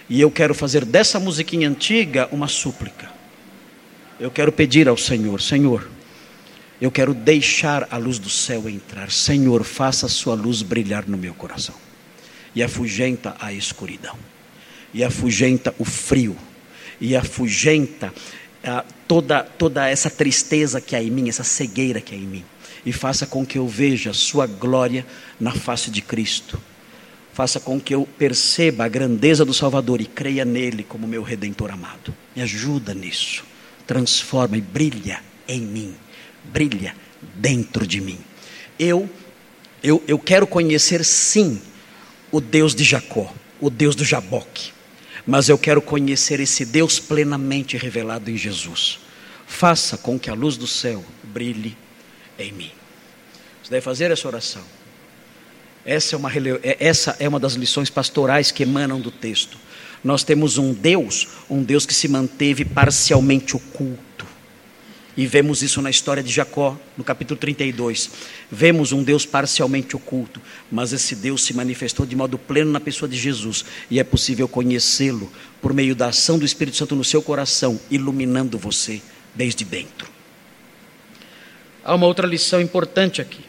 E 0.08 0.20
eu 0.20 0.28
quero 0.28 0.56
fazer 0.56 0.84
dessa 0.84 1.20
musiquinha 1.20 1.68
antiga 1.68 2.28
uma 2.32 2.48
súplica. 2.48 3.08
Eu 4.18 4.30
quero 4.30 4.50
pedir 4.50 4.88
ao 4.88 4.96
Senhor: 4.96 5.40
Senhor, 5.40 5.88
eu 6.80 6.90
quero 6.90 7.12
deixar 7.12 7.86
a 7.90 7.96
luz 7.96 8.18
do 8.18 8.30
céu 8.30 8.68
entrar. 8.68 9.10
Senhor, 9.10 9.64
faça 9.64 10.06
a 10.06 10.08
sua 10.08 10.34
luz 10.34 10.62
brilhar 10.62 11.06
no 11.06 11.16
meu 11.16 11.34
coração. 11.34 11.74
E 12.54 12.62
afugenta 12.62 13.36
a 13.38 13.52
escuridão. 13.52 14.16
E 14.92 15.04
afugenta 15.04 15.74
o 15.78 15.84
frio. 15.84 16.36
E 17.00 17.14
afugenta 17.14 18.12
ah, 18.64 18.84
toda, 19.06 19.42
toda 19.42 19.88
essa 19.88 20.10
tristeza 20.10 20.80
que 20.80 20.96
há 20.96 21.02
em 21.02 21.10
mim, 21.10 21.28
essa 21.28 21.44
cegueira 21.44 22.00
que 22.00 22.14
há 22.14 22.18
em 22.18 22.26
mim. 22.26 22.44
E 22.84 22.92
faça 22.92 23.26
com 23.26 23.44
que 23.44 23.58
eu 23.58 23.68
veja 23.68 24.10
a 24.10 24.14
sua 24.14 24.46
glória 24.46 25.06
na 25.38 25.52
face 25.52 25.90
de 25.90 26.00
Cristo 26.00 26.60
faça 27.40 27.58
com 27.58 27.80
que 27.80 27.94
eu 27.94 28.06
perceba 28.18 28.84
a 28.84 28.88
grandeza 28.88 29.46
do 29.46 29.54
Salvador 29.54 29.98
e 30.00 30.04
creia 30.04 30.44
nele 30.44 30.82
como 30.82 31.08
meu 31.08 31.22
redentor 31.22 31.70
amado. 31.70 32.14
Me 32.36 32.42
ajuda 32.42 32.92
nisso. 32.92 33.44
Transforma 33.86 34.58
e 34.58 34.60
brilha 34.60 35.22
em 35.48 35.62
mim. 35.62 35.94
Brilha 36.44 36.94
dentro 37.36 37.86
de 37.86 38.00
mim. 38.00 38.18
Eu 38.78 39.08
eu, 39.82 40.02
eu 40.06 40.18
quero 40.18 40.46
conhecer 40.46 41.04
sim 41.04 41.60
o 42.30 42.40
Deus 42.40 42.74
de 42.74 42.84
Jacó, 42.84 43.32
o 43.60 43.70
Deus 43.70 43.94
do 43.94 44.04
Jaboque. 44.04 44.72
Mas 45.26 45.48
eu 45.48 45.58
quero 45.58 45.80
conhecer 45.80 46.40
esse 46.40 46.64
Deus 46.64 46.98
plenamente 46.98 47.76
revelado 47.76 48.30
em 48.30 48.36
Jesus. 48.36 48.98
Faça 49.46 49.96
com 49.96 50.18
que 50.18 50.30
a 50.30 50.34
luz 50.34 50.56
do 50.56 50.66
céu 50.66 51.04
brilhe 51.22 51.76
em 52.38 52.52
mim. 52.52 52.70
Você 53.62 53.70
deve 53.70 53.82
fazer 53.82 54.10
essa 54.10 54.26
oração. 54.28 54.62
Essa 55.84 56.14
é, 56.14 56.18
uma, 56.18 56.30
é, 56.62 56.76
essa 56.78 57.16
é 57.18 57.28
uma 57.28 57.40
das 57.40 57.54
lições 57.54 57.88
pastorais 57.88 58.50
que 58.50 58.62
emanam 58.62 59.00
do 59.00 59.10
texto. 59.10 59.56
Nós 60.04 60.22
temos 60.22 60.58
um 60.58 60.72
Deus, 60.72 61.28
um 61.48 61.62
Deus 61.62 61.84
que 61.86 61.94
se 61.94 62.08
manteve 62.08 62.64
parcialmente 62.64 63.56
oculto. 63.56 64.09
E 65.16 65.26
vemos 65.26 65.62
isso 65.62 65.82
na 65.82 65.90
história 65.90 66.22
de 66.22 66.32
Jacó, 66.32 66.78
no 66.96 67.02
capítulo 67.02 67.38
32. 67.38 68.10
Vemos 68.50 68.92
um 68.92 69.02
Deus 69.02 69.26
parcialmente 69.26 69.96
oculto, 69.96 70.40
mas 70.70 70.92
esse 70.92 71.16
Deus 71.16 71.42
se 71.44 71.52
manifestou 71.52 72.06
de 72.06 72.14
modo 72.14 72.38
pleno 72.38 72.70
na 72.70 72.80
pessoa 72.80 73.08
de 73.08 73.18
Jesus, 73.18 73.64
e 73.90 73.98
é 73.98 74.04
possível 74.04 74.46
conhecê-lo 74.46 75.30
por 75.60 75.74
meio 75.74 75.94
da 75.94 76.06
ação 76.06 76.38
do 76.38 76.44
Espírito 76.44 76.76
Santo 76.76 76.94
no 76.94 77.04
seu 77.04 77.20
coração, 77.20 77.80
iluminando 77.90 78.56
você 78.56 79.02
desde 79.34 79.64
dentro. 79.64 80.08
Há 81.84 81.94
uma 81.94 82.06
outra 82.06 82.26
lição 82.26 82.60
importante 82.60 83.20
aqui. 83.20 83.44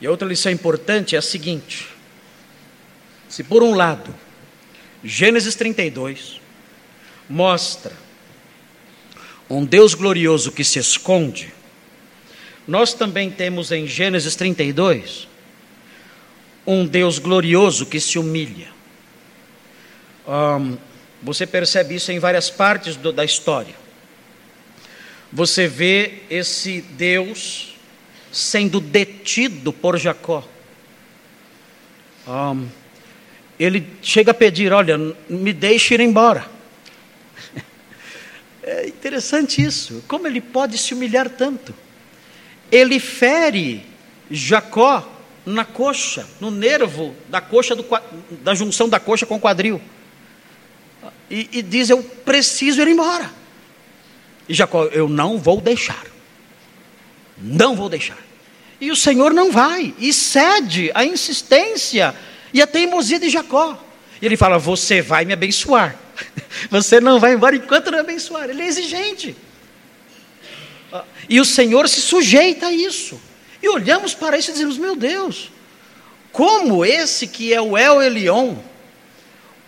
E 0.00 0.06
a 0.06 0.10
outra 0.10 0.26
lição 0.26 0.50
importante 0.52 1.14
é 1.14 1.18
a 1.18 1.22
seguinte: 1.22 1.88
se 3.28 3.42
por 3.42 3.62
um 3.62 3.74
lado, 3.74 4.14
Gênesis 5.02 5.54
32 5.54 6.40
mostra 7.28 8.09
um 9.50 9.64
Deus 9.64 9.94
glorioso 9.94 10.52
que 10.52 10.62
se 10.62 10.78
esconde, 10.78 11.52
nós 12.66 12.94
também 12.94 13.30
temos 13.30 13.72
em 13.72 13.86
Gênesis 13.86 14.36
32 14.36 15.28
um 16.66 16.86
Deus 16.86 17.18
glorioso 17.18 17.86
que 17.86 17.98
se 17.98 18.18
humilha. 18.18 18.68
Um, 20.28 20.76
você 21.22 21.46
percebe 21.46 21.96
isso 21.96 22.12
em 22.12 22.18
várias 22.20 22.48
partes 22.48 22.94
do, 22.94 23.10
da 23.12 23.24
história. 23.24 23.74
Você 25.32 25.66
vê 25.66 26.22
esse 26.30 26.80
Deus 26.80 27.74
sendo 28.30 28.80
detido 28.80 29.72
por 29.72 29.98
Jacó. 29.98 30.46
Um, 32.28 32.68
ele 33.58 33.86
chega 34.02 34.30
a 34.30 34.34
pedir: 34.34 34.72
Olha, 34.72 34.96
me 35.28 35.52
deixe 35.52 35.94
ir 35.94 36.00
embora. 36.00 36.46
É 38.62 38.86
interessante 38.86 39.62
isso. 39.62 40.04
Como 40.06 40.26
ele 40.26 40.40
pode 40.40 40.76
se 40.76 40.94
humilhar 40.94 41.28
tanto? 41.28 41.74
Ele 42.70 43.00
fere 43.00 43.84
Jacó 44.30 45.06
na 45.44 45.64
coxa, 45.64 46.26
no 46.40 46.50
nervo 46.50 47.14
da 47.28 47.40
coxa, 47.40 47.74
do, 47.74 47.84
da 48.42 48.54
junção 48.54 48.88
da 48.88 49.00
coxa 49.00 49.26
com 49.26 49.36
o 49.36 49.40
quadril. 49.40 49.80
E, 51.30 51.48
e 51.52 51.62
diz: 51.62 51.90
Eu 51.90 52.02
preciso 52.02 52.80
ir 52.82 52.88
embora. 52.88 53.30
E 54.48 54.54
Jacó, 54.54 54.84
eu 54.86 55.08
não 55.08 55.38
vou 55.38 55.60
deixar. 55.60 56.04
Não 57.38 57.74
vou 57.74 57.88
deixar. 57.88 58.18
E 58.80 58.90
o 58.90 58.96
Senhor 58.96 59.32
não 59.32 59.52
vai, 59.52 59.94
e 59.98 60.12
cede 60.12 60.90
a 60.94 61.04
insistência 61.04 62.14
e 62.52 62.62
a 62.62 62.66
teimosia 62.66 63.18
de 63.18 63.28
Jacó. 63.28 63.78
E 64.20 64.26
ele 64.26 64.36
fala: 64.36 64.58
Você 64.58 65.00
vai 65.00 65.24
me 65.24 65.32
abençoar. 65.32 65.96
Você 66.70 67.00
não 67.00 67.18
vai 67.18 67.34
embora 67.34 67.56
enquanto 67.56 67.90
não 67.90 67.98
abençoar. 67.98 68.48
Ele 68.48 68.62
é 68.62 68.66
exigente. 68.66 69.36
E 71.28 71.40
o 71.40 71.44
Senhor 71.44 71.88
se 71.88 72.00
sujeita 72.00 72.66
a 72.66 72.72
isso. 72.72 73.20
E 73.62 73.68
olhamos 73.68 74.14
para 74.14 74.36
isso 74.36 74.50
e 74.50 74.52
dizemos: 74.52 74.78
Meu 74.78 74.96
Deus, 74.96 75.50
como 76.32 76.84
esse 76.84 77.26
que 77.26 77.52
é 77.52 77.60
o 77.60 77.76
El 77.76 78.02
Elion, 78.02 78.56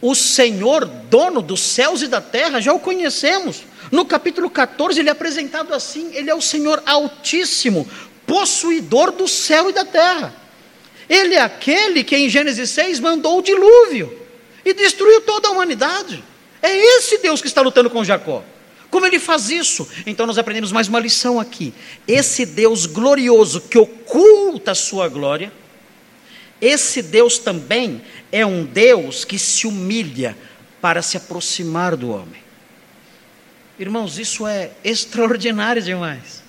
o 0.01 0.15
Senhor, 0.15 0.85
dono 0.85 1.41
dos 1.41 1.61
céus 1.61 2.03
e 2.03 2.09
da 2.09 2.21
terra, 2.21 2.61
já 2.61 2.73
o 2.73 2.81
conhecemos. 2.81 3.63
No 3.91 4.05
capítulo 4.05 4.49
14, 4.49 4.99
ele 4.99 5.09
é 5.09 5.13
apresentado 5.13 5.73
assim: 5.75 6.11
Ele 6.15 6.31
é 6.31 6.35
o 6.35 6.41
Senhor 6.41 6.83
Altíssimo, 6.87 7.89
possuidor 8.27 9.13
do 9.13 9.29
céu 9.29 9.71
e 9.71 9.73
da 9.73 9.85
terra. 9.85 10.35
Ele 11.09 11.35
é 11.35 11.41
aquele 11.41 12.03
que 12.03 12.17
em 12.17 12.29
Gênesis 12.29 12.71
6 12.71 12.99
mandou 12.99 13.39
o 13.39 13.43
dilúvio 13.43 14.19
e 14.65 14.73
destruiu 14.73 15.21
toda 15.21 15.49
a 15.49 15.51
humanidade. 15.51 16.25
É 16.63 16.75
esse 16.97 17.19
Deus 17.19 17.41
que 17.41 17.49
está 17.49 17.61
lutando 17.61 17.91
com 17.91 18.05
Jacó. 18.05 18.45
Como 18.89 19.05
ele 19.05 19.19
faz 19.19 19.51
isso? 19.51 19.89
Então 20.07 20.27
nós 20.27 20.39
aprendemos 20.39 20.71
mais 20.71 20.87
uma 20.87 21.01
lição 21.01 21.41
aqui. 21.41 21.75
Esse 22.07 22.47
Deus 22.47 22.87
glorioso 22.87 23.63
que 23.63 23.79
oculta 23.79 24.71
a 24.71 24.75
sua 24.75 25.09
glória, 25.09 25.53
esse 26.61 27.03
Deus 27.03 27.39
também 27.39 28.03
é 28.31 28.47
um 28.47 28.65
Deus 28.65 29.25
que 29.25 29.39
se 29.39 29.67
humilha 29.67 30.37
para 30.81 31.03
se 31.03 31.17
aproximar 31.17 31.97
do 31.97 32.11
homem. 32.11 32.41
Irmãos, 33.79 34.19
isso 34.19 34.47
é 34.47 34.71
extraordinário 34.85 35.83
demais. 35.83 36.43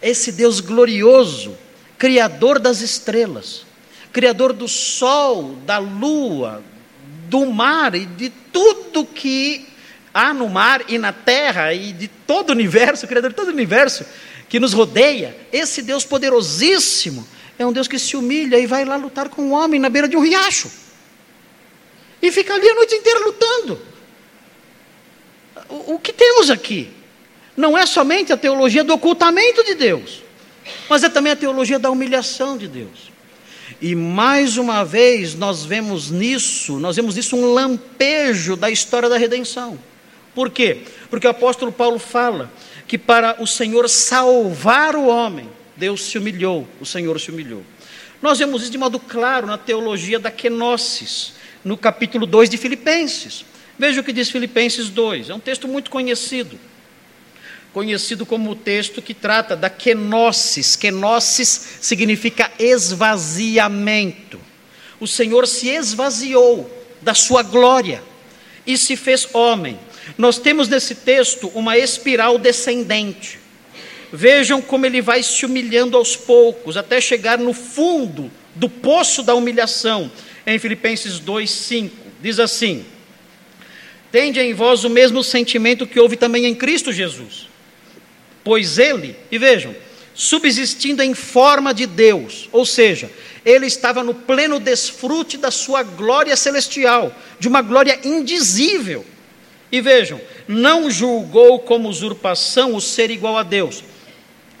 Esse 0.00 0.32
Deus 0.32 0.60
glorioso, 0.60 1.54
Criador 1.98 2.58
das 2.58 2.80
estrelas, 2.80 3.66
Criador 4.12 4.52
do 4.52 4.66
sol, 4.66 5.56
da 5.66 5.78
lua, 5.78 6.62
do 7.32 7.46
mar 7.46 7.94
e 7.94 8.04
de 8.04 8.28
tudo 8.52 9.06
que 9.06 9.66
há 10.12 10.34
no 10.34 10.50
mar 10.50 10.84
e 10.86 10.98
na 10.98 11.12
terra 11.12 11.72
e 11.72 11.92
de 11.92 12.08
todo 12.08 12.50
o 12.50 12.52
universo, 12.52 13.06
Criador 13.06 13.30
de 13.30 13.36
todo 13.36 13.48
o 13.48 13.52
universo 13.52 14.04
que 14.50 14.60
nos 14.60 14.74
rodeia, 14.74 15.34
esse 15.50 15.80
Deus 15.80 16.04
poderosíssimo 16.04 17.26
é 17.58 17.64
um 17.64 17.72
Deus 17.72 17.88
que 17.88 17.98
se 17.98 18.18
humilha 18.18 18.58
e 18.58 18.66
vai 18.66 18.84
lá 18.84 18.96
lutar 18.96 19.30
com 19.30 19.42
o 19.44 19.50
homem 19.52 19.80
na 19.80 19.88
beira 19.88 20.06
de 20.06 20.16
um 20.16 20.20
riacho. 20.20 20.70
E 22.20 22.30
fica 22.30 22.52
ali 22.52 22.68
a 22.68 22.74
noite 22.74 22.94
inteira 22.94 23.20
lutando 23.24 23.92
o, 25.68 25.98
que 25.98 26.12
temos 26.12 26.50
aqui 26.50 26.90
não 27.56 27.76
é 27.76 27.86
somente 27.86 28.32
a 28.32 28.36
teologia 28.36 28.84
do 28.84 28.94
ocultamento 28.94 29.64
de 29.64 29.74
Deus, 29.74 30.22
mas 30.88 31.02
é 31.02 31.08
também 31.08 31.32
a 31.32 31.36
teologia 31.36 31.78
da 31.78 31.90
humilhação 31.90 32.56
de 32.56 32.68
Deus. 32.68 33.11
E 33.82 33.96
mais 33.96 34.56
uma 34.56 34.84
vez 34.84 35.34
nós 35.34 35.64
vemos 35.64 36.08
nisso, 36.08 36.78
nós 36.78 36.94
vemos 36.94 37.16
nisso 37.16 37.34
um 37.34 37.52
lampejo 37.52 38.54
da 38.54 38.70
história 38.70 39.08
da 39.08 39.18
redenção. 39.18 39.76
Por 40.32 40.50
quê? 40.50 40.82
Porque 41.10 41.26
o 41.26 41.30
apóstolo 41.30 41.72
Paulo 41.72 41.98
fala 41.98 42.48
que 42.86 42.96
para 42.96 43.42
o 43.42 43.46
Senhor 43.46 43.88
salvar 43.90 44.94
o 44.94 45.08
homem, 45.08 45.48
Deus 45.76 46.04
se 46.04 46.16
humilhou, 46.16 46.64
o 46.80 46.86
Senhor 46.86 47.18
se 47.18 47.32
humilhou. 47.32 47.64
Nós 48.22 48.38
vemos 48.38 48.62
isso 48.62 48.70
de 48.70 48.78
modo 48.78 49.00
claro 49.00 49.48
na 49.48 49.58
teologia 49.58 50.20
da 50.20 50.30
kenosis, 50.30 51.32
no 51.64 51.76
capítulo 51.76 52.24
2 52.24 52.50
de 52.50 52.56
Filipenses. 52.58 53.44
Veja 53.76 54.00
o 54.00 54.04
que 54.04 54.12
diz 54.12 54.30
Filipenses 54.30 54.90
2, 54.90 55.28
é 55.28 55.34
um 55.34 55.40
texto 55.40 55.66
muito 55.66 55.90
conhecido. 55.90 56.56
Conhecido 57.72 58.26
como 58.26 58.50
o 58.50 58.56
texto 58.56 59.00
que 59.00 59.14
trata 59.14 59.56
da 59.56 59.70
kenosis. 59.70 60.76
Kenosis 60.76 61.78
significa 61.80 62.50
esvaziamento. 62.58 64.38
O 65.00 65.06
Senhor 65.06 65.46
se 65.48 65.68
esvaziou 65.68 66.70
da 67.00 67.14
sua 67.14 67.42
glória 67.42 68.02
e 68.66 68.76
se 68.76 68.94
fez 68.96 69.26
homem. 69.32 69.78
Nós 70.18 70.38
temos 70.38 70.68
nesse 70.68 70.94
texto 70.94 71.50
uma 71.54 71.78
espiral 71.78 72.38
descendente. 72.38 73.38
Vejam 74.12 74.60
como 74.60 74.84
ele 74.84 75.00
vai 75.00 75.22
se 75.22 75.46
humilhando 75.46 75.96
aos 75.96 76.14
poucos, 76.14 76.76
até 76.76 77.00
chegar 77.00 77.38
no 77.38 77.54
fundo 77.54 78.30
do 78.54 78.68
poço 78.68 79.22
da 79.22 79.34
humilhação, 79.34 80.12
em 80.46 80.58
Filipenses 80.58 81.18
2,5. 81.18 81.90
Diz 82.20 82.38
assim: 82.38 82.84
Tende 84.10 84.38
em 84.38 84.52
vós 84.52 84.84
o 84.84 84.90
mesmo 84.90 85.24
sentimento 85.24 85.86
que 85.86 85.98
houve 85.98 86.16
também 86.16 86.44
em 86.44 86.54
Cristo 86.54 86.92
Jesus. 86.92 87.48
Pois 88.44 88.78
ele, 88.78 89.16
e 89.30 89.38
vejam, 89.38 89.74
subsistindo 90.14 91.02
em 91.02 91.14
forma 91.14 91.72
de 91.72 91.86
Deus, 91.86 92.48
ou 92.52 92.66
seja, 92.66 93.10
ele 93.44 93.66
estava 93.66 94.04
no 94.04 94.14
pleno 94.14 94.60
desfrute 94.60 95.36
da 95.36 95.50
sua 95.50 95.82
glória 95.82 96.36
celestial, 96.36 97.14
de 97.38 97.48
uma 97.48 97.62
glória 97.62 97.98
indizível. 98.04 99.04
E 99.70 99.80
vejam, 99.80 100.20
não 100.46 100.90
julgou 100.90 101.58
como 101.60 101.88
usurpação 101.88 102.74
o 102.74 102.80
ser 102.80 103.10
igual 103.10 103.36
a 103.36 103.42
Deus. 103.42 103.82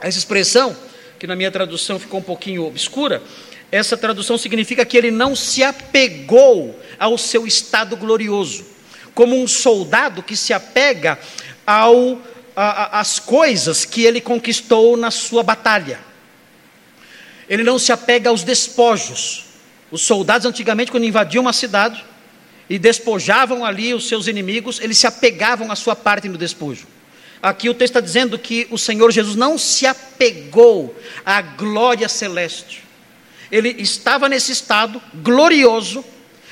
Essa 0.00 0.18
expressão, 0.18 0.76
que 1.18 1.26
na 1.26 1.36
minha 1.36 1.50
tradução 1.50 1.98
ficou 1.98 2.20
um 2.20 2.24
pouquinho 2.24 2.64
obscura, 2.64 3.22
essa 3.70 3.96
tradução 3.96 4.36
significa 4.36 4.84
que 4.84 4.96
ele 4.96 5.10
não 5.10 5.36
se 5.36 5.62
apegou 5.62 6.78
ao 6.98 7.16
seu 7.16 7.46
estado 7.46 7.96
glorioso, 7.96 8.66
como 9.14 9.40
um 9.40 9.46
soldado 9.46 10.22
que 10.22 10.36
se 10.36 10.52
apega 10.52 11.18
ao 11.66 12.20
a, 12.54 12.98
a, 12.98 13.00
as 13.00 13.18
coisas 13.18 13.84
que 13.84 14.02
ele 14.04 14.20
conquistou 14.20 14.96
na 14.96 15.10
sua 15.10 15.42
batalha. 15.42 16.00
Ele 17.48 17.62
não 17.62 17.78
se 17.78 17.92
apega 17.92 18.30
aos 18.30 18.42
despojos. 18.42 19.44
Os 19.90 20.02
soldados 20.02 20.46
antigamente, 20.46 20.90
quando 20.90 21.04
invadiam 21.04 21.42
uma 21.42 21.52
cidade 21.52 22.04
e 22.68 22.78
despojavam 22.78 23.64
ali 23.64 23.92
os 23.92 24.08
seus 24.08 24.26
inimigos, 24.26 24.80
eles 24.80 24.98
se 24.98 25.06
apegavam 25.06 25.70
à 25.70 25.76
sua 25.76 25.94
parte 25.94 26.28
no 26.28 26.38
despojo. 26.38 26.86
Aqui 27.42 27.68
o 27.68 27.74
texto 27.74 27.96
está 27.96 28.00
dizendo 28.00 28.38
que 28.38 28.68
o 28.70 28.78
Senhor 28.78 29.10
Jesus 29.10 29.34
não 29.34 29.58
se 29.58 29.84
apegou 29.84 30.96
à 31.26 31.42
glória 31.42 32.08
celeste. 32.08 32.84
Ele 33.50 33.68
estava 33.78 34.28
nesse 34.28 34.52
estado 34.52 35.02
glorioso, 35.16 36.04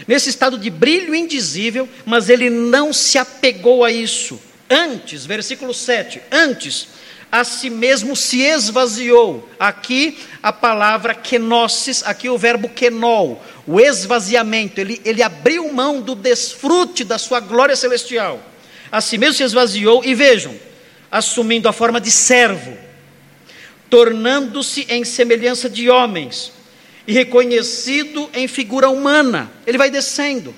nesse 0.06 0.28
estado 0.28 0.58
de 0.58 0.68
brilho 0.68 1.14
indizível, 1.14 1.88
mas 2.04 2.28
ele 2.28 2.50
não 2.50 2.92
se 2.92 3.16
apegou 3.16 3.84
a 3.84 3.92
isso. 3.92 4.38
Antes, 4.70 5.26
versículo 5.26 5.74
7, 5.74 6.22
antes 6.30 6.86
a 7.30 7.42
si 7.42 7.68
mesmo 7.68 8.14
se 8.14 8.40
esvaziou. 8.42 9.48
Aqui 9.58 10.18
a 10.40 10.52
palavra 10.52 11.12
kenosis, 11.12 12.04
aqui 12.04 12.28
o 12.28 12.38
verbo 12.38 12.68
kenol, 12.68 13.42
o 13.66 13.80
esvaziamento. 13.80 14.80
Ele, 14.80 15.00
ele 15.04 15.22
abriu 15.22 15.72
mão 15.72 16.00
do 16.00 16.14
desfrute 16.14 17.02
da 17.02 17.18
sua 17.18 17.40
glória 17.40 17.74
celestial. 17.74 18.40
A 18.92 19.00
si 19.00 19.18
mesmo 19.18 19.34
se 19.34 19.42
esvaziou, 19.42 20.04
e 20.04 20.14
vejam, 20.14 20.54
assumindo 21.10 21.68
a 21.68 21.72
forma 21.72 22.00
de 22.00 22.10
servo, 22.10 22.76
tornando-se 23.88 24.86
em 24.88 25.04
semelhança 25.04 25.68
de 25.68 25.88
homens, 25.88 26.52
e 27.06 27.12
reconhecido 27.12 28.28
em 28.34 28.46
figura 28.48 28.88
humana. 28.88 29.50
Ele 29.66 29.78
vai 29.78 29.90
descendo 29.90 30.54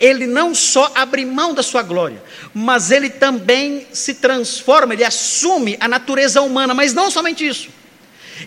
ele 0.00 0.26
não 0.26 0.54
só 0.54 0.90
abre 0.94 1.24
mão 1.24 1.54
da 1.54 1.62
sua 1.62 1.82
glória, 1.82 2.22
mas 2.52 2.90
ele 2.90 3.10
também 3.10 3.86
se 3.92 4.14
transforma, 4.14 4.94
ele 4.94 5.04
assume 5.04 5.76
a 5.80 5.86
natureza 5.86 6.42
humana, 6.42 6.74
mas 6.74 6.92
não 6.92 7.10
somente 7.10 7.46
isso. 7.46 7.68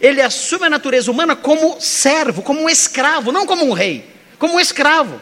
Ele 0.01 0.21
assume 0.21 0.65
a 0.65 0.69
natureza 0.69 1.09
humana 1.09 1.35
como 1.35 1.79
servo, 1.79 2.41
como 2.41 2.61
um 2.61 2.69
escravo, 2.69 3.31
não 3.31 3.45
como 3.45 3.65
um 3.65 3.71
rei, 3.71 4.05
como 4.37 4.55
um 4.55 4.59
escravo. 4.59 5.21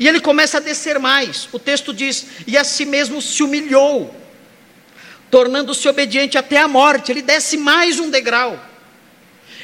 E 0.00 0.08
ele 0.08 0.20
começa 0.20 0.56
a 0.56 0.60
descer 0.60 0.98
mais. 0.98 1.48
O 1.52 1.58
texto 1.58 1.92
diz: 1.92 2.26
"E 2.46 2.56
a 2.56 2.64
si 2.64 2.86
mesmo 2.86 3.20
se 3.20 3.42
humilhou, 3.42 4.14
tornando-se 5.30 5.86
obediente 5.86 6.38
até 6.38 6.58
a 6.58 6.66
morte". 6.66 7.12
Ele 7.12 7.22
desce 7.22 7.58
mais 7.58 8.00
um 8.00 8.08
degrau. 8.08 8.58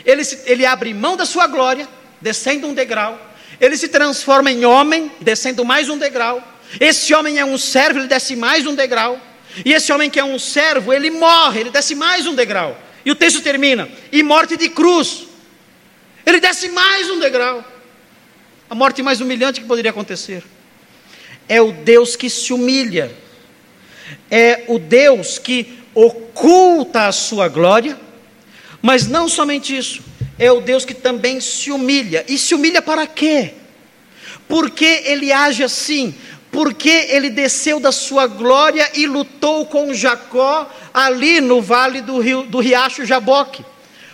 Ele, 0.04 0.22
ele 0.44 0.66
abre 0.66 0.92
mão 0.92 1.16
da 1.16 1.24
sua 1.24 1.46
glória, 1.46 1.88
descendo 2.20 2.66
um 2.66 2.74
degrau, 2.74 3.18
ele 3.60 3.76
se 3.76 3.88
transforma 3.88 4.50
em 4.50 4.64
homem, 4.64 5.10
descendo 5.20 5.64
mais 5.64 5.88
um 5.88 5.98
degrau. 5.98 6.42
Esse 6.78 7.12
homem 7.14 7.38
é 7.38 7.44
um 7.44 7.58
servo, 7.58 7.98
ele 7.98 8.08
desce 8.08 8.36
mais 8.36 8.66
um 8.66 8.74
degrau. 8.74 9.20
E 9.64 9.72
esse 9.72 9.92
homem 9.92 10.08
que 10.08 10.20
é 10.20 10.24
um 10.24 10.38
servo, 10.38 10.92
ele 10.92 11.10
morre, 11.10 11.60
ele 11.60 11.70
desce 11.70 11.94
mais 11.94 12.26
um 12.26 12.34
degrau. 12.34 12.78
E 13.04 13.10
o 13.10 13.16
texto 13.16 13.40
termina: 13.40 13.88
e 14.12 14.22
morte 14.22 14.56
de 14.56 14.68
cruz. 14.68 15.24
Ele 16.24 16.40
desce 16.40 16.68
mais 16.68 17.10
um 17.10 17.18
degrau. 17.18 17.64
A 18.70 18.74
morte 18.74 19.02
mais 19.02 19.20
humilhante 19.20 19.60
que 19.60 19.66
poderia 19.66 19.90
acontecer. 19.90 20.44
É 21.48 21.60
o 21.60 21.72
Deus 21.72 22.14
que 22.14 22.28
se 22.28 22.52
humilha. 22.52 23.10
É 24.30 24.64
o 24.68 24.78
Deus 24.78 25.38
que 25.38 25.78
oculta 25.94 27.06
a 27.06 27.12
sua 27.12 27.48
glória. 27.48 27.98
Mas 28.82 29.06
não 29.06 29.28
somente 29.28 29.76
isso 29.76 30.02
é 30.38 30.52
o 30.52 30.60
Deus 30.60 30.84
que 30.84 30.94
também 30.94 31.40
se 31.40 31.70
humilha. 31.70 32.24
E 32.28 32.38
se 32.38 32.54
humilha 32.54 32.80
para 32.80 33.06
quê? 33.06 33.54
Por 34.46 34.70
que 34.70 35.02
ele 35.04 35.32
age 35.32 35.64
assim? 35.64 36.14
Porque 36.50 37.06
ele 37.10 37.28
desceu 37.28 37.80
da 37.80 37.92
sua 37.92 38.26
glória 38.26 38.88
e 38.94 39.06
lutou 39.06 39.66
com 39.66 39.92
Jacó 39.92 40.70
ali 40.94 41.40
no 41.40 41.60
vale 41.60 42.00
do, 42.00 42.18
rio, 42.20 42.44
do 42.44 42.60
riacho 42.60 43.04
Jaboque. 43.04 43.64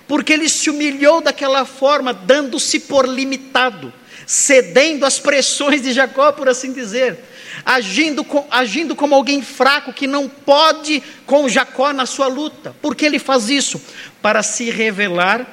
Porque 0.08 0.32
ele 0.32 0.48
se 0.48 0.70
humilhou 0.70 1.20
daquela 1.20 1.64
forma, 1.64 2.12
dando-se 2.12 2.80
por 2.80 3.06
limitado, 3.06 3.92
cedendo 4.26 5.06
às 5.06 5.18
pressões 5.18 5.82
de 5.82 5.92
Jacó, 5.92 6.32
por 6.32 6.48
assim 6.48 6.72
dizer, 6.72 7.18
agindo, 7.64 8.24
com, 8.24 8.46
agindo 8.50 8.96
como 8.96 9.14
alguém 9.14 9.40
fraco 9.40 9.92
que 9.92 10.06
não 10.06 10.28
pode 10.28 11.02
com 11.24 11.48
Jacó 11.48 11.92
na 11.92 12.06
sua 12.06 12.26
luta. 12.26 12.74
Por 12.82 12.94
que 12.94 13.06
ele 13.06 13.18
faz 13.18 13.48
isso? 13.48 13.80
Para 14.20 14.42
se 14.42 14.68
revelar 14.70 15.46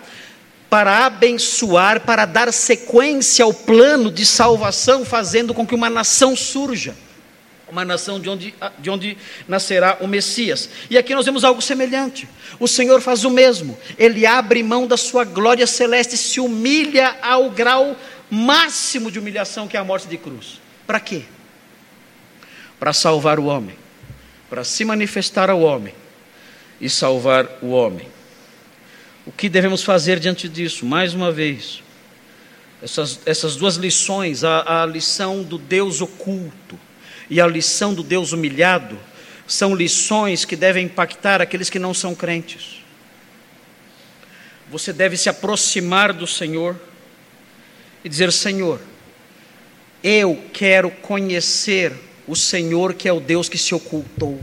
para 0.71 1.05
abençoar, 1.05 1.99
para 1.99 2.23
dar 2.23 2.53
sequência 2.53 3.43
ao 3.43 3.53
plano 3.53 4.09
de 4.09 4.25
salvação, 4.25 5.03
fazendo 5.03 5.53
com 5.53 5.67
que 5.67 5.75
uma 5.75 5.89
nação 5.89 6.33
surja. 6.33 6.95
Uma 7.69 7.83
nação 7.83 8.21
de 8.21 8.29
onde, 8.29 8.55
de 8.79 8.89
onde 8.89 9.17
nascerá 9.49 9.97
o 9.99 10.07
Messias. 10.07 10.69
E 10.89 10.97
aqui 10.97 11.13
nós 11.13 11.25
vemos 11.25 11.43
algo 11.43 11.61
semelhante. 11.61 12.25
O 12.57 12.69
Senhor 12.69 13.01
faz 13.01 13.25
o 13.25 13.29
mesmo. 13.29 13.77
Ele 13.97 14.25
abre 14.25 14.63
mão 14.63 14.87
da 14.87 14.95
sua 14.95 15.25
glória 15.25 15.67
celeste, 15.67 16.15
se 16.15 16.39
humilha 16.39 17.17
ao 17.21 17.49
grau 17.49 17.93
máximo 18.29 19.11
de 19.11 19.19
humilhação 19.19 19.67
que 19.67 19.75
é 19.75 19.79
a 19.81 19.83
morte 19.83 20.07
de 20.07 20.17
cruz. 20.17 20.61
Para 20.87 21.01
quê? 21.01 21.23
Para 22.79 22.93
salvar 22.93 23.39
o 23.39 23.45
homem, 23.45 23.75
para 24.49 24.63
se 24.63 24.85
manifestar 24.85 25.49
ao 25.49 25.59
homem 25.59 25.93
e 26.79 26.89
salvar 26.89 27.59
o 27.61 27.71
homem. 27.71 28.20
O 29.25 29.31
que 29.31 29.47
devemos 29.47 29.83
fazer 29.83 30.19
diante 30.19 30.49
disso? 30.49 30.85
Mais 30.85 31.13
uma 31.13 31.31
vez, 31.31 31.83
essas, 32.81 33.19
essas 33.25 33.55
duas 33.55 33.75
lições, 33.75 34.43
a, 34.43 34.81
a 34.81 34.85
lição 34.85 35.43
do 35.43 35.57
Deus 35.57 36.01
oculto 36.01 36.79
e 37.29 37.39
a 37.39 37.45
lição 37.45 37.93
do 37.93 38.01
Deus 38.01 38.31
humilhado, 38.31 38.97
são 39.47 39.75
lições 39.75 40.43
que 40.43 40.55
devem 40.55 40.85
impactar 40.85 41.41
aqueles 41.41 41.69
que 41.69 41.77
não 41.77 41.93
são 41.93 42.15
crentes. 42.15 42.81
Você 44.71 44.91
deve 44.91 45.17
se 45.17 45.29
aproximar 45.29 46.13
do 46.13 46.25
Senhor 46.25 46.79
e 48.03 48.09
dizer: 48.09 48.31
Senhor, 48.31 48.79
eu 50.03 50.41
quero 50.53 50.89
conhecer 50.89 51.93
o 52.25 52.35
Senhor 52.35 52.93
que 52.93 53.07
é 53.07 53.13
o 53.13 53.19
Deus 53.19 53.49
que 53.49 53.57
se 53.57 53.75
ocultou. 53.75 54.41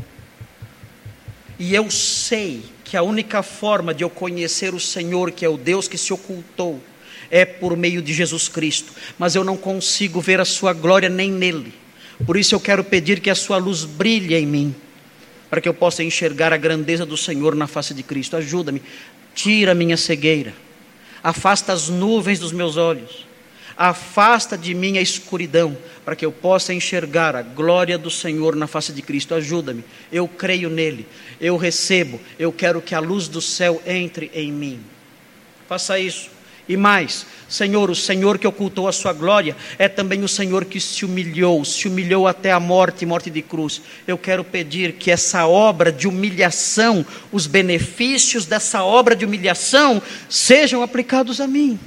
E 1.58 1.74
eu 1.74 1.90
sei 1.90 2.62
que 2.88 2.96
a 2.96 3.02
única 3.02 3.42
forma 3.42 3.92
de 3.92 4.02
eu 4.02 4.08
conhecer 4.08 4.72
o 4.72 4.80
Senhor, 4.80 5.30
que 5.30 5.44
é 5.44 5.48
o 5.48 5.58
Deus 5.58 5.86
que 5.86 5.98
se 5.98 6.10
ocultou, 6.10 6.82
é 7.30 7.44
por 7.44 7.76
meio 7.76 8.00
de 8.00 8.14
Jesus 8.14 8.48
Cristo, 8.48 8.94
mas 9.18 9.34
eu 9.34 9.44
não 9.44 9.58
consigo 9.58 10.22
ver 10.22 10.40
a 10.40 10.44
Sua 10.46 10.72
glória 10.72 11.10
nem 11.10 11.30
nele. 11.30 11.74
Por 12.24 12.38
isso 12.38 12.54
eu 12.54 12.60
quero 12.60 12.82
pedir 12.82 13.20
que 13.20 13.28
a 13.28 13.34
Sua 13.34 13.58
luz 13.58 13.84
brilhe 13.84 14.34
em 14.34 14.46
mim, 14.46 14.74
para 15.50 15.60
que 15.60 15.68
eu 15.68 15.74
possa 15.74 16.02
enxergar 16.02 16.50
a 16.50 16.56
grandeza 16.56 17.04
do 17.04 17.16
Senhor 17.16 17.54
na 17.54 17.66
face 17.66 17.92
de 17.92 18.02
Cristo. 18.02 18.38
Ajuda-me, 18.38 18.80
tira 19.34 19.72
a 19.72 19.74
minha 19.74 19.98
cegueira, 19.98 20.54
afasta 21.22 21.74
as 21.74 21.90
nuvens 21.90 22.38
dos 22.38 22.52
meus 22.52 22.78
olhos, 22.78 23.27
afasta 23.78 24.58
de 24.58 24.74
mim 24.74 24.98
a 24.98 25.00
escuridão, 25.00 25.78
para 26.04 26.16
que 26.16 26.26
eu 26.26 26.32
possa 26.32 26.74
enxergar 26.74 27.36
a 27.36 27.42
glória 27.42 27.96
do 27.96 28.10
Senhor 28.10 28.56
na 28.56 28.66
face 28.66 28.92
de 28.92 29.00
Cristo. 29.00 29.36
Ajuda-me, 29.36 29.84
eu 30.10 30.26
creio 30.26 30.68
nele, 30.68 31.06
eu 31.40 31.56
recebo, 31.56 32.20
eu 32.38 32.50
quero 32.50 32.82
que 32.82 32.94
a 32.94 32.98
luz 32.98 33.28
do 33.28 33.40
céu 33.40 33.80
entre 33.86 34.32
em 34.34 34.50
mim. 34.50 34.80
Faça 35.68 35.96
isso. 35.98 36.36
E 36.68 36.76
mais, 36.76 37.24
Senhor, 37.48 37.88
o 37.88 37.94
Senhor 37.94 38.36
que 38.36 38.46
ocultou 38.46 38.88
a 38.88 38.92
sua 38.92 39.14
glória 39.14 39.56
é 39.78 39.88
também 39.88 40.22
o 40.22 40.28
Senhor 40.28 40.66
que 40.66 40.78
se 40.78 41.04
humilhou, 41.04 41.64
se 41.64 41.88
humilhou 41.88 42.26
até 42.26 42.52
a 42.52 42.60
morte, 42.60 43.06
morte 43.06 43.30
de 43.30 43.40
cruz. 43.40 43.80
Eu 44.06 44.18
quero 44.18 44.44
pedir 44.44 44.92
que 44.92 45.10
essa 45.10 45.46
obra 45.46 45.90
de 45.90 46.06
humilhação, 46.06 47.06
os 47.32 47.46
benefícios 47.46 48.44
dessa 48.44 48.82
obra 48.82 49.16
de 49.16 49.24
humilhação 49.24 50.02
sejam 50.28 50.82
aplicados 50.82 51.40
a 51.40 51.46
mim. 51.46 51.78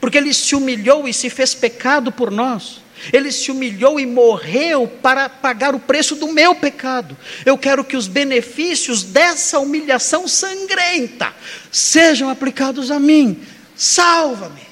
Porque 0.00 0.18
ele 0.18 0.32
se 0.32 0.54
humilhou 0.54 1.08
e 1.08 1.12
se 1.12 1.28
fez 1.30 1.54
pecado 1.54 2.12
por 2.12 2.30
nós. 2.30 2.80
Ele 3.12 3.30
se 3.30 3.50
humilhou 3.50 4.00
e 4.00 4.06
morreu 4.06 4.88
para 4.88 5.28
pagar 5.28 5.74
o 5.74 5.80
preço 5.80 6.16
do 6.16 6.32
meu 6.32 6.54
pecado. 6.54 7.16
Eu 7.46 7.56
quero 7.56 7.84
que 7.84 7.96
os 7.96 8.08
benefícios 8.08 9.04
dessa 9.04 9.58
humilhação 9.58 10.26
sangrenta 10.26 11.32
sejam 11.70 12.28
aplicados 12.28 12.90
a 12.90 12.98
mim. 12.98 13.40
Salva-me, 13.76 14.66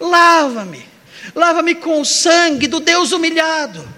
lava-me, 0.00 0.84
lava-me 1.34 1.76
com 1.76 2.00
o 2.00 2.04
sangue 2.04 2.66
do 2.66 2.80
Deus 2.80 3.12
humilhado, 3.12 3.88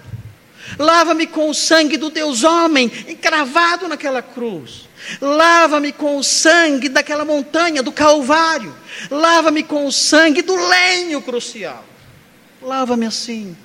lava-me 0.77 1.25
com 1.25 1.49
o 1.49 1.53
sangue 1.53 1.97
do 1.97 2.11
Deus 2.11 2.43
homem 2.43 2.91
encravado 3.07 3.87
naquela 3.87 4.21
cruz. 4.21 4.87
Lava-me 5.19 5.91
com 5.91 6.17
o 6.17 6.23
sangue 6.23 6.89
daquela 6.89 7.25
montanha 7.25 7.83
do 7.83 7.91
Calvário. 7.91 8.73
Lava-me 9.09 9.63
com 9.63 9.85
o 9.85 9.91
sangue 9.91 10.41
do 10.41 10.55
lenho 10.55 11.21
crucial. 11.21 11.83
Lava-me 12.61 13.05
assim. 13.05 13.55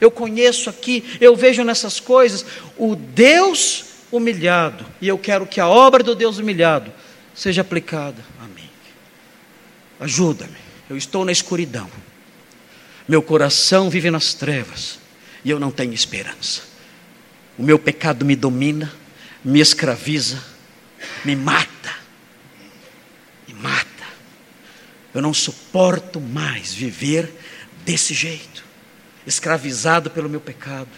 Eu 0.00 0.10
conheço 0.10 0.68
aqui, 0.68 1.16
eu 1.20 1.34
vejo 1.34 1.64
nessas 1.64 2.00
coisas 2.00 2.44
o 2.76 2.94
Deus 2.94 3.84
humilhado, 4.12 4.86
e 5.00 5.08
eu 5.08 5.18
quero 5.18 5.46
que 5.46 5.60
a 5.60 5.68
obra 5.68 6.02
do 6.02 6.14
Deus 6.14 6.38
humilhado 6.38 6.92
seja 7.34 7.62
aplicada 7.62 8.22
a 8.40 8.46
mim. 8.46 8.68
Ajuda-me. 10.00 10.56
Eu 10.88 10.96
estou 10.96 11.24
na 11.24 11.32
escuridão. 11.32 11.90
Meu 13.08 13.22
coração 13.22 13.88
vive 13.88 14.10
nas 14.10 14.34
trevas 14.34 14.98
e 15.44 15.50
eu 15.50 15.58
não 15.58 15.70
tenho 15.70 15.92
esperança. 15.92 16.62
O 17.58 17.62
meu 17.62 17.78
pecado 17.78 18.24
me 18.24 18.36
domina, 18.36 18.92
me 19.44 19.60
escraviza 19.60 20.42
me 21.24 21.34
mata, 21.34 21.94
me 23.46 23.54
mata. 23.54 23.86
Eu 25.14 25.22
não 25.22 25.32
suporto 25.32 26.20
mais 26.20 26.72
viver 26.72 27.32
desse 27.84 28.12
jeito, 28.12 28.64
escravizado 29.26 30.10
pelo 30.10 30.28
meu 30.28 30.40
pecado, 30.40 30.90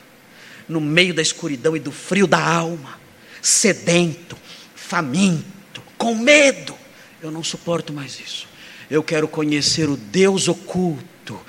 no 0.68 0.80
meio 0.80 1.14
da 1.14 1.22
escuridão 1.22 1.76
e 1.76 1.80
do 1.80 1.92
frio 1.92 2.26
da 2.26 2.42
alma, 2.42 2.98
sedento, 3.40 4.36
faminto, 4.74 5.82
com 5.96 6.14
medo. 6.14 6.76
Eu 7.22 7.30
não 7.30 7.42
suporto 7.42 7.92
mais 7.92 8.20
isso. 8.20 8.46
Eu 8.90 9.02
quero 9.02 9.28
conhecer 9.28 9.88
o 9.88 9.96
Deus 9.96 10.48
oculto 10.48 11.40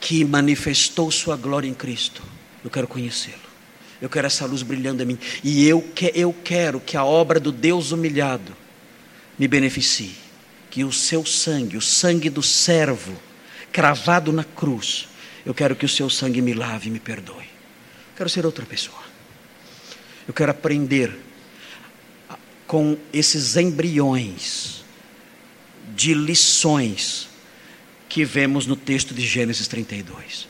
que 0.00 0.24
manifestou 0.24 1.10
Sua 1.10 1.36
glória 1.36 1.68
em 1.68 1.74
Cristo. 1.74 2.22
Eu 2.64 2.70
quero 2.70 2.88
conhecê-lo. 2.88 3.49
Eu 4.00 4.08
quero 4.08 4.26
essa 4.26 4.46
luz 4.46 4.62
brilhando 4.62 5.02
em 5.02 5.06
mim. 5.06 5.18
E 5.44 5.66
eu, 5.66 5.82
que, 5.82 6.10
eu 6.14 6.32
quero 6.32 6.80
que 6.80 6.96
a 6.96 7.04
obra 7.04 7.38
do 7.38 7.52
Deus 7.52 7.92
humilhado 7.92 8.56
me 9.38 9.46
beneficie. 9.46 10.16
Que 10.70 10.84
o 10.84 10.92
seu 10.92 11.26
sangue, 11.26 11.76
o 11.76 11.80
sangue 11.80 12.30
do 12.30 12.42
servo, 12.42 13.14
cravado 13.72 14.32
na 14.32 14.44
cruz, 14.44 15.08
eu 15.44 15.52
quero 15.52 15.74
que 15.74 15.84
o 15.84 15.88
seu 15.88 16.08
sangue 16.08 16.40
me 16.40 16.54
lave 16.54 16.88
e 16.88 16.92
me 16.92 17.00
perdoe. 17.00 17.36
Eu 17.36 18.16
quero 18.16 18.30
ser 18.30 18.46
outra 18.46 18.64
pessoa. 18.64 19.02
Eu 20.26 20.32
quero 20.32 20.50
aprender 20.50 21.18
com 22.66 22.96
esses 23.12 23.56
embriões 23.56 24.84
de 25.96 26.14
lições 26.14 27.28
que 28.08 28.24
vemos 28.24 28.66
no 28.66 28.76
texto 28.76 29.12
de 29.12 29.26
Gênesis 29.26 29.66
32. 29.66 30.49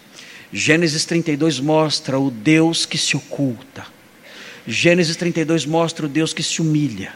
Gênesis 0.53 1.05
32 1.05 1.61
mostra 1.61 2.19
o 2.19 2.31
Deus 2.31 2.85
que 2.85 2.99
se 2.99 3.17
oculta. 3.17 3.87
Gênesis 4.67 5.17
32 5.17 5.65
mostra 5.65 6.07
o 6.07 6.09
Deus 6.09 6.33
que 6.33 6.43
se 6.43 6.61
humilha. 6.61 7.13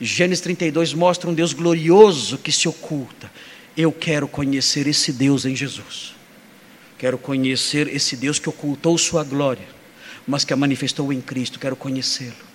Gênesis 0.00 0.42
32 0.42 0.92
mostra 0.92 1.30
um 1.30 1.34
Deus 1.34 1.52
glorioso 1.52 2.38
que 2.38 2.50
se 2.50 2.68
oculta. 2.68 3.30
Eu 3.76 3.92
quero 3.92 4.26
conhecer 4.26 4.86
esse 4.86 5.12
Deus 5.12 5.44
em 5.44 5.54
Jesus. 5.54 6.14
Quero 6.98 7.16
conhecer 7.18 7.88
esse 7.88 8.16
Deus 8.16 8.38
que 8.38 8.48
ocultou 8.48 8.98
sua 8.98 9.24
glória, 9.24 9.66
mas 10.26 10.44
que 10.44 10.52
a 10.52 10.56
manifestou 10.56 11.12
em 11.12 11.20
Cristo. 11.20 11.58
Quero 11.58 11.76
conhecê-lo. 11.76 12.52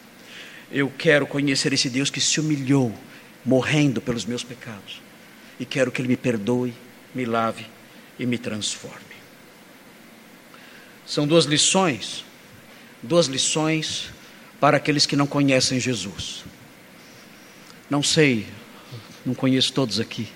Eu 0.71 0.91
quero 0.97 1.25
conhecer 1.25 1.71
esse 1.73 1.89
Deus 1.89 2.09
que 2.09 2.21
se 2.21 2.39
humilhou, 2.39 2.93
morrendo 3.45 4.01
pelos 4.01 4.25
meus 4.25 4.43
pecados. 4.43 5.01
E 5.59 5.65
quero 5.65 5.91
que 5.91 6.01
Ele 6.01 6.09
me 6.09 6.17
perdoe, 6.17 6.73
me 7.15 7.25
lave 7.25 7.65
e 8.19 8.25
me 8.25 8.37
transforme. 8.37 9.16
São 11.07 11.25
duas 11.25 11.45
lições, 11.45 12.25
duas 13.01 13.27
lições 13.27 14.09
para 14.59 14.75
aqueles 14.75 15.05
que 15.05 15.15
não 15.15 15.25
conhecem 15.25 15.79
Jesus. 15.79 16.43
Não 17.89 18.03
sei, 18.03 18.45
não 19.25 19.33
conheço 19.33 19.71
todos 19.71 20.01
aqui. 20.01 20.27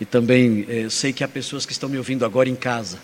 E 0.00 0.04
também 0.04 0.66
eh, 0.68 0.88
sei 0.90 1.12
que 1.12 1.22
há 1.22 1.28
pessoas 1.28 1.64
que 1.64 1.70
estão 1.70 1.88
me 1.88 1.96
ouvindo 1.96 2.24
agora 2.24 2.48
em 2.48 2.56
casa. 2.56 2.98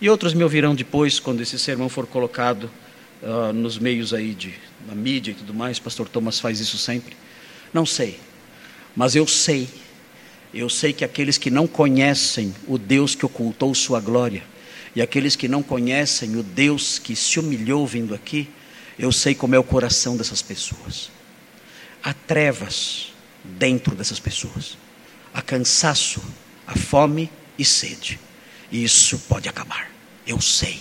E 0.00 0.10
outros 0.10 0.34
me 0.34 0.42
ouvirão 0.42 0.74
depois, 0.74 1.20
quando 1.20 1.40
esse 1.40 1.56
sermão 1.60 1.88
for 1.88 2.08
colocado 2.08 2.68
uh, 3.22 3.52
nos 3.52 3.78
meios 3.78 4.12
aí 4.12 4.34
de, 4.34 4.52
na 4.88 4.96
mídia 4.96 5.30
e 5.30 5.34
tudo 5.34 5.54
mais. 5.54 5.78
Pastor 5.78 6.08
Thomas 6.08 6.40
faz 6.40 6.58
isso 6.58 6.76
sempre. 6.76 7.16
Não 7.72 7.86
sei, 7.86 8.18
mas 8.96 9.14
eu 9.14 9.28
sei. 9.28 9.68
Eu 10.52 10.68
sei 10.68 10.92
que 10.92 11.04
aqueles 11.04 11.38
que 11.38 11.50
não 11.50 11.68
conhecem 11.68 12.52
o 12.66 12.78
Deus 12.78 13.14
que 13.14 13.24
ocultou 13.24 13.72
sua 13.74 14.00
glória, 14.00 14.42
e 14.94 15.02
aqueles 15.02 15.34
que 15.34 15.48
não 15.48 15.62
conhecem 15.62 16.36
o 16.36 16.42
Deus 16.42 16.98
que 16.98 17.16
se 17.16 17.40
humilhou 17.40 17.86
vindo 17.86 18.14
aqui, 18.14 18.48
eu 18.98 19.10
sei 19.10 19.34
como 19.34 19.54
é 19.54 19.58
o 19.58 19.64
coração 19.64 20.16
dessas 20.16 20.40
pessoas. 20.40 21.10
Há 22.02 22.14
trevas 22.14 23.12
dentro 23.42 23.94
dessas 23.96 24.20
pessoas, 24.20 24.78
há 25.32 25.42
cansaço, 25.42 26.22
há 26.66 26.76
fome 26.76 27.28
e 27.58 27.64
sede. 27.64 28.20
E 28.70 28.84
isso 28.84 29.18
pode 29.28 29.48
acabar. 29.48 29.90
Eu 30.26 30.40
sei. 30.40 30.80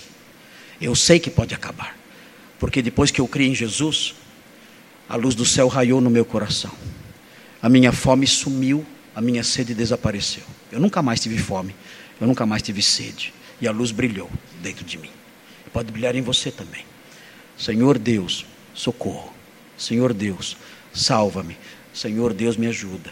Eu 0.79 0.95
sei 0.95 1.19
que 1.19 1.31
pode 1.31 1.55
acabar. 1.55 1.97
Porque 2.59 2.81
depois 2.81 3.09
que 3.09 3.19
eu 3.19 3.27
criei 3.27 3.49
em 3.49 3.55
Jesus, 3.55 4.13
a 5.09 5.15
luz 5.15 5.33
do 5.33 5.45
céu 5.45 5.67
raiou 5.67 5.99
no 5.99 6.09
meu 6.09 6.23
coração. 6.23 6.71
A 7.61 7.67
minha 7.67 7.91
fome 7.91 8.27
sumiu, 8.27 8.85
a 9.15 9.21
minha 9.21 9.43
sede 9.43 9.73
desapareceu. 9.73 10.43
Eu 10.71 10.79
nunca 10.79 11.01
mais 11.01 11.19
tive 11.19 11.37
fome, 11.37 11.75
eu 12.21 12.27
nunca 12.27 12.45
mais 12.45 12.61
tive 12.61 12.81
sede 12.81 13.33
e 13.59 13.67
a 13.67 13.71
luz 13.71 13.91
brilhou 13.91 14.29
dentro 14.61 14.83
de 14.83 14.97
mim. 14.97 15.11
Pode 15.71 15.91
brilhar 15.91 16.15
em 16.15 16.21
você 16.21 16.51
também. 16.51 16.85
Senhor 17.57 17.97
Deus, 17.97 18.45
socorro. 18.73 19.33
Senhor 19.77 20.13
Deus, 20.13 20.55
salva-me. 20.93 21.57
Senhor 21.93 22.33
Deus, 22.33 22.57
me 22.57 22.67
ajuda. 22.67 23.11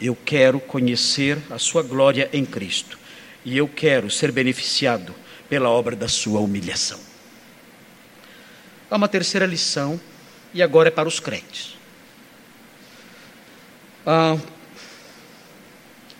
Eu 0.00 0.16
quero 0.16 0.58
conhecer 0.58 1.38
a 1.50 1.58
Sua 1.58 1.82
glória 1.82 2.28
em 2.32 2.44
Cristo. 2.44 2.98
E 3.44 3.56
eu 3.56 3.68
quero 3.68 4.10
ser 4.10 4.32
beneficiado 4.32 5.14
pela 5.48 5.68
obra 5.68 5.94
da 5.94 6.08
Sua 6.08 6.40
humilhação. 6.40 6.98
Há 8.90 8.96
uma 8.96 9.08
terceira 9.08 9.46
lição, 9.46 10.00
e 10.52 10.62
agora 10.62 10.88
é 10.88 10.90
para 10.90 11.08
os 11.08 11.18
crentes. 11.18 11.76
Ah, 14.04 14.36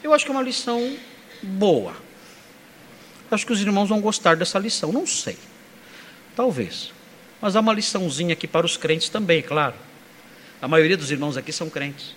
eu 0.02 0.14
acho 0.14 0.24
que 0.24 0.30
é 0.30 0.34
uma 0.34 0.42
lição 0.42 0.96
boa. 1.42 1.94
Acho 3.34 3.46
que 3.46 3.52
os 3.52 3.60
irmãos 3.60 3.88
vão 3.88 4.00
gostar 4.00 4.36
dessa 4.36 4.58
lição. 4.58 4.92
Não 4.92 5.06
sei. 5.06 5.36
Talvez. 6.36 6.92
Mas 7.40 7.56
há 7.56 7.60
uma 7.60 7.72
liçãozinha 7.72 8.34
aqui 8.34 8.46
para 8.46 8.64
os 8.64 8.76
crentes 8.76 9.08
também, 9.08 9.42
claro. 9.42 9.74
A 10.60 10.68
maioria 10.68 10.96
dos 10.96 11.10
irmãos 11.10 11.36
aqui 11.36 11.52
são 11.52 11.68
crentes. 11.68 12.14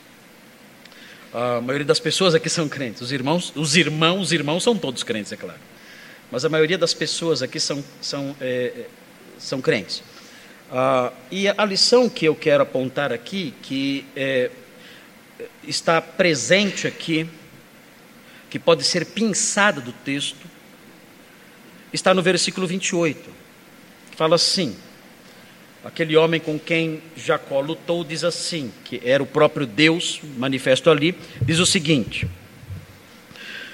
A 1.34 1.60
maioria 1.60 1.86
das 1.86 2.00
pessoas 2.00 2.36
aqui 2.36 2.50
são 2.50 2.70
crentes. 2.70 3.02
Os 3.02 3.12
irmãos, 3.12 3.52
os 3.56 3.76
irmãos, 3.76 4.22
os 4.22 4.32
irmãos 4.32 4.64
são 4.64 4.78
todos 4.78 5.04
crentes, 5.04 5.32
é 5.32 5.36
claro. 5.36 5.60
Mas 6.32 6.46
a 6.46 6.50
maioria 6.50 6.78
das 6.78 6.94
pessoas 6.94 7.42
aqui 7.42 7.60
são, 7.60 7.84
são, 8.02 8.36
é, 8.40 8.86
são 9.40 9.62
crentes. 9.62 10.04
Ah, 10.72 11.12
e 11.32 11.48
a 11.48 11.66
lição 11.66 12.10
que 12.10 12.26
eu 12.26 12.36
quero 12.36 12.64
apontar 12.64 13.12
aqui, 13.12 13.54
que 13.62 14.06
é, 14.16 14.50
está 15.68 16.02
presente 16.02 16.88
aqui, 16.88 17.30
que 18.50 18.58
pode 18.58 18.84
ser 18.84 19.06
pinçada 19.06 19.82
do 19.82 19.92
texto, 19.92 20.55
está 21.96 22.14
no 22.14 22.22
versículo 22.22 22.68
28, 22.68 23.30
que 24.12 24.18
fala 24.18 24.36
assim: 24.36 24.76
aquele 25.84 26.16
homem 26.16 26.40
com 26.40 26.60
quem 26.60 27.02
Jacó 27.16 27.62
lutou 27.62 28.04
diz 28.04 28.24
assim, 28.24 28.72
que 28.84 29.02
era 29.04 29.24
o 29.24 29.26
próprio 29.26 29.66
Deus 29.66 30.20
manifesto 30.38 30.90
ali, 30.90 31.16
diz 31.42 31.60
o 31.60 31.66
seguinte, 31.66 32.28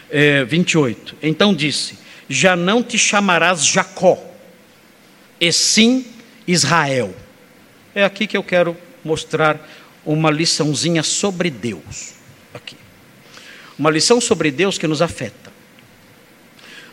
é, 0.10 0.44
28, 0.46 1.18
então 1.22 1.54
disse, 1.54 1.98
já 2.30 2.56
não 2.56 2.82
te 2.82 2.98
chamarás 2.98 3.66
Jacó, 3.66 4.18
e 5.40 5.52
sim 5.52 6.06
Israel. 6.48 7.14
É 7.94 8.04
aqui 8.04 8.28
que 8.28 8.38
eu 8.38 8.44
quero 8.44 8.78
mostrar 9.04 9.60
uma 10.06 10.30
liçãozinha 10.30 11.04
sobre 11.04 11.50
Deus. 11.50 12.14
Aqui. 12.54 12.78
Uma 13.78 13.90
lição 13.90 14.22
sobre 14.22 14.52
Deus 14.52 14.78
que 14.78 14.88
nos 14.88 15.02
afeta. 15.02 15.51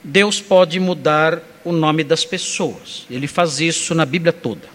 Deus 0.09 0.40
pode 0.40 0.80
mudar 0.80 1.42
o 1.62 1.70
nome 1.70 2.02
das 2.02 2.24
pessoas. 2.24 3.04
Ele 3.11 3.26
faz 3.26 3.61
isso 3.61 3.94
na 3.94 4.06
Bíblia 4.06 4.32
toda. 4.32 4.66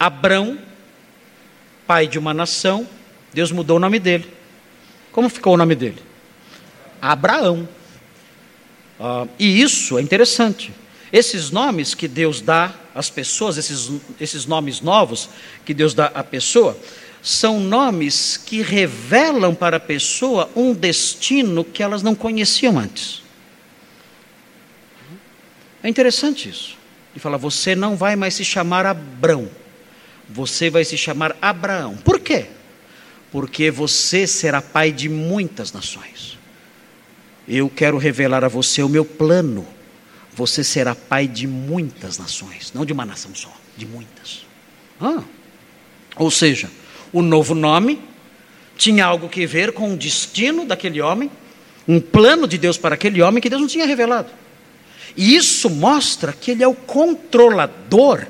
Abrão, 0.00 0.58
pai 1.86 2.08
de 2.08 2.18
uma 2.18 2.32
nação, 2.32 2.88
Deus 3.34 3.52
mudou 3.52 3.76
o 3.76 3.80
nome 3.80 3.98
dele. 3.98 4.26
Como 5.12 5.28
ficou 5.28 5.52
o 5.52 5.56
nome 5.58 5.74
dele? 5.74 5.98
Abraão. 7.02 7.68
Ah, 8.98 9.26
e 9.38 9.60
isso 9.60 9.98
é 9.98 10.00
interessante. 10.00 10.72
Esses 11.12 11.50
nomes 11.50 11.94
que 11.94 12.08
Deus 12.08 12.40
dá 12.40 12.72
às 12.94 13.10
pessoas, 13.10 13.58
esses, 13.58 13.90
esses 14.18 14.46
nomes 14.46 14.80
novos 14.80 15.28
que 15.66 15.74
Deus 15.74 15.92
dá 15.92 16.06
à 16.06 16.24
pessoa, 16.24 16.78
são 17.22 17.60
nomes 17.60 18.38
que 18.38 18.62
revelam 18.62 19.54
para 19.54 19.76
a 19.76 19.80
pessoa 19.80 20.48
um 20.56 20.72
destino 20.72 21.62
que 21.62 21.82
elas 21.82 22.02
não 22.02 22.14
conheciam 22.14 22.78
antes. 22.78 23.23
É 25.84 25.88
interessante 25.88 26.48
isso. 26.48 26.78
Ele 27.12 27.20
fala: 27.20 27.36
você 27.36 27.76
não 27.76 27.94
vai 27.94 28.16
mais 28.16 28.34
se 28.34 28.44
chamar 28.44 28.86
Abrão, 28.86 29.50
você 30.28 30.70
vai 30.70 30.82
se 30.82 30.96
chamar 30.96 31.36
Abraão. 31.42 31.94
Por 31.98 32.18
quê? 32.18 32.46
Porque 33.30 33.70
você 33.70 34.26
será 34.26 34.62
pai 34.62 34.90
de 34.90 35.10
muitas 35.10 35.72
nações. 35.72 36.38
Eu 37.46 37.68
quero 37.68 37.98
revelar 37.98 38.42
a 38.42 38.48
você 38.48 38.82
o 38.82 38.88
meu 38.88 39.04
plano. 39.04 39.66
Você 40.34 40.64
será 40.64 40.94
pai 40.94 41.28
de 41.28 41.46
muitas 41.46 42.18
nações, 42.18 42.72
não 42.74 42.84
de 42.84 42.92
uma 42.92 43.04
nação 43.04 43.32
só, 43.34 43.54
de 43.76 43.86
muitas. 43.86 44.44
Ah, 45.00 45.22
ou 46.16 46.30
seja, 46.30 46.68
o 47.12 47.22
novo 47.22 47.54
nome 47.54 48.00
tinha 48.76 49.04
algo 49.04 49.28
que 49.28 49.46
ver 49.46 49.72
com 49.72 49.92
o 49.92 49.96
destino 49.96 50.64
daquele 50.64 51.00
homem, 51.00 51.30
um 51.86 52.00
plano 52.00 52.48
de 52.48 52.58
Deus 52.58 52.76
para 52.76 52.96
aquele 52.96 53.22
homem 53.22 53.40
que 53.40 53.50
Deus 53.50 53.60
não 53.60 53.68
tinha 53.68 53.86
revelado. 53.86 54.30
E 55.16 55.36
isso 55.36 55.70
mostra 55.70 56.32
que 56.32 56.50
ele 56.50 56.62
é 56.62 56.68
o 56.68 56.74
controlador 56.74 58.26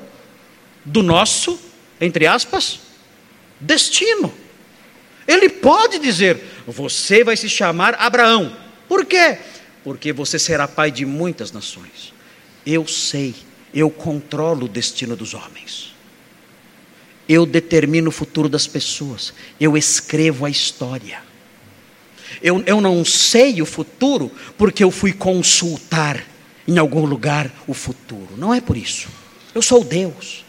do 0.83 1.01
nosso, 1.01 1.59
entre 1.99 2.27
aspas, 2.27 2.79
destino. 3.59 4.33
Ele 5.27 5.49
pode 5.49 5.99
dizer: 5.99 6.41
você 6.67 7.23
vai 7.23 7.35
se 7.35 7.49
chamar 7.49 7.95
Abraão. 7.95 8.55
Por 8.87 9.05
quê? 9.05 9.39
Porque 9.83 10.13
você 10.13 10.37
será 10.37 10.67
pai 10.67 10.91
de 10.91 11.05
muitas 11.05 11.51
nações. 11.51 12.13
Eu 12.65 12.87
sei, 12.87 13.35
eu 13.73 13.89
controlo 13.89 14.65
o 14.65 14.69
destino 14.69 15.15
dos 15.15 15.33
homens. 15.33 15.93
Eu 17.27 17.45
determino 17.45 18.09
o 18.09 18.11
futuro 18.11 18.47
das 18.47 18.67
pessoas. 18.67 19.33
Eu 19.59 19.75
escrevo 19.75 20.45
a 20.45 20.49
história. 20.49 21.23
Eu, 22.41 22.61
eu 22.67 22.79
não 22.79 23.03
sei 23.03 23.61
o 23.61 23.65
futuro 23.65 24.31
porque 24.57 24.83
eu 24.83 24.91
fui 24.91 25.11
consultar 25.11 26.23
em 26.67 26.77
algum 26.77 27.05
lugar 27.05 27.51
o 27.67 27.73
futuro. 27.73 28.29
Não 28.37 28.53
é 28.53 28.59
por 28.59 28.77
isso. 28.77 29.07
Eu 29.53 29.61
sou 29.61 29.83
Deus. 29.83 30.43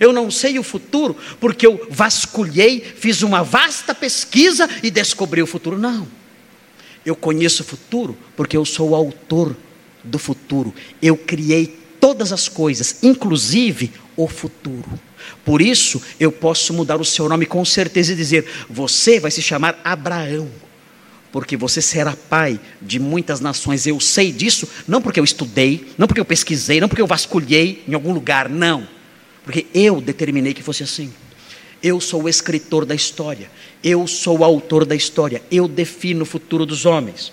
Eu 0.00 0.12
não 0.12 0.30
sei 0.30 0.58
o 0.58 0.62
futuro 0.62 1.16
porque 1.40 1.66
eu 1.66 1.86
vasculhei, 1.90 2.80
fiz 2.80 3.22
uma 3.22 3.42
vasta 3.42 3.94
pesquisa 3.94 4.68
e 4.82 4.90
descobri 4.90 5.42
o 5.42 5.46
futuro. 5.46 5.78
Não. 5.78 6.06
Eu 7.04 7.16
conheço 7.16 7.62
o 7.62 7.66
futuro 7.66 8.16
porque 8.36 8.56
eu 8.56 8.64
sou 8.64 8.90
o 8.90 8.94
autor 8.94 9.56
do 10.04 10.18
futuro. 10.18 10.74
Eu 11.00 11.16
criei 11.16 11.78
todas 11.98 12.32
as 12.32 12.48
coisas, 12.48 13.02
inclusive 13.02 13.92
o 14.16 14.28
futuro. 14.28 14.98
Por 15.44 15.62
isso, 15.62 16.02
eu 16.18 16.30
posso 16.30 16.72
mudar 16.74 17.00
o 17.00 17.04
seu 17.04 17.28
nome 17.28 17.46
com 17.46 17.64
certeza 17.64 18.12
e 18.12 18.16
dizer: 18.16 18.46
você 18.68 19.18
vai 19.18 19.30
se 19.30 19.42
chamar 19.42 19.80
Abraão, 19.84 20.48
porque 21.30 21.56
você 21.56 21.82
será 21.82 22.16
pai 22.16 22.58
de 22.80 22.98
muitas 22.98 23.40
nações. 23.40 23.86
Eu 23.86 24.00
sei 24.00 24.32
disso, 24.32 24.68
não 24.86 25.00
porque 25.00 25.20
eu 25.20 25.24
estudei, 25.24 25.92
não 25.96 26.06
porque 26.06 26.20
eu 26.20 26.24
pesquisei, 26.24 26.80
não 26.80 26.88
porque 26.88 27.02
eu 27.02 27.06
vasculhei 27.06 27.82
em 27.86 27.94
algum 27.94 28.12
lugar, 28.12 28.48
não, 28.48 28.88
porque 29.44 29.66
eu 29.74 30.00
determinei 30.00 30.54
que 30.54 30.62
fosse 30.62 30.82
assim. 30.82 31.12
Eu 31.82 32.00
sou 32.00 32.24
o 32.24 32.28
escritor 32.28 32.84
da 32.84 32.94
história, 32.94 33.50
eu 33.84 34.06
sou 34.06 34.38
o 34.38 34.44
autor 34.44 34.84
da 34.84 34.96
história, 34.96 35.42
eu 35.50 35.68
defino 35.68 36.22
o 36.22 36.26
futuro 36.26 36.66
dos 36.66 36.84
homens. 36.86 37.32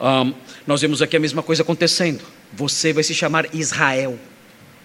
Um, 0.00 0.32
nós 0.66 0.80
vemos 0.80 1.02
aqui 1.02 1.16
a 1.16 1.20
mesma 1.20 1.42
coisa 1.42 1.62
acontecendo. 1.62 2.22
Você 2.52 2.92
vai 2.92 3.02
se 3.02 3.14
chamar 3.14 3.54
Israel. 3.54 4.18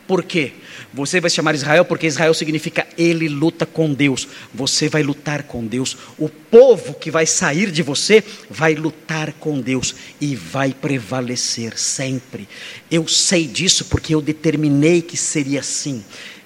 Por 0.08 0.24
quê? 0.24 0.54
Você 0.94 1.20
vai 1.20 1.28
se 1.28 1.38
chamar 1.38 1.56
Israel 1.56 1.84
porque 1.84 2.06
Israel 2.06 2.36
significa 2.36 2.86
ele 2.96 3.28
luta 3.28 3.66
com 3.66 3.92
Deus. 3.92 4.28
Você 4.54 4.88
vai 4.88 5.02
lutar 5.02 5.42
com 5.44 5.66
Deus. 5.66 5.98
O 6.20 6.30
povo 6.30 6.94
que 6.94 7.10
vai 7.10 7.26
sair 7.26 7.72
de 7.72 7.82
você 7.82 8.24
vai 8.48 8.76
lutar 8.76 9.34
com 9.34 9.60
Deus 9.60 9.96
e 10.22 10.36
vai 10.36 10.72
prevalecer 10.72 11.80
sempre. 11.80 12.48
Eu 12.92 13.08
sei 13.08 13.48
disso 13.48 13.86
porque 13.86 14.14
eu 14.14 14.22
determinei 14.22 15.02
que 15.02 15.18
seria 15.18 15.62
assim. 15.62 16.04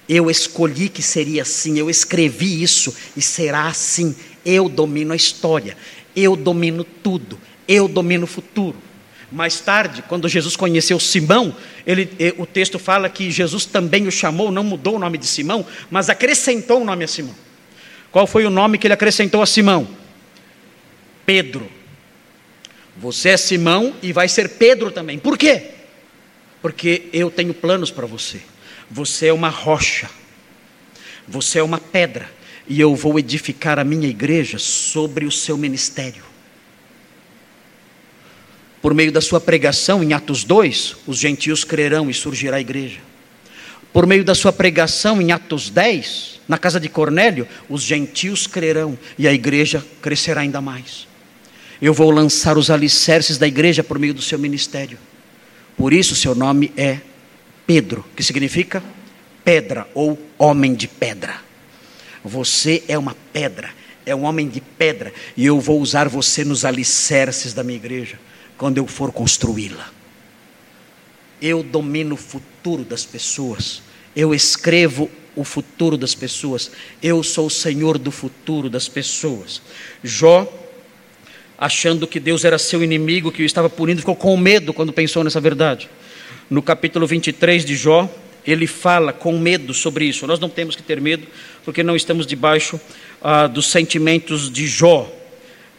Eu 0.08 0.30
escolhi 0.30 0.88
que 0.88 1.02
seria 1.02 1.42
assim. 1.42 1.78
Eu 1.78 1.90
escrevi 1.90 2.62
isso 2.62 2.94
e 3.14 3.20
será 3.20 3.66
assim. 3.66 4.16
Eu 4.46 4.66
domino 4.66 5.12
a 5.12 5.16
história. 5.16 5.76
Eu 6.16 6.34
domino 6.34 6.84
tudo. 6.84 7.38
Eu 7.68 7.86
domino 7.86 8.24
o 8.24 8.26
futuro. 8.26 8.87
Mais 9.30 9.60
tarde, 9.60 10.02
quando 10.08 10.26
Jesus 10.28 10.56
conheceu 10.56 10.98
Simão, 10.98 11.54
ele, 11.86 12.10
o 12.38 12.46
texto 12.46 12.78
fala 12.78 13.10
que 13.10 13.30
Jesus 13.30 13.66
também 13.66 14.06
o 14.06 14.10
chamou, 14.10 14.50
não 14.50 14.64
mudou 14.64 14.96
o 14.96 14.98
nome 14.98 15.18
de 15.18 15.26
Simão, 15.26 15.66
mas 15.90 16.08
acrescentou 16.08 16.80
o 16.80 16.84
nome 16.84 17.04
a 17.04 17.08
Simão. 17.08 17.34
Qual 18.10 18.26
foi 18.26 18.46
o 18.46 18.50
nome 18.50 18.78
que 18.78 18.86
ele 18.86 18.94
acrescentou 18.94 19.42
a 19.42 19.46
Simão? 19.46 19.86
Pedro. 21.26 21.70
Você 22.96 23.28
é 23.30 23.36
Simão 23.36 23.94
e 24.02 24.12
vai 24.12 24.28
ser 24.28 24.48
Pedro 24.50 24.90
também. 24.90 25.18
Por 25.18 25.36
quê? 25.36 25.72
Porque 26.62 27.08
eu 27.12 27.30
tenho 27.30 27.52
planos 27.52 27.90
para 27.90 28.06
você. 28.06 28.40
Você 28.90 29.26
é 29.26 29.32
uma 29.32 29.50
rocha. 29.50 30.08
Você 31.28 31.58
é 31.58 31.62
uma 31.62 31.78
pedra. 31.78 32.30
E 32.66 32.80
eu 32.80 32.94
vou 32.96 33.18
edificar 33.18 33.78
a 33.78 33.84
minha 33.84 34.08
igreja 34.08 34.58
sobre 34.58 35.26
o 35.26 35.30
seu 35.30 35.56
ministério 35.58 36.28
por 38.80 38.94
meio 38.94 39.10
da 39.10 39.20
sua 39.20 39.40
pregação 39.40 40.02
em 40.02 40.12
Atos 40.12 40.44
2, 40.44 40.96
os 41.06 41.18
gentios 41.18 41.64
crerão 41.64 42.08
e 42.08 42.14
surgirá 42.14 42.56
a 42.56 42.60
igreja. 42.60 42.98
Por 43.92 44.06
meio 44.06 44.24
da 44.24 44.34
sua 44.34 44.52
pregação 44.52 45.20
em 45.20 45.32
Atos 45.32 45.70
10, 45.70 46.40
na 46.46 46.56
casa 46.56 46.78
de 46.78 46.88
Cornélio, 46.88 47.48
os 47.68 47.82
gentios 47.82 48.46
crerão 48.46 48.96
e 49.18 49.26
a 49.26 49.32
igreja 49.32 49.84
crescerá 50.00 50.42
ainda 50.42 50.60
mais. 50.60 51.08
Eu 51.80 51.92
vou 51.92 52.10
lançar 52.10 52.56
os 52.56 52.70
alicerces 52.70 53.38
da 53.38 53.46
igreja 53.46 53.82
por 53.82 53.98
meio 53.98 54.14
do 54.14 54.22
seu 54.22 54.38
ministério. 54.38 54.98
Por 55.76 55.92
isso, 55.92 56.14
seu 56.14 56.34
nome 56.34 56.72
é 56.76 56.98
Pedro, 57.66 58.04
que 58.14 58.22
significa 58.22 58.82
pedra 59.44 59.88
ou 59.94 60.18
homem 60.36 60.74
de 60.74 60.86
pedra. 60.86 61.36
Você 62.24 62.82
é 62.88 62.98
uma 62.98 63.16
pedra, 63.32 63.70
é 64.04 64.14
um 64.14 64.24
homem 64.24 64.48
de 64.48 64.60
pedra, 64.60 65.12
e 65.36 65.46
eu 65.46 65.60
vou 65.60 65.80
usar 65.80 66.08
você 66.08 66.44
nos 66.44 66.64
alicerces 66.64 67.54
da 67.54 67.64
minha 67.64 67.76
igreja 67.76 68.18
quando 68.58 68.78
eu 68.78 68.86
for 68.86 69.12
construí-la. 69.12 69.88
Eu 71.40 71.62
domino 71.62 72.16
o 72.16 72.18
futuro 72.18 72.84
das 72.84 73.06
pessoas. 73.06 73.80
Eu 74.14 74.34
escrevo 74.34 75.08
o 75.36 75.44
futuro 75.44 75.96
das 75.96 76.14
pessoas. 76.16 76.72
Eu 77.00 77.22
sou 77.22 77.46
o 77.46 77.50
Senhor 77.50 77.96
do 77.96 78.10
futuro 78.10 78.68
das 78.68 78.88
pessoas. 78.88 79.62
Jó, 80.02 80.52
achando 81.56 82.08
que 82.08 82.18
Deus 82.18 82.44
era 82.44 82.58
seu 82.58 82.82
inimigo, 82.82 83.30
que 83.30 83.42
o 83.42 83.46
estava 83.46 83.70
punindo, 83.70 84.00
ficou 84.00 84.16
com 84.16 84.36
medo 84.36 84.74
quando 84.74 84.92
pensou 84.92 85.22
nessa 85.22 85.40
verdade. 85.40 85.88
No 86.50 86.60
capítulo 86.60 87.06
23 87.06 87.64
de 87.64 87.76
Jó, 87.76 88.12
ele 88.44 88.66
fala 88.66 89.12
com 89.12 89.38
medo 89.38 89.72
sobre 89.72 90.06
isso. 90.06 90.26
Nós 90.26 90.40
não 90.40 90.48
temos 90.48 90.74
que 90.74 90.82
ter 90.82 91.00
medo, 91.00 91.26
porque 91.64 91.84
não 91.84 91.94
estamos 91.94 92.26
debaixo 92.26 92.80
ah, 93.22 93.46
dos 93.46 93.70
sentimentos 93.70 94.50
de 94.50 94.66
Jó 94.66 95.08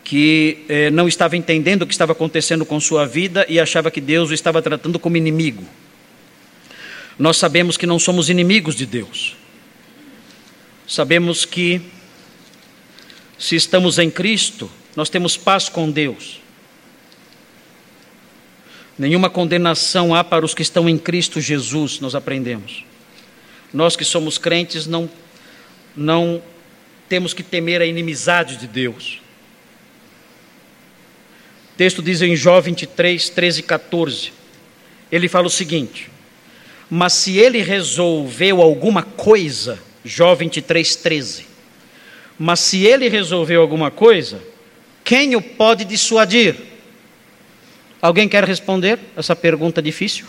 que 0.10 0.66
eh, 0.68 0.90
não 0.90 1.08
estava 1.08 1.38
entendendo 1.38 1.84
o 1.84 1.86
que 1.86 1.94
estava 1.94 2.14
acontecendo 2.14 2.66
com 2.66 2.80
sua 2.80 3.06
vida 3.06 3.46
e 3.48 3.60
achava 3.60 3.92
que 3.92 4.02
Deus 4.02 4.32
o 4.32 4.34
estava 4.34 4.60
tratando 4.60 4.98
como 4.98 5.18
inimigo. 5.18 5.64
Nós 7.20 7.38
sabemos 7.38 7.78
que 7.78 7.86
não 7.86 8.00
somos 8.00 8.28
inimigos 8.28 8.74
de 8.74 8.88
Deus. 8.88 9.36
Sabemos 10.88 11.46
que, 11.46 11.80
se 13.38 13.56
estamos 13.56 14.00
em 14.00 14.10
Cristo, 14.10 14.68
nós 14.96 15.12
temos 15.12 15.38
paz 15.38 15.70
com 15.70 15.92
Deus. 15.92 16.42
Nenhuma 18.98 19.30
condenação 19.30 20.16
há 20.16 20.24
para 20.24 20.44
os 20.44 20.56
que 20.56 20.64
estão 20.64 20.90
em 20.90 20.98
Cristo 20.98 21.40
Jesus, 21.40 22.00
nós 22.00 22.16
aprendemos. 22.16 22.84
Nós 23.72 23.96
que 23.96 24.04
somos 24.04 24.40
crentes 24.40 24.88
não, 24.88 25.08
não 25.96 26.42
temos 27.08 27.32
que 27.32 27.44
temer 27.44 27.80
a 27.80 27.86
inimizade 27.86 28.58
de 28.58 28.66
Deus 28.66 29.20
texto 31.80 32.02
diz 32.02 32.22
em 32.22 32.36
Jó 32.36 32.60
23, 32.60 33.30
13 33.30 33.62
e 33.62 33.64
14. 33.64 34.34
Ele 35.10 35.30
fala 35.30 35.48
o 35.48 35.50
seguinte: 35.50 36.12
Mas 36.90 37.14
se 37.14 37.38
ele 37.38 37.62
resolveu 37.62 38.62
alguma 38.62 39.02
coisa, 39.02 39.80
Jó 40.04 40.36
23, 40.36 40.98
13. 40.98 41.46
Mas 42.38 42.60
se 42.60 42.86
ele 42.86 43.08
resolveu 43.08 43.62
alguma 43.62 43.90
coisa, 43.90 44.44
quem 45.06 45.38
o 45.38 45.42
pode 45.42 45.86
dissuadir? 45.86 46.58
Alguém 48.02 48.28
quer 48.28 48.44
responder 48.44 49.00
essa 49.16 49.34
pergunta 49.34 49.82
difícil? 49.82 50.26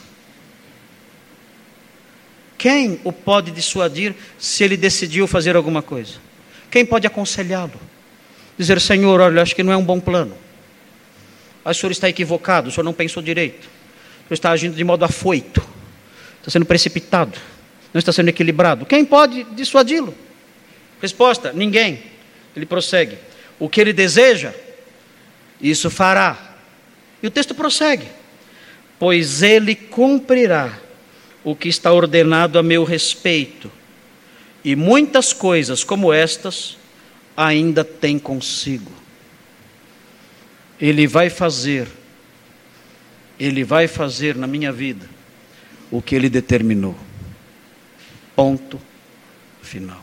Quem 2.57 3.01
o 3.03 3.13
pode 3.13 3.51
dissuadir 3.51 4.15
se 4.39 4.63
ele 4.63 4.77
decidiu 4.77 5.27
fazer 5.27 5.57
alguma 5.57 5.83
coisa? 5.83 6.15
Quem 6.71 6.87
pode 6.87 7.09
aconselhá-lo? 7.09 7.81
Dizer, 8.57 8.81
Senhor, 8.81 9.21
olha, 9.21 9.43
acho 9.43 9.57
que 9.57 9.65
não 9.65 9.73
é 9.73 9.77
um 9.77 9.85
bom 9.85 9.99
plano 9.99 10.37
o 11.65 11.75
senhor 11.75 11.93
está 11.93 12.09
equivocado, 12.09 12.69
o 12.69 12.73
senhor 12.73 12.85
não 12.85 12.93
pensou 12.93 13.23
direito. 13.23 13.65
O 13.65 14.29
senhor 14.29 14.35
está 14.35 14.51
agindo 14.51 14.75
de 14.75 14.85
modo 14.85 15.05
afoito, 15.05 15.63
está 16.39 16.51
sendo 16.51 16.65
precipitado, 16.65 17.39
não 17.93 17.99
está 17.99 18.13
sendo 18.13 18.29
equilibrado. 18.29 18.87
Quem 18.87 19.05
pode 19.05 19.45
dissuadi-lo? 19.55 20.15
Resposta: 21.01 21.53
ninguém. 21.53 22.03
Ele 22.55 22.67
prossegue. 22.67 23.17
O 23.59 23.69
que 23.69 23.81
ele 23.81 23.93
deseja, 23.93 24.53
isso 25.61 25.91
fará. 25.91 26.57
E 27.23 27.27
o 27.27 27.31
texto 27.31 27.55
prossegue: 27.55 28.07
Pois 28.99 29.43
ele 29.43 29.75
cumprirá 29.75 30.79
o 31.45 31.55
que 31.55 31.69
está 31.69 31.93
ordenado 31.93 32.59
a 32.59 32.63
meu 32.63 32.85
respeito, 32.85 33.71
e 34.65 34.77
muitas 34.77 35.33
coisas 35.33 35.85
como 35.85 36.13
estas 36.13 36.77
ainda 37.37 37.85
tem 37.85 38.19
consigo. 38.19 39.00
Ele 40.81 41.07
vai 41.07 41.29
fazer, 41.29 41.87
ele 43.39 43.65
vai 43.65 43.87
fazer 43.87 44.37
na 44.37 44.47
minha 44.47 44.73
vida 44.73 45.09
o 45.91 46.01
que 46.01 46.15
ele 46.15 46.29
determinou. 46.29 46.97
Ponto 48.35 48.81
final. 49.63 50.03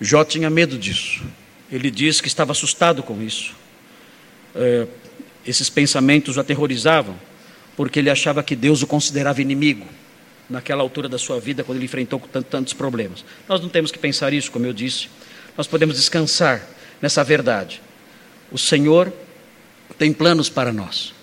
Jó 0.00 0.24
tinha 0.24 0.50
medo 0.50 0.76
disso. 0.76 1.22
Ele 1.70 1.90
diz 1.90 2.20
que 2.20 2.28
estava 2.28 2.52
assustado 2.52 3.02
com 3.02 3.22
isso. 3.22 3.54
É, 4.54 4.86
esses 5.46 5.70
pensamentos 5.70 6.36
o 6.36 6.40
aterrorizavam, 6.40 7.16
porque 7.76 7.98
ele 7.98 8.10
achava 8.10 8.42
que 8.42 8.54
Deus 8.54 8.82
o 8.82 8.86
considerava 8.86 9.40
inimigo 9.40 9.86
naquela 10.48 10.82
altura 10.82 11.08
da 11.08 11.18
sua 11.18 11.40
vida, 11.40 11.64
quando 11.64 11.78
ele 11.78 11.86
enfrentou 11.86 12.20
tantos 12.50 12.72
problemas. 12.72 13.24
Nós 13.48 13.60
não 13.60 13.68
temos 13.68 13.90
que 13.90 13.98
pensar 13.98 14.32
isso, 14.32 14.50
como 14.50 14.66
eu 14.66 14.72
disse. 14.72 15.08
Nós 15.56 15.66
podemos 15.66 15.96
descansar 15.96 16.66
nessa 17.00 17.24
verdade. 17.24 17.80
O 18.52 18.58
Senhor 18.58 19.12
tem 19.98 20.12
planos 20.12 20.48
para 20.48 20.72
nós. 20.72 21.14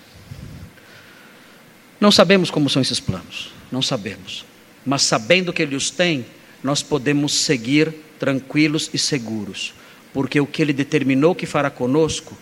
Não 2.00 2.10
sabemos 2.10 2.50
como 2.50 2.68
são 2.68 2.82
esses 2.82 2.98
planos, 2.98 3.52
não 3.70 3.82
sabemos. 3.82 4.44
Mas 4.84 5.02
sabendo 5.02 5.52
que 5.52 5.62
Ele 5.62 5.76
os 5.76 5.90
tem, 5.90 6.24
nós 6.62 6.82
podemos 6.82 7.32
seguir 7.32 7.92
tranquilos 8.18 8.90
e 8.92 8.98
seguros, 8.98 9.74
porque 10.12 10.40
o 10.40 10.46
que 10.46 10.62
Ele 10.62 10.72
determinou 10.72 11.34
que 11.34 11.46
fará 11.46 11.70
conosco, 11.70 12.36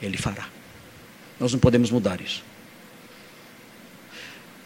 Ele 0.00 0.16
fará. 0.16 0.48
Nós 1.38 1.52
não 1.52 1.58
podemos 1.58 1.90
mudar 1.90 2.20
isso. 2.20 2.42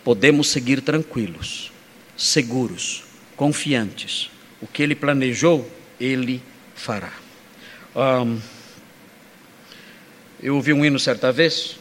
Podemos 0.04 0.48
seguir 0.48 0.82
tranquilos, 0.82 1.72
seguros, 2.16 3.02
confiantes. 3.36 4.30
O 4.60 4.66
que 4.66 4.82
Ele 4.82 4.94
planejou, 4.94 5.68
Ele 5.98 6.42
fará. 6.74 7.12
Um, 7.96 8.38
eu 10.42 10.54
ouvi 10.54 10.72
um 10.72 10.84
hino 10.84 10.98
certa 10.98 11.32
vez, 11.32 11.76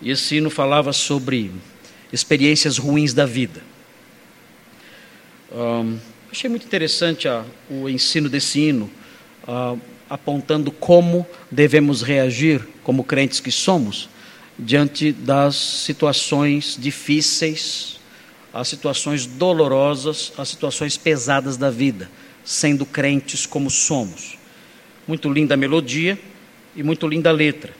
e 0.00 0.10
esse 0.10 0.36
hino 0.36 0.50
falava 0.50 0.92
sobre 0.92 1.50
experiências 2.12 2.78
ruins 2.78 3.12
da 3.12 3.26
vida. 3.26 3.62
Um, 5.52 5.98
achei 6.30 6.48
muito 6.48 6.66
interessante 6.66 7.28
a, 7.28 7.44
o 7.70 7.88
ensino 7.88 8.28
desse 8.28 8.60
hino, 8.60 8.90
uh, 9.46 9.80
apontando 10.08 10.70
como 10.70 11.26
devemos 11.50 12.02
reagir, 12.02 12.66
como 12.82 13.04
crentes 13.04 13.40
que 13.40 13.50
somos, 13.50 14.08
diante 14.58 15.12
das 15.12 15.56
situações 15.56 16.76
difíceis, 16.78 17.98
as 18.52 18.68
situações 18.68 19.26
dolorosas, 19.26 20.32
as 20.38 20.48
situações 20.48 20.96
pesadas 20.96 21.56
da 21.56 21.70
vida, 21.70 22.10
sendo 22.44 22.86
crentes 22.86 23.44
como 23.44 23.70
somos. 23.70 24.38
Muito 25.06 25.32
linda 25.32 25.54
a 25.54 25.56
melodia 25.56 26.18
e 26.74 26.82
muito 26.82 27.06
linda 27.06 27.30
a 27.30 27.32
letra. 27.32 27.72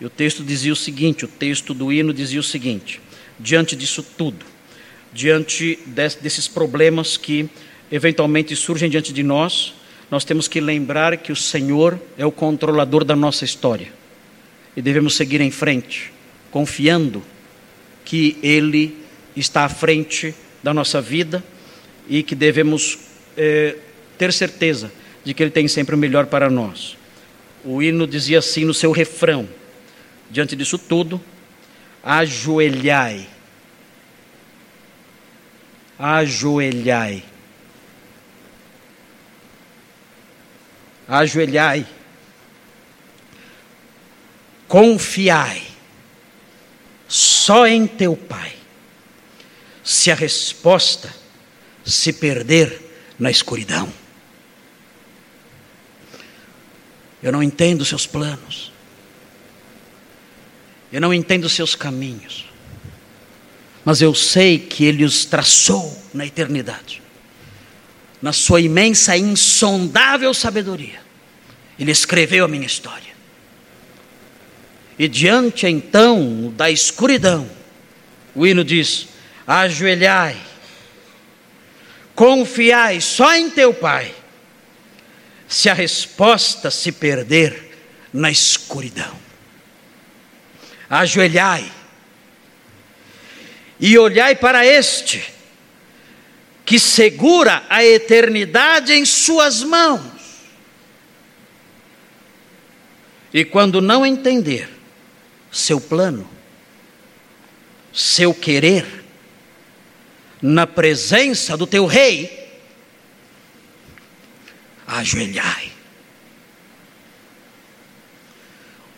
E 0.00 0.04
o 0.04 0.10
texto 0.10 0.44
dizia 0.44 0.72
o 0.72 0.76
seguinte: 0.76 1.24
o 1.24 1.28
texto 1.28 1.74
do 1.74 1.92
hino 1.92 2.12
dizia 2.14 2.40
o 2.40 2.42
seguinte: 2.42 3.00
diante 3.38 3.74
disso 3.74 4.02
tudo, 4.16 4.44
diante 5.12 5.78
desses 5.86 6.46
problemas 6.46 7.16
que 7.16 7.48
eventualmente 7.90 8.54
surgem 8.54 8.88
diante 8.88 9.12
de 9.12 9.22
nós, 9.22 9.74
nós 10.10 10.24
temos 10.24 10.48
que 10.48 10.60
lembrar 10.60 11.16
que 11.16 11.32
o 11.32 11.36
Senhor 11.36 12.00
é 12.16 12.24
o 12.24 12.32
controlador 12.32 13.04
da 13.04 13.16
nossa 13.16 13.44
história 13.44 13.92
e 14.76 14.82
devemos 14.82 15.14
seguir 15.14 15.40
em 15.40 15.50
frente, 15.50 16.12
confiando 16.50 17.22
que 18.04 18.38
Ele 18.42 18.96
está 19.36 19.64
à 19.64 19.68
frente 19.68 20.34
da 20.62 20.72
nossa 20.72 21.00
vida 21.00 21.42
e 22.08 22.22
que 22.22 22.34
devemos 22.34 22.98
eh, 23.36 23.76
ter 24.16 24.32
certeza 24.32 24.90
de 25.24 25.34
que 25.34 25.42
Ele 25.42 25.50
tem 25.50 25.68
sempre 25.68 25.94
o 25.94 25.98
melhor 25.98 26.26
para 26.26 26.48
nós. 26.50 26.96
O 27.64 27.82
hino 27.82 28.06
dizia 28.06 28.38
assim 28.38 28.64
no 28.64 28.74
seu 28.74 28.92
refrão: 28.92 29.48
diante 30.30 30.54
disso 30.56 30.78
tudo, 30.78 31.20
ajoelhai. 32.02 33.28
Ajoelhai. 35.98 37.24
Ajoelhai. 41.08 41.86
Confiai 44.68 45.62
só 47.08 47.66
em 47.66 47.86
teu 47.86 48.14
Pai. 48.14 48.52
Se 49.82 50.10
a 50.10 50.14
resposta 50.14 51.12
se 51.82 52.12
perder 52.12 52.78
na 53.18 53.30
escuridão. 53.30 53.90
Eu 57.22 57.32
não 57.32 57.42
entendo 57.42 57.82
os 57.82 57.88
seus 57.88 58.06
planos. 58.06 58.72
Eu 60.92 61.00
não 61.00 61.12
entendo 61.12 61.44
os 61.44 61.52
seus 61.52 61.74
caminhos. 61.74 62.46
Mas 63.84 64.00
eu 64.00 64.14
sei 64.14 64.58
que 64.58 64.84
Ele 64.84 65.04
os 65.04 65.24
traçou 65.24 66.00
na 66.14 66.26
eternidade. 66.26 67.02
Na 68.22 68.32
sua 68.32 68.60
imensa 68.60 69.16
insondável 69.16 70.32
sabedoria. 70.32 71.00
Ele 71.78 71.90
escreveu 71.90 72.44
a 72.44 72.48
minha 72.48 72.66
história. 72.66 73.16
E 74.98 75.06
diante 75.06 75.66
então 75.66 76.52
da 76.56 76.70
escuridão, 76.70 77.48
o 78.34 78.44
hino 78.44 78.64
diz: 78.64 79.06
ajoelhai, 79.46 80.36
confiai 82.16 83.00
só 83.00 83.32
em 83.34 83.48
teu 83.48 83.72
Pai 83.72 84.12
se 85.48 85.70
a 85.70 85.74
resposta 85.74 86.70
se 86.70 86.92
perder 86.92 87.74
na 88.12 88.30
escuridão. 88.30 89.16
Ajoelhai 90.90 91.72
e 93.80 93.96
olhai 93.96 94.36
para 94.36 94.66
este, 94.66 95.32
que 96.64 96.78
segura 96.78 97.64
a 97.68 97.82
eternidade 97.82 98.92
em 98.92 99.04
suas 99.06 99.62
mãos. 99.62 100.18
E 103.32 103.44
quando 103.44 103.80
não 103.80 104.04
entender 104.04 104.68
seu 105.50 105.80
plano, 105.80 106.28
seu 107.92 108.34
querer, 108.34 109.04
na 110.40 110.66
presença 110.66 111.56
do 111.56 111.66
teu 111.66 111.86
rei, 111.86 112.37
ajoelhai. 114.88 115.70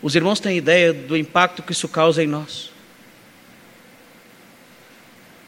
Os 0.01 0.15
irmãos 0.15 0.39
têm 0.39 0.57
ideia 0.57 0.93
do 0.93 1.15
impacto 1.15 1.61
que 1.61 1.73
isso 1.73 1.87
causa 1.87 2.23
em 2.23 2.27
nós? 2.27 2.71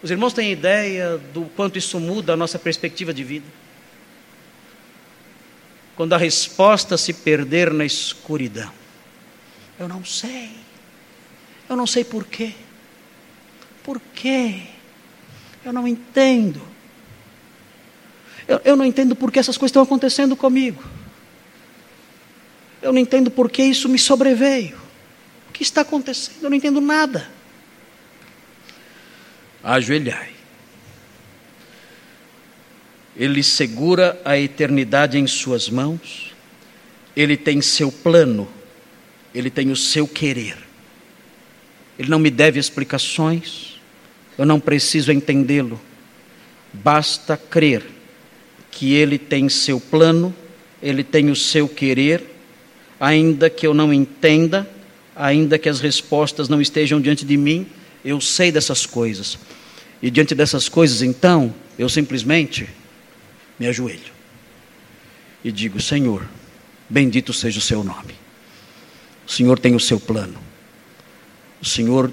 Os 0.04 0.12
irmãos 0.12 0.34
têm 0.34 0.52
ideia 0.52 1.18
do 1.18 1.46
quanto 1.56 1.78
isso 1.78 1.98
muda 2.00 2.34
a 2.34 2.38
nossa 2.38 2.60
perspectiva 2.60 3.14
de 3.14 3.24
vida? 3.24 3.48
Quando 5.96 6.14
a 6.14 6.18
resposta 6.18 6.98
se 6.98 7.14
perder 7.14 7.72
na 7.72 7.86
escuridão. 7.86 8.72
Eu 9.80 9.88
não 9.88 10.04
sei. 10.04 10.52
Eu 11.70 11.78
não 11.78 11.88
sei 11.88 12.04
por 12.04 12.26
quê. 12.28 12.54
Por 13.82 14.00
quê? 14.14 14.64
Eu 15.64 15.72
não 15.72 15.88
entendo. 15.88 16.73
Eu, 18.48 18.62
eu 18.66 18.76
não 18.76 18.86
entendo 18.86 19.16
por 19.16 19.32
que 19.32 19.40
essas 19.40 19.58
coisas 19.58 19.72
estão 19.72 19.84
acontecendo 19.84 20.36
comigo. 20.36 20.84
Eu 22.82 22.92
não 22.92 23.00
entendo 23.00 23.32
por 23.32 23.50
que 23.50 23.64
isso 23.64 23.88
me 23.88 23.98
sobreveio. 23.98 24.78
O 25.50 25.54
que 25.54 25.64
está 25.64 25.82
acontecendo? 25.82 26.44
Eu 26.44 26.50
não 26.50 26.58
entendo 26.58 26.82
nada. 26.82 27.30
Ajoelhai. 29.64 30.32
Ele 33.16 33.42
segura 33.42 34.20
a 34.26 34.38
eternidade 34.38 35.18
em 35.18 35.28
suas 35.28 35.70
mãos. 35.70 36.34
Ele 37.16 37.38
tem 37.38 37.62
seu 37.62 37.92
plano. 37.92 38.50
Ele 39.34 39.50
tem 39.50 39.72
o 39.72 39.76
seu 39.76 40.08
querer. 40.08 40.58
Ele 41.98 42.10
não 42.10 42.20
me 42.20 42.30
deve 42.30 42.60
explicações. 42.60 43.80
Eu 44.38 44.46
não 44.46 44.60
preciso 44.60 45.12
entendê-lo. 45.12 45.80
Basta 46.74 47.38
crer 47.38 47.93
que 48.74 48.94
ele 48.94 49.20
tem 49.20 49.48
seu 49.50 49.80
plano, 49.80 50.34
ele 50.82 51.04
tem 51.04 51.30
o 51.30 51.36
seu 51.36 51.68
querer, 51.68 52.24
ainda 53.00 53.50
que 53.50 53.68
eu 53.68 53.74
não 53.74 53.94
entenda, 53.94 54.68
ainda 55.16 55.60
que 55.60 55.70
as 55.70 55.80
respostas 55.80 56.50
não 56.50 56.60
estejam 56.60 57.00
diante 57.00 57.24
de 57.24 57.38
mim, 57.38 57.68
eu 58.04 58.20
sei 58.20 58.52
dessas 58.52 58.86
coisas. 58.86 59.38
E 60.02 60.10
diante 60.10 60.34
dessas 60.34 60.68
coisas, 60.68 61.04
então, 61.04 61.54
eu 61.78 61.88
simplesmente 61.88 62.68
me 63.60 63.68
ajoelho 63.68 64.12
e 65.44 65.52
digo: 65.52 65.80
Senhor, 65.80 66.28
bendito 66.90 67.32
seja 67.32 67.60
o 67.60 67.62
seu 67.62 67.84
nome. 67.84 68.16
O 69.26 69.32
Senhor 69.32 69.60
tem 69.60 69.76
o 69.76 69.80
seu 69.80 70.00
plano. 70.00 70.40
O 71.62 71.66
Senhor 71.66 72.12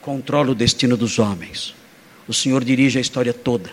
controla 0.00 0.50
o 0.50 0.54
destino 0.54 0.96
dos 0.96 1.18
homens. 1.18 1.74
O 2.26 2.32
Senhor 2.32 2.64
dirige 2.64 2.98
a 2.98 3.00
história 3.00 3.32
toda. 3.32 3.70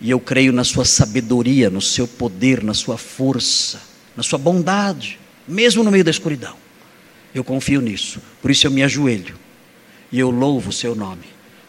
E 0.00 0.10
eu 0.10 0.20
creio 0.20 0.52
na 0.52 0.64
sua 0.64 0.84
sabedoria, 0.84 1.70
no 1.70 1.80
seu 1.80 2.06
poder, 2.06 2.62
na 2.62 2.74
sua 2.74 2.98
força, 2.98 3.80
na 4.16 4.22
sua 4.22 4.38
bondade, 4.38 5.18
mesmo 5.48 5.82
no 5.82 5.90
meio 5.90 6.04
da 6.04 6.10
escuridão. 6.10 6.56
Eu 7.34 7.42
confio 7.42 7.80
nisso. 7.80 8.20
Por 8.42 8.50
isso 8.50 8.66
eu 8.66 8.70
me 8.70 8.82
ajoelho 8.82 9.36
e 10.10 10.18
eu 10.18 10.30
louvo 10.30 10.70
o 10.70 10.72
seu 10.72 10.94
nome, 10.94 11.24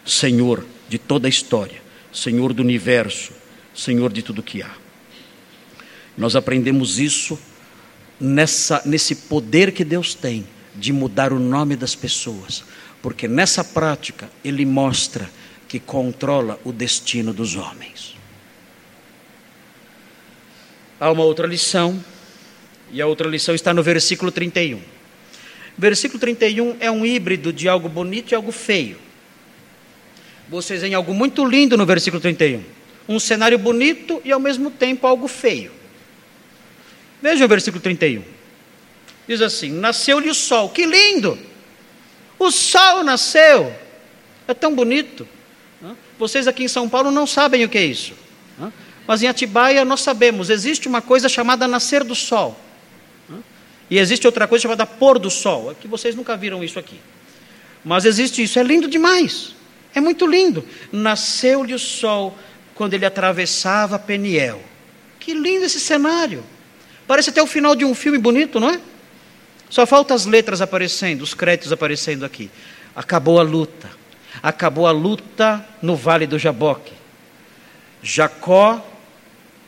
Senhor 0.05 0.65
de 0.89 0.97
toda 0.97 1.27
a 1.27 1.29
história, 1.29 1.81
Senhor 2.13 2.53
do 2.53 2.61
universo, 2.61 3.33
Senhor 3.75 4.11
de 4.11 4.21
tudo 4.21 4.43
que 4.43 4.61
há. 4.61 4.71
Nós 6.17 6.35
aprendemos 6.35 6.99
isso 6.99 7.37
nessa, 8.19 8.81
nesse 8.85 9.15
poder 9.15 9.71
que 9.71 9.83
Deus 9.83 10.13
tem 10.13 10.47
de 10.75 10.93
mudar 10.93 11.33
o 11.33 11.39
nome 11.39 11.75
das 11.75 11.95
pessoas, 11.95 12.63
porque 13.01 13.27
nessa 13.27 13.63
prática 13.63 14.29
Ele 14.43 14.65
mostra 14.65 15.29
que 15.67 15.79
controla 15.79 16.59
o 16.63 16.71
destino 16.71 17.33
dos 17.33 17.55
homens. 17.55 18.16
Há 20.99 21.11
uma 21.11 21.23
outra 21.23 21.45
lição, 21.45 22.03
e 22.91 23.01
a 23.01 23.07
outra 23.07 23.27
lição 23.27 23.53
está 23.53 23.73
no 23.73 23.83
versículo 23.83 24.31
31. 24.31 24.81
Versículo 25.77 26.19
31 26.19 26.77
é 26.79 26.89
um 26.89 27.05
híbrido 27.05 27.53
de 27.53 27.69
algo 27.69 27.87
bonito 27.87 28.31
e 28.31 28.35
algo 28.35 28.51
feio. 28.51 28.97
Vocês 30.49 30.81
veem 30.81 30.93
algo 30.93 31.13
muito 31.13 31.45
lindo 31.45 31.77
no 31.77 31.85
versículo 31.85 32.21
31. 32.21 32.63
Um 33.07 33.19
cenário 33.19 33.59
bonito 33.59 34.21
e 34.25 34.31
ao 34.31 34.39
mesmo 34.39 34.71
tempo 34.71 35.05
algo 35.05 35.27
feio. 35.27 35.71
Veja 37.21 37.45
o 37.45 37.47
versículo 37.47 37.81
31. 37.81 38.23
Diz 39.27 39.41
assim: 39.41 39.71
Nasceu-lhe 39.71 40.29
o 40.29 40.33
sol, 40.33 40.69
que 40.69 40.85
lindo! 40.85 41.37
O 42.39 42.51
sol 42.51 43.03
nasceu, 43.03 43.73
é 44.47 44.53
tão 44.53 44.73
bonito. 44.73 45.27
Vocês 46.17 46.47
aqui 46.47 46.63
em 46.63 46.67
São 46.67 46.89
Paulo 46.89 47.11
não 47.11 47.27
sabem 47.27 47.63
o 47.63 47.69
que 47.69 47.77
é 47.77 47.85
isso, 47.85 48.13
mas 49.07 49.23
em 49.23 49.27
Atibaia 49.27 49.85
nós 49.85 50.01
sabemos: 50.01 50.49
existe 50.49 50.87
uma 50.87 51.01
coisa 51.01 51.29
chamada 51.29 51.67
nascer 51.67 52.03
do 52.03 52.13
sol, 52.13 52.59
e 53.89 53.97
existe 53.97 54.27
outra 54.27 54.47
coisa 54.47 54.63
chamada 54.63 54.85
pôr 54.85 55.17
do 55.17 55.29
sol. 55.29 55.71
É 55.71 55.73
que 55.73 55.87
vocês 55.87 56.13
nunca 56.15 56.35
viram 56.35 56.63
isso 56.63 56.77
aqui, 56.77 56.99
mas 57.83 58.05
existe 58.05 58.43
isso, 58.43 58.59
é 58.59 58.63
lindo 58.63 58.87
demais, 58.87 59.55
é 59.95 60.01
muito 60.01 60.27
lindo. 60.27 60.63
Nasceu-lhe 60.91 61.73
o 61.73 61.79
sol 61.79 62.37
quando 62.75 62.93
ele 62.93 63.05
atravessava 63.05 63.97
Peniel. 63.97 64.61
Que 65.19 65.33
lindo 65.33 65.65
esse 65.65 65.79
cenário! 65.79 66.43
Parece 67.07 67.29
até 67.29 67.41
o 67.41 67.47
final 67.47 67.75
de 67.75 67.85
um 67.85 67.95
filme 67.95 68.17
bonito, 68.17 68.59
não 68.59 68.69
é? 68.69 68.79
Só 69.69 69.85
falta 69.85 70.13
as 70.13 70.25
letras 70.25 70.61
aparecendo, 70.61 71.21
os 71.21 71.33
créditos 71.33 71.71
aparecendo 71.71 72.25
aqui. 72.25 72.51
Acabou 72.95 73.39
a 73.39 73.43
luta. 73.43 73.89
Acabou 74.41 74.85
a 74.85 74.91
luta 74.91 75.65
no 75.81 75.95
vale 75.95 76.27
do 76.27 76.37
Jaboque. 76.37 76.93
Jacó 78.01 78.85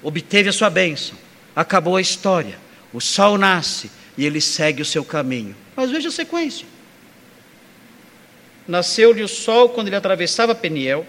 obteve 0.02 0.50
a 0.50 0.54
sua 0.54 0.70
bênção. 0.70 1.18
Acabou 1.56 1.95
a 1.95 2.02
história. 2.02 2.58
O 2.93 3.00
sol 3.00 3.38
nasce 3.38 3.91
e 4.18 4.26
ele 4.26 4.41
segue 4.41 4.82
o 4.82 4.86
seu 4.86 5.04
caminho. 5.04 5.56
Mas 5.76 5.91
veja 5.91 6.10
a 6.10 6.12
sequência. 6.12 6.68
Nasceu-lhe 8.68 9.24
o 9.24 9.28
sol 9.28 9.70
quando 9.70 9.88
ele 9.88 9.95
atravessava 9.95 10.54
Peniel 10.54 11.06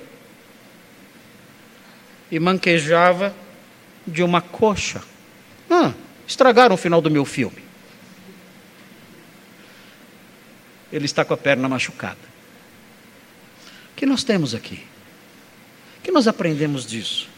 e 2.30 2.38
manquejava 2.38 3.34
de 4.06 4.22
uma 4.22 4.40
coxa. 4.40 5.02
Ah, 5.68 5.92
Estragaram 6.30 6.76
o 6.76 6.78
final 6.78 7.00
do 7.00 7.10
meu 7.10 7.24
filme. 7.24 7.60
Ele 10.92 11.04
está 11.04 11.24
com 11.24 11.34
a 11.34 11.36
perna 11.36 11.68
machucada. 11.68 12.20
O 13.92 13.96
que 13.96 14.06
nós 14.06 14.22
temos 14.22 14.54
aqui? 14.54 14.84
O 15.98 16.02
que 16.02 16.12
nós 16.12 16.28
aprendemos 16.28 16.86
disso? 16.86 17.28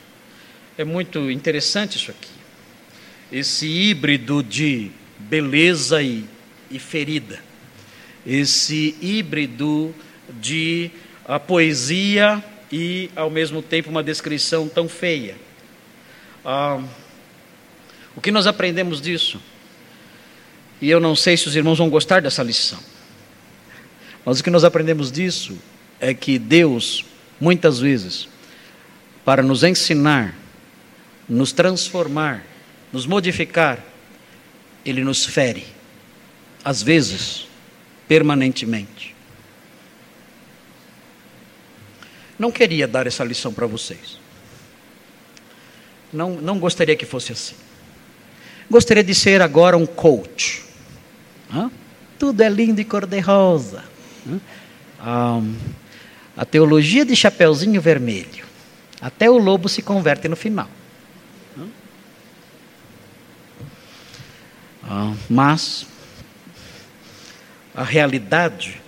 É 0.82 0.84
muito 0.84 1.30
interessante 1.30 1.96
isso 1.96 2.10
aqui. 2.10 2.32
Esse 3.30 3.68
híbrido 3.68 4.42
de 4.42 4.90
beleza 5.16 6.02
e, 6.02 6.24
e 6.68 6.76
ferida. 6.80 7.38
Esse 8.26 8.96
híbrido 9.00 9.94
de 10.40 10.90
a 11.24 11.38
poesia 11.38 12.44
e, 12.72 13.08
ao 13.14 13.30
mesmo 13.30 13.62
tempo, 13.62 13.90
uma 13.90 14.02
descrição 14.02 14.68
tão 14.68 14.88
feia. 14.88 15.36
Ah, 16.44 16.82
o 18.16 18.20
que 18.20 18.32
nós 18.32 18.48
aprendemos 18.48 19.00
disso? 19.00 19.40
E 20.80 20.90
eu 20.90 20.98
não 20.98 21.14
sei 21.14 21.36
se 21.36 21.46
os 21.46 21.54
irmãos 21.54 21.78
vão 21.78 21.88
gostar 21.88 22.20
dessa 22.20 22.42
lição. 22.42 22.80
Mas 24.24 24.40
o 24.40 24.42
que 24.42 24.50
nós 24.50 24.64
aprendemos 24.64 25.12
disso 25.12 25.56
é 26.00 26.12
que 26.12 26.40
Deus, 26.40 27.04
muitas 27.40 27.78
vezes, 27.78 28.26
para 29.24 29.44
nos 29.44 29.62
ensinar, 29.62 30.41
nos 31.28 31.52
transformar, 31.52 32.44
nos 32.92 33.06
modificar, 33.06 33.78
Ele 34.84 35.02
nos 35.02 35.24
fere, 35.24 35.66
às 36.64 36.82
vezes, 36.82 37.46
permanentemente. 38.08 39.14
Não 42.38 42.50
queria 42.50 42.88
dar 42.88 43.06
essa 43.06 43.22
lição 43.22 43.52
para 43.52 43.66
vocês. 43.66 44.18
Não, 46.12 46.32
não 46.32 46.58
gostaria 46.58 46.96
que 46.96 47.06
fosse 47.06 47.32
assim. 47.32 47.54
Gostaria 48.68 49.04
de 49.04 49.14
ser 49.14 49.40
agora 49.40 49.76
um 49.76 49.86
coach. 49.86 50.62
Hã? 51.52 51.70
Tudo 52.18 52.42
é 52.42 52.48
lindo 52.48 52.80
e 52.80 52.84
cor-de-rosa. 52.84 53.84
Um, 54.26 55.54
a 56.36 56.44
teologia 56.44 57.04
de 57.04 57.14
Chapeuzinho 57.14 57.80
Vermelho. 57.80 58.44
Até 59.00 59.30
o 59.30 59.38
lobo 59.38 59.68
se 59.68 59.82
converte 59.82 60.28
no 60.28 60.36
final. 60.36 60.68
Uh, 64.84 65.16
mas 65.30 65.86
a 67.74 67.84
realidade 67.84 68.80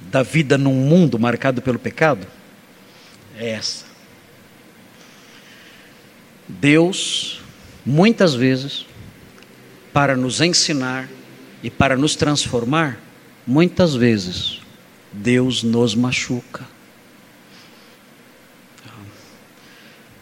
da 0.00 0.22
vida 0.22 0.58
num 0.58 0.74
mundo 0.74 1.18
marcado 1.18 1.62
pelo 1.62 1.78
pecado 1.78 2.26
é 3.36 3.50
essa. 3.50 3.84
Deus, 6.48 7.40
muitas 7.86 8.34
vezes, 8.34 8.84
para 9.92 10.16
nos 10.16 10.40
ensinar 10.40 11.08
e 11.62 11.70
para 11.70 11.96
nos 11.96 12.16
transformar, 12.16 12.98
muitas 13.46 13.94
vezes 13.94 14.60
Deus 15.12 15.62
nos 15.62 15.94
machuca. 15.94 16.66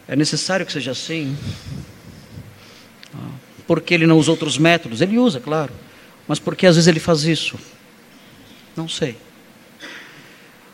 É 0.07 0.15
necessário 0.15 0.65
que 0.65 0.73
seja 0.73 0.91
assim. 0.91 1.37
Porque 3.71 3.93
ele 3.93 4.05
não 4.05 4.17
usa 4.17 4.29
outros 4.29 4.57
métodos? 4.57 4.99
Ele 4.99 5.17
usa, 5.17 5.39
claro. 5.39 5.71
Mas 6.27 6.39
por 6.39 6.57
que 6.57 6.67
às 6.67 6.75
vezes 6.75 6.89
ele 6.89 6.99
faz 6.99 7.23
isso? 7.23 7.57
Não 8.75 8.89
sei. 8.89 9.15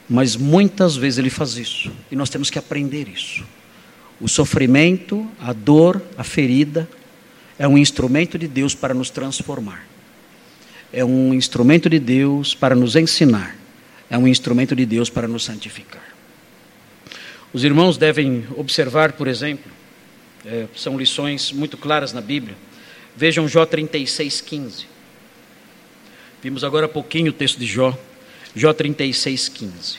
Mas 0.10 0.36
muitas 0.36 0.96
vezes 0.96 1.20
ele 1.20 1.30
faz 1.30 1.58
isso. 1.58 1.92
E 2.12 2.16
nós 2.16 2.28
temos 2.28 2.50
que 2.50 2.58
aprender 2.58 3.08
isso. 3.08 3.46
O 4.20 4.28
sofrimento, 4.28 5.30
a 5.40 5.54
dor, 5.54 6.02
a 6.18 6.24
ferida, 6.24 6.90
é 7.60 7.68
um 7.68 7.78
instrumento 7.78 8.36
de 8.36 8.48
Deus 8.48 8.74
para 8.74 8.96
nos 8.96 9.12
transformar. 9.12 9.86
É 10.92 11.06
um 11.06 11.36
instrumento 11.36 11.92
de 11.92 12.00
Deus 12.00 12.56
para 12.56 12.74
nos 12.74 12.96
ensinar. 12.96 13.56
É 14.10 14.18
um 14.18 14.28
instrumento 14.28 14.76
de 14.76 14.88
Deus 14.88 15.08
para 15.08 15.28
nos 15.28 15.44
santificar. 15.44 16.16
Os 17.54 17.64
irmãos 17.64 17.96
devem 17.96 18.44
observar, 18.56 19.12
por 19.12 19.28
exemplo, 19.28 19.72
é, 20.44 20.66
são 20.76 20.98
lições 20.98 21.52
muito 21.52 21.78
claras 21.78 22.12
na 22.12 22.22
Bíblia. 22.22 22.58
Vejam 23.18 23.48
Jó 23.48 23.66
36,15. 23.66 24.86
Vimos 26.40 26.64
agora 26.64 26.86
há 26.86 26.90
pouquinho 26.90 27.32
o 27.32 27.34
texto 27.34 27.58
de 27.58 27.66
Jó. 27.66 27.98
Jó 28.56 28.72
36,15. 28.72 29.98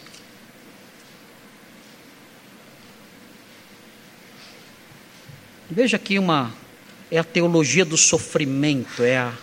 Veja 5.69 5.97
aqui 5.97 6.17
uma 6.17 6.55
é 7.11 7.19
a 7.19 7.25
teologia 7.25 7.85
do 7.85 7.97
sofrimento, 7.97 9.03
é, 9.03 9.19
a, 9.19 9.35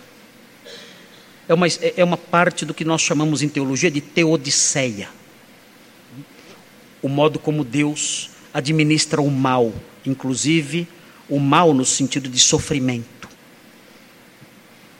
é, 1.49 1.53
uma, 1.53 1.67
é 1.67 2.03
uma 2.03 2.17
parte 2.17 2.63
do 2.65 2.73
que 2.73 2.85
nós 2.85 3.01
chamamos 3.01 3.41
em 3.41 3.49
teologia 3.49 3.91
de 3.91 3.99
teodiceia. 3.99 5.09
O 7.01 7.09
modo 7.09 7.39
como 7.39 7.65
Deus 7.65 8.29
administra 8.53 9.21
o 9.21 9.29
mal, 9.29 9.73
inclusive 10.05 10.87
o 11.27 11.41
mal 11.41 11.73
no 11.73 11.83
sentido 11.83 12.29
de 12.29 12.39
sofrimento. 12.39 13.14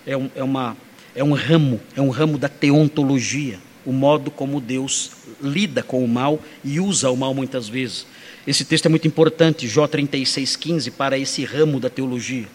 É, 0.06 0.16
um, 0.16 0.30
é, 0.36 0.44
uma, 0.44 0.78
é 1.16 1.24
um 1.24 1.34
ramo, 1.34 1.80
é 1.96 2.02
um 2.02 2.10
ramo 2.10 2.38
da 2.38 2.48
teontologia, 2.50 3.60
o 3.86 3.92
modo 3.92 4.32
como 4.32 4.62
Deus 4.62 5.12
lida 5.42 5.84
com 5.84 6.04
o 6.04 6.08
mal 6.08 6.42
e 6.64 6.80
usa 6.80 7.10
o 7.10 7.18
mal 7.18 7.34
muitas 7.34 7.68
vezes. 7.68 8.06
Esse 8.46 8.64
texto 8.64 8.86
é 8.86 8.90
muito 8.90 9.08
importante, 9.08 9.68
Jó 9.68 9.88
36,15, 9.88 10.92
para 10.92 11.18
esse 11.18 11.44
ramo 11.44 11.80
da 11.80 11.90
teologia. 11.90 12.48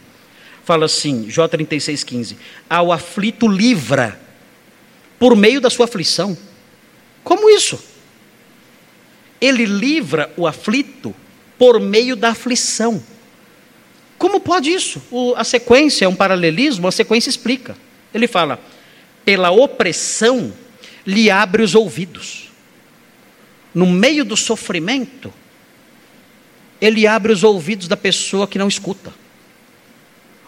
Fala 0.65 0.87
assim, 0.87 1.29
Jó 1.29 1.49
36,15: 1.49 2.37
Ao 2.69 2.93
aflito 2.93 3.49
livra 3.49 4.19
por 5.19 5.37
meio 5.37 5.61
da 5.61 5.69
sua 5.69 5.87
aflição. 5.87 6.37
Como 7.25 7.51
isso? 7.51 7.79
Ele 9.41 9.65
livra 9.65 10.33
o 10.37 10.47
aflito 10.47 11.15
por 11.59 11.81
meio 11.81 12.15
da 12.15 12.31
aflição. 12.31 13.03
Como 14.21 14.39
pode 14.39 14.71
isso? 14.71 15.01
O, 15.11 15.33
a 15.35 15.43
sequência 15.45 16.05
é 16.05 16.09
um 16.09 16.15
paralelismo, 16.15 16.87
a 16.87 16.93
sequência 16.93 17.31
explica. 17.31 17.75
Ele 18.13 18.29
fala: 18.29 18.61
pela 19.25 19.51
opressão 19.51 20.53
lhe 21.07 21.31
abre 21.31 21.63
os 21.63 21.75
ouvidos. 21.75 22.51
No 23.75 23.87
meio 23.87 24.23
do 24.23 24.37
sofrimento, 24.37 25.33
ele 26.79 27.07
abre 27.07 27.33
os 27.33 27.43
ouvidos 27.43 27.89
da 27.89 27.97
pessoa 27.97 28.47
que 28.47 28.59
não 28.59 28.69
escuta. 28.69 29.11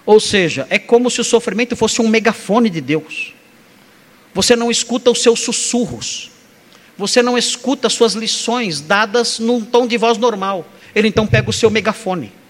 Ou 0.04 0.20
seja, 0.20 0.66
é 0.68 0.78
como 0.78 1.10
se 1.10 1.22
o 1.22 1.24
sofrimento 1.24 1.74
fosse 1.74 2.02
um 2.02 2.08
megafone 2.08 2.68
de 2.68 2.82
Deus. 2.82 3.32
Você 4.34 4.54
não 4.54 4.70
escuta 4.70 5.10
os 5.10 5.22
seus 5.22 5.40
sussurros. 5.40 6.30
Você 6.98 7.22
não 7.22 7.38
escuta 7.38 7.86
as 7.86 7.94
suas 7.94 8.12
lições 8.12 8.82
dadas 8.82 9.38
num 9.38 9.64
tom 9.64 9.86
de 9.86 9.96
voz 9.96 10.18
normal. 10.18 10.68
Ele 10.94 11.08
então 11.08 11.26
pega 11.26 11.48
o 11.48 11.54
seu 11.54 11.70
megafone. 11.70 12.41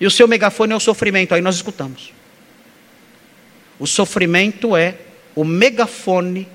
E 0.00 0.06
o 0.06 0.10
seu 0.10 0.28
megafone 0.28 0.72
é 0.72 0.76
o 0.76 0.80
sofrimento, 0.80 1.34
aí 1.34 1.40
nós 1.40 1.56
escutamos. 1.56 2.12
O 3.78 3.86
sofrimento 3.86 4.76
é 4.76 4.96
o 5.34 5.44
megafone 5.44 6.48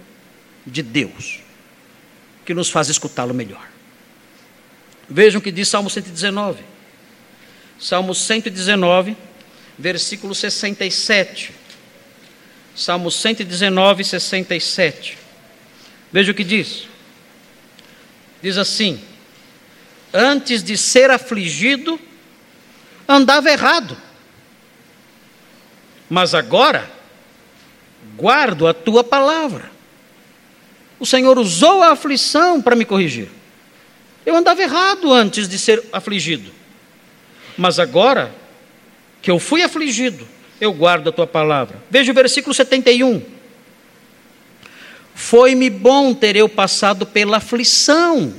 de 0.66 0.82
Deus, 0.82 1.39
que 2.46 2.54
nos 2.54 2.70
faz 2.70 2.89
escutá-lo 2.89 3.34
melhor. 3.34 3.68
Vejam 5.10 5.39
o 5.39 5.44
que 5.44 5.52
diz 5.52 5.68
Salmo 5.68 5.89
119. 5.89 6.64
Salmo 7.80 8.16
119, 8.16 9.18
versículo 9.78 10.34
67. 10.34 11.52
Salmo 12.76 13.12
119, 13.12 14.04
67. 14.04 15.18
Veja 16.12 16.32
o 16.32 16.36
que 16.36 16.44
diz. 16.44 16.88
Diz 18.41 18.58
assim: 18.58 19.02
Antes 20.14 20.64
de 20.64 20.78
ser 20.78 21.12
afligido, 21.12 22.00
andava 23.08 23.49
errado, 23.49 23.97
mas 26.10 26.34
agora 26.34 26.89
guardo 28.16 28.68
a 28.68 28.74
tua 28.74 29.04
palavra. 29.04 29.72
O 30.99 31.06
Senhor 31.06 31.38
usou 31.38 31.82
a 31.84 31.91
aflição 31.91 32.62
para 32.62 32.76
me 32.76 32.86
corrigir. 32.86 33.30
Eu 34.26 34.36
andava 34.36 34.62
errado 34.62 35.12
antes 35.12 35.49
de 35.49 35.58
ser 35.58 35.84
afligido. 35.91 36.51
Mas 37.58 37.80
agora 37.80 38.34
que 39.22 39.30
eu 39.30 39.39
fui 39.39 39.62
afligido, 39.62 40.28
eu 40.60 40.72
guardo 40.72 41.10
a 41.10 41.12
tua 41.12 41.28
palavra. 41.28 41.82
Veja 41.89 42.12
o 42.12 42.16
versículo 42.16 42.54
71. 42.54 43.22
Foi-me 45.14 45.70
bom 45.70 46.14
ter 46.14 46.36
eu 46.36 46.49
passado 46.49 47.06
pela 47.06 47.38
aflição, 47.38 48.34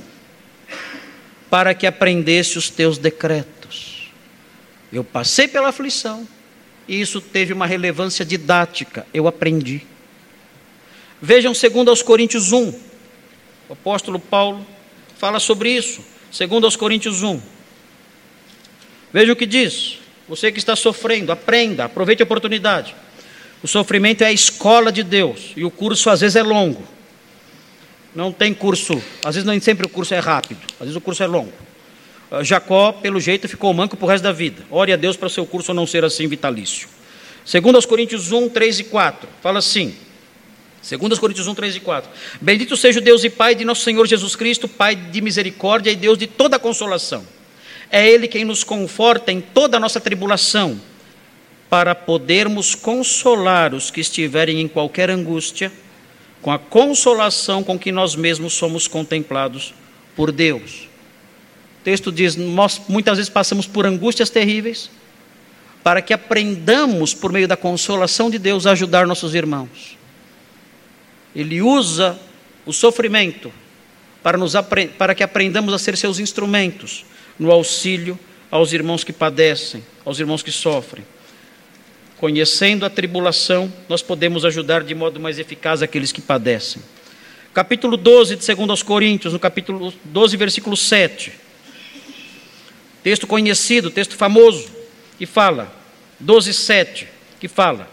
para 1.49 1.73
que 1.73 1.87
aprendesse 1.87 2.57
os 2.57 2.69
teus 2.69 2.97
decretos. 2.97 3.54
Eu 4.95 5.03
passei 5.03 5.45
pela 5.45 5.67
aflição, 5.67 6.25
e 6.87 7.01
isso 7.01 7.19
teve 7.19 7.51
uma 7.51 7.65
relevância 7.65 8.23
didática, 8.23 9.05
eu 9.13 9.27
aprendi. 9.27 9.81
Vejam 11.21 11.53
segundo 11.53 11.89
aos 11.89 12.01
Coríntios 12.01 12.53
1, 12.53 12.69
o 13.67 13.73
apóstolo 13.73 14.17
Paulo 14.17 14.65
fala 15.17 15.37
sobre 15.37 15.69
isso, 15.69 16.01
segundo 16.31 16.63
aos 16.63 16.77
Coríntios 16.77 17.23
1. 17.23 17.41
Veja 19.11 19.33
o 19.33 19.35
que 19.35 19.45
diz. 19.45 19.99
Você 20.29 20.49
que 20.49 20.59
está 20.59 20.77
sofrendo, 20.77 21.29
aprenda, 21.29 21.83
aproveite 21.83 22.23
a 22.23 22.25
oportunidade. 22.25 22.95
O 23.61 23.67
sofrimento 23.67 24.21
é 24.23 24.27
a 24.27 24.31
escola 24.31 24.93
de 24.93 25.03
Deus 25.03 25.51
e 25.57 25.65
o 25.65 25.69
curso 25.69 26.09
às 26.09 26.21
vezes 26.21 26.37
é 26.37 26.41
longo. 26.41 26.87
Não 28.15 28.31
tem 28.31 28.53
curso, 28.53 29.03
às 29.25 29.35
vezes 29.35 29.45
nem 29.45 29.59
sempre 29.59 29.85
o 29.85 29.89
curso 29.89 30.13
é 30.13 30.19
rápido, 30.19 30.61
às 30.75 30.85
vezes 30.85 30.95
o 30.95 31.01
curso 31.01 31.21
é 31.21 31.27
longo. 31.27 31.74
Ah, 32.35 32.43
Jacó, 32.43 32.91
pelo 32.91 33.17
jeito, 33.17 33.47
ficou 33.47 33.73
manco 33.73 33.95
para 33.95 34.05
o 34.05 34.09
resto 34.09 34.23
da 34.25 34.33
vida. 34.33 34.61
Ore 34.69 34.91
a 34.91 34.97
Deus 34.97 35.15
para 35.15 35.29
seu 35.29 35.45
curso 35.45 35.73
não 35.73 35.87
ser 35.87 36.03
assim 36.03 36.27
vitalício. 36.27 36.89
Segundo 37.45 37.75
aos 37.75 37.85
Coríntios 37.85 38.33
1, 38.33 38.49
3 38.49 38.79
e 38.79 38.83
4, 38.83 39.29
fala 39.41 39.59
assim: 39.59 39.95
Segundo 40.81 41.13
os 41.13 41.19
Coríntios 41.19 41.47
1, 41.47 41.55
3 41.55 41.77
e 41.77 41.79
4. 41.79 42.11
Bendito 42.41 42.75
seja 42.75 42.99
o 42.99 43.01
Deus 43.01 43.23
e 43.23 43.29
Pai 43.29 43.55
de 43.55 43.63
nosso 43.63 43.83
Senhor 43.83 44.05
Jesus 44.05 44.35
Cristo, 44.35 44.67
Pai 44.67 44.97
de 44.97 45.21
misericórdia 45.21 45.91
e 45.91 45.95
Deus 45.95 46.17
de 46.17 46.27
toda 46.27 46.59
consolação. 46.59 47.25
É 47.89 48.05
Ele 48.05 48.27
quem 48.27 48.43
nos 48.43 48.65
conforta 48.65 49.31
em 49.31 49.39
toda 49.39 49.77
a 49.77 49.79
nossa 49.79 50.01
tribulação, 50.01 50.81
para 51.69 51.95
podermos 51.95 52.75
consolar 52.75 53.73
os 53.73 53.89
que 53.89 54.01
estiverem 54.01 54.59
em 54.59 54.67
qualquer 54.67 55.09
angústia, 55.09 55.71
com 56.41 56.51
a 56.51 56.59
consolação 56.59 57.63
com 57.63 57.79
que 57.79 57.93
nós 57.93 58.13
mesmos 58.13 58.53
somos 58.53 58.87
contemplados 58.89 59.73
por 60.15 60.33
Deus. 60.33 60.94
Texto 61.85 62.11
diz: 62.11 62.35
nós 62.35 62.81
muitas 62.89 63.17
vezes 63.17 63.29
passamos 63.29 63.65
por 63.65 63.85
angústias 63.85 64.29
terríveis, 64.29 64.91
para 65.81 66.01
que 66.01 66.13
aprendamos, 66.13 67.13
por 67.13 67.31
meio 67.31 67.47
da 67.47 67.55
consolação 67.55 68.29
de 68.29 68.37
Deus, 68.37 68.67
a 68.67 68.71
ajudar 68.71 69.07
nossos 69.07 69.33
irmãos 69.33 69.95
ele 71.35 71.61
usa 71.61 72.17
o 72.65 72.71
sofrimento 72.71 73.51
para, 74.23 74.37
nos, 74.37 74.53
para 74.97 75.13
que 75.13 75.21
aprendamos 75.21 75.73
a 75.73 75.77
ser 75.77 75.97
seus 75.97 76.17
instrumentos 76.17 77.05
no 77.37 77.51
auxílio 77.51 78.17
aos 78.49 78.71
irmãos 78.71 79.03
que 79.03 79.11
padecem, 79.11 79.83
aos 80.05 80.19
irmãos 80.19 80.41
que 80.41 80.51
sofrem. 80.51 81.05
Conhecendo 82.17 82.85
a 82.85 82.89
tribulação, 82.89 83.71
nós 83.89 84.01
podemos 84.01 84.45
ajudar 84.45 84.83
de 84.83 84.95
modo 84.95 85.19
mais 85.19 85.37
eficaz 85.37 85.81
aqueles 85.83 86.13
que 86.13 86.21
padecem. 86.21 86.81
Capítulo 87.53 87.97
12 87.97 88.37
de 88.37 88.47
2 88.55 88.69
aos 88.69 88.81
Coríntios, 88.81 89.33
no 89.33 89.39
capítulo 89.39 89.93
12, 90.05 90.37
versículo 90.37 90.77
7. 90.77 91.33
Texto 93.05 93.27
conhecido, 93.27 93.91
texto 93.91 94.15
famoso, 94.15 94.67
que 95.15 95.27
fala, 95.27 95.71
12, 96.19 96.51
7, 96.51 97.07
que 97.39 97.47
fala: 97.47 97.87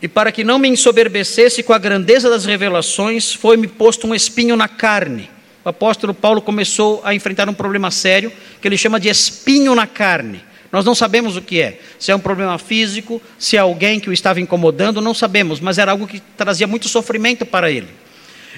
e 0.00 0.06
para 0.06 0.30
que 0.30 0.44
não 0.44 0.56
me 0.56 0.68
ensoberbecesse 0.68 1.64
com 1.64 1.72
a 1.72 1.78
grandeza 1.78 2.30
das 2.30 2.44
revelações, 2.44 3.32
foi-me 3.32 3.66
posto 3.66 4.06
um 4.06 4.14
espinho 4.14 4.54
na 4.54 4.68
carne. 4.68 5.28
O 5.64 5.68
apóstolo 5.68 6.14
Paulo 6.14 6.40
começou 6.40 7.00
a 7.04 7.12
enfrentar 7.12 7.48
um 7.48 7.54
problema 7.54 7.90
sério, 7.90 8.30
que 8.62 8.68
ele 8.68 8.78
chama 8.78 9.00
de 9.00 9.08
espinho 9.08 9.74
na 9.74 9.88
carne. 9.88 10.40
Nós 10.70 10.84
não 10.84 10.94
sabemos 10.94 11.36
o 11.36 11.42
que 11.42 11.60
é. 11.60 11.80
Se 11.98 12.12
é 12.12 12.14
um 12.14 12.20
problema 12.20 12.56
físico, 12.56 13.20
se 13.36 13.56
é 13.56 13.58
alguém 13.58 13.98
que 13.98 14.08
o 14.08 14.12
estava 14.12 14.40
incomodando, 14.40 15.00
não 15.00 15.12
sabemos, 15.12 15.58
mas 15.58 15.76
era 15.76 15.90
algo 15.90 16.06
que 16.06 16.20
trazia 16.36 16.68
muito 16.68 16.88
sofrimento 16.88 17.44
para 17.44 17.68
ele. 17.68 18.05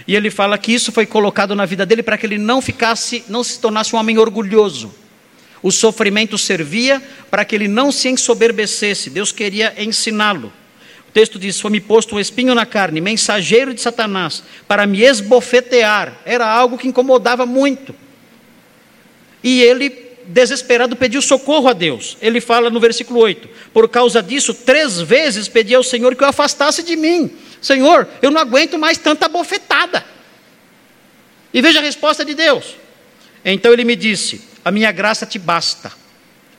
E 0.09 0.17
ele 0.17 0.31
fala 0.31 0.57
que 0.57 0.73
isso 0.73 0.91
foi 0.91 1.05
colocado 1.05 1.55
na 1.55 1.67
vida 1.67 1.85
dele 1.85 2.03
para 2.03 2.17
que 2.17 2.25
ele 2.25 2.39
não 2.39 2.63
ficasse, 2.63 3.23
não 3.29 3.45
se 3.45 3.61
tornasse 3.61 3.95
um 3.95 3.99
homem 3.99 4.17
orgulhoso. 4.17 4.91
O 5.63 5.71
sofrimento 5.71 6.39
servia 6.39 7.03
para 7.31 7.45
que 7.45 7.55
ele 7.55 7.69
não 7.69 7.93
se 7.93 8.09
ensoberbecesse. 8.09 9.11
Deus 9.11 9.33
queria 9.33 9.75
ensiná-lo. 9.77 10.51
O 11.07 11.13
texto 11.13 11.39
diz: 11.39 11.61
Foi-me 11.61 11.79
posto 11.79 12.17
um 12.17 12.21
espinho 12.21 12.55
na 12.55 12.65
carne, 12.65 13.03
mensageiro 13.03 13.75
de 13.75 13.83
Satanás, 13.83 14.43
para 14.67 14.87
me 14.87 15.03
esbofetear. 15.03 16.17
Era 16.25 16.47
algo 16.47 16.79
que 16.79 16.89
incomodava 16.89 17.45
muito. 17.45 17.95
E 19.45 19.61
ele, 19.61 19.91
desesperado, 20.29 20.95
pediu 20.95 21.23
socorro 21.23 21.69
a 21.69 21.73
Deus. 21.73 22.17
Ele 22.21 22.41
fala 22.41 22.71
no 22.71 22.79
versículo 22.79 23.21
8: 23.21 23.49
Por 23.73 23.89
causa 23.89 24.23
disso, 24.23 24.53
três 24.53 25.01
vezes 25.01 25.49
pedi 25.49 25.75
ao 25.75 25.83
Senhor 25.83 26.15
que 26.15 26.23
o 26.23 26.27
afastasse 26.27 26.83
de 26.83 26.95
mim. 26.95 27.31
Senhor, 27.61 28.07
eu 28.23 28.31
não 28.31 28.41
aguento 28.41 28.79
mais 28.79 28.99
tanta 28.99 29.29
bofetada. 29.29 30.05
E 31.53 31.61
veja 31.61 31.81
a 31.81 31.83
resposta 31.83 32.25
de 32.25 32.35
Deus. 32.35 32.77
Então 33.45 33.73
ele 33.73 33.85
me 33.85 33.97
disse: 33.97 34.43
A 34.65 34.71
minha 34.71 34.93
graça 34.93 35.25
te 35.25 35.39
basta. 35.39 35.91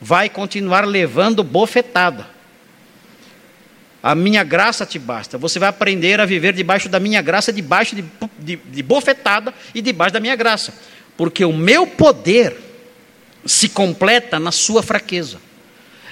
Vai 0.00 0.28
continuar 0.28 0.86
levando 0.86 1.44
bofetada. 1.44 2.26
A 4.02 4.14
minha 4.14 4.42
graça 4.42 4.86
te 4.86 4.98
basta. 4.98 5.36
Você 5.36 5.58
vai 5.58 5.68
aprender 5.68 6.20
a 6.20 6.24
viver 6.24 6.54
debaixo 6.54 6.88
da 6.88 6.98
minha 6.98 7.20
graça, 7.20 7.52
debaixo 7.52 7.94
de, 7.94 8.04
de, 8.38 8.56
de 8.56 8.82
bofetada 8.82 9.52
e 9.74 9.82
debaixo 9.82 10.14
da 10.14 10.20
minha 10.20 10.34
graça. 10.34 10.72
Porque 11.18 11.44
o 11.44 11.52
meu 11.52 11.86
poder 11.86 12.69
se 13.44 13.68
completa 13.68 14.38
na 14.38 14.52
sua 14.52 14.82
fraqueza. 14.82 15.38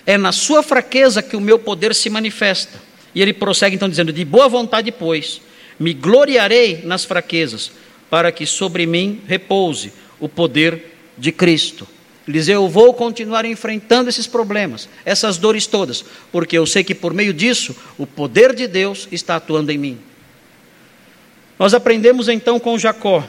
É 0.07 0.17
na 0.17 0.33
sua 0.33 0.63
fraqueza 0.63 1.23
que 1.23 1.37
o 1.37 1.41
meu 1.41 1.59
poder 1.59 1.95
se 1.95 2.09
manifesta. 2.09 2.81
E 3.15 3.21
ele 3.21 3.33
prossegue 3.33 3.77
então 3.77 3.89
dizendo: 3.89 4.13
De 4.13 4.25
boa 4.25 4.49
vontade, 4.49 4.91
pois, 4.91 5.41
me 5.79 5.93
gloriarei 5.93 6.83
nas 6.85 7.05
fraquezas, 7.05 7.71
para 8.09 8.33
que 8.33 8.47
sobre 8.47 8.87
mim 8.87 9.21
repouse 9.27 9.93
o 10.19 10.29
poder 10.29 10.97
de 11.17 11.31
Cristo. 11.31 11.87
Ele 12.27 12.39
diz: 12.39 12.49
Eu 12.49 12.69
vou 12.69 12.95
continuar 12.95 13.45
enfrentando 13.45 14.09
esses 14.09 14.27
problemas, 14.27 14.89
essas 15.05 15.37
dores 15.37 15.67
todas, 15.67 16.05
porque 16.33 16.57
eu 16.57 16.67
sei 16.67 16.85
que 16.85 16.95
por 16.95 17.13
meio 17.13 17.33
disso 17.33 17.75
o 17.97 18.07
poder 18.07 18.55
de 18.55 18.67
Deus 18.67 19.09
está 19.11 19.37
atuando 19.37 19.73
em 19.73 19.79
mim. 19.79 19.99
Nós 21.59 21.75
aprendemos 21.75 22.29
então 22.29 22.61
com 22.61 22.79
Jacó 22.79 23.27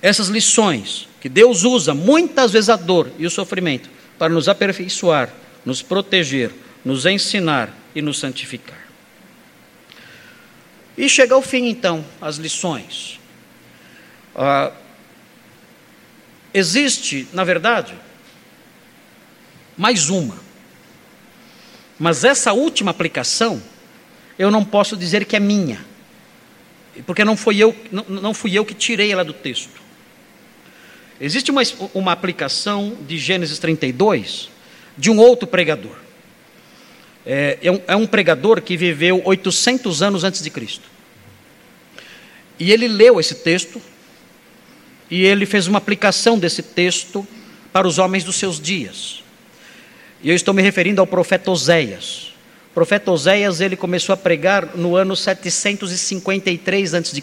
essas 0.00 0.28
lições 0.28 1.07
que 1.20 1.28
Deus 1.28 1.64
usa 1.64 1.94
muitas 1.94 2.52
vezes 2.52 2.68
a 2.68 2.76
dor 2.76 3.10
e 3.18 3.26
o 3.26 3.30
sofrimento 3.30 3.90
para 4.18 4.32
nos 4.32 4.48
aperfeiçoar, 4.48 5.32
nos 5.64 5.82
proteger, 5.82 6.52
nos 6.84 7.06
ensinar 7.06 7.74
e 7.94 8.02
nos 8.02 8.18
santificar. 8.18 8.78
E 10.96 11.08
chega 11.08 11.34
ao 11.34 11.42
fim 11.42 11.66
então 11.66 12.04
as 12.20 12.36
lições. 12.36 13.20
Ah, 14.34 14.72
existe, 16.52 17.28
na 17.32 17.44
verdade, 17.44 17.94
mais 19.76 20.10
uma. 20.10 20.36
Mas 21.98 22.24
essa 22.24 22.52
última 22.52 22.90
aplicação, 22.90 23.62
eu 24.38 24.50
não 24.50 24.64
posso 24.64 24.96
dizer 24.96 25.24
que 25.24 25.36
é 25.36 25.40
minha, 25.40 25.84
porque 27.06 27.24
não, 27.24 27.36
foi 27.36 27.56
eu, 27.56 27.74
não, 27.90 28.04
não 28.08 28.34
fui 28.34 28.56
eu 28.56 28.64
que 28.64 28.74
tirei 28.74 29.12
ela 29.12 29.24
do 29.24 29.32
texto. 29.32 29.87
Existe 31.20 31.50
uma, 31.50 31.62
uma 31.94 32.12
aplicação 32.12 32.96
de 33.06 33.18
Gênesis 33.18 33.58
32 33.58 34.50
de 34.96 35.10
um 35.10 35.18
outro 35.18 35.46
pregador. 35.46 35.96
É, 37.26 37.58
é, 37.62 37.70
um, 37.70 37.80
é 37.88 37.96
um 37.96 38.06
pregador 38.06 38.62
que 38.62 38.76
viveu 38.76 39.20
800 39.24 40.02
anos 40.02 40.24
antes 40.24 40.42
de 40.42 40.50
Cristo. 40.50 40.84
E 42.58 42.72
ele 42.72 42.88
leu 42.88 43.20
esse 43.20 43.36
texto 43.36 43.80
e 45.10 45.24
ele 45.24 45.46
fez 45.46 45.66
uma 45.66 45.78
aplicação 45.78 46.38
desse 46.38 46.62
texto 46.62 47.26
para 47.72 47.86
os 47.86 47.98
homens 47.98 48.24
dos 48.24 48.36
seus 48.36 48.60
dias. 48.60 49.22
E 50.22 50.30
eu 50.30 50.34
estou 50.34 50.52
me 50.54 50.62
referindo 50.62 51.00
ao 51.00 51.06
profeta 51.06 51.50
Oséias. 51.50 52.32
O 52.70 52.74
profeta 52.74 53.10
Oséias, 53.10 53.60
ele 53.60 53.76
começou 53.76 54.12
a 54.12 54.16
pregar 54.16 54.76
no 54.76 54.96
ano 54.96 55.16
753 55.16 56.94
a.C., 56.94 57.22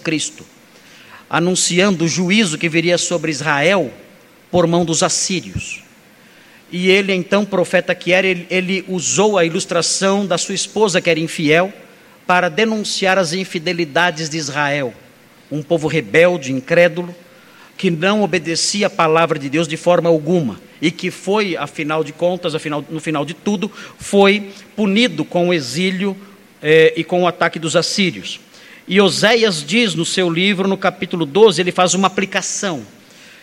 anunciando 1.30 2.06
o 2.06 2.08
juízo 2.08 2.58
que 2.58 2.70
viria 2.70 2.98
sobre 2.98 3.32
Israel 3.32 3.92
por 4.52 4.68
mão 4.68 4.86
dos 4.86 5.04
assírios. 5.04 5.84
E 6.72 6.90
ele, 6.90 7.14
então, 7.14 7.46
profeta 7.46 7.94
que 7.94 8.12
era, 8.12 8.28
ele, 8.28 8.48
ele 8.50 8.86
usou 8.88 9.38
a 9.38 9.46
ilustração 9.46 10.26
da 10.26 10.38
sua 10.38 10.56
esposa, 10.56 11.00
que 11.00 11.10
era 11.10 11.20
infiel, 11.20 11.72
para 12.26 12.50
denunciar 12.50 13.18
as 13.18 13.34
infidelidades 13.34 14.30
de 14.30 14.38
Israel, 14.38 14.94
um 15.52 15.62
povo 15.62 15.88
rebelde, 15.88 16.52
incrédulo, 16.52 17.14
que 17.78 17.92
não 17.92 18.24
obedecia 18.24 18.88
a 18.88 18.90
palavra 18.90 19.38
de 19.38 19.50
Deus 19.50 19.68
de 19.68 19.78
forma 19.78 20.10
alguma 20.10 20.60
e 20.82 20.92
que 20.92 21.12
foi, 21.12 21.56
afinal 21.56 22.04
de 22.04 22.12
contas, 22.12 22.56
afinal, 22.56 22.84
no 22.90 23.00
final 23.00 23.26
de 23.26 23.34
tudo, 23.34 23.72
foi 23.98 24.52
punido 24.76 25.24
com 25.24 25.50
o 25.50 25.54
exílio 25.54 26.16
eh, 26.62 26.94
e 26.96 27.04
com 27.04 27.24
o 27.24 27.28
ataque 27.28 27.60
dos 27.60 27.76
assírios. 27.76 28.40
E 28.88 29.02
Oséias 29.02 29.64
diz 29.66 29.96
no 29.96 30.06
seu 30.06 30.30
livro, 30.30 30.68
no 30.68 30.78
capítulo 30.78 31.26
12, 31.26 31.60
ele 31.62 31.72
faz 31.72 31.94
uma 31.94 32.08
aplicação. 32.08 32.86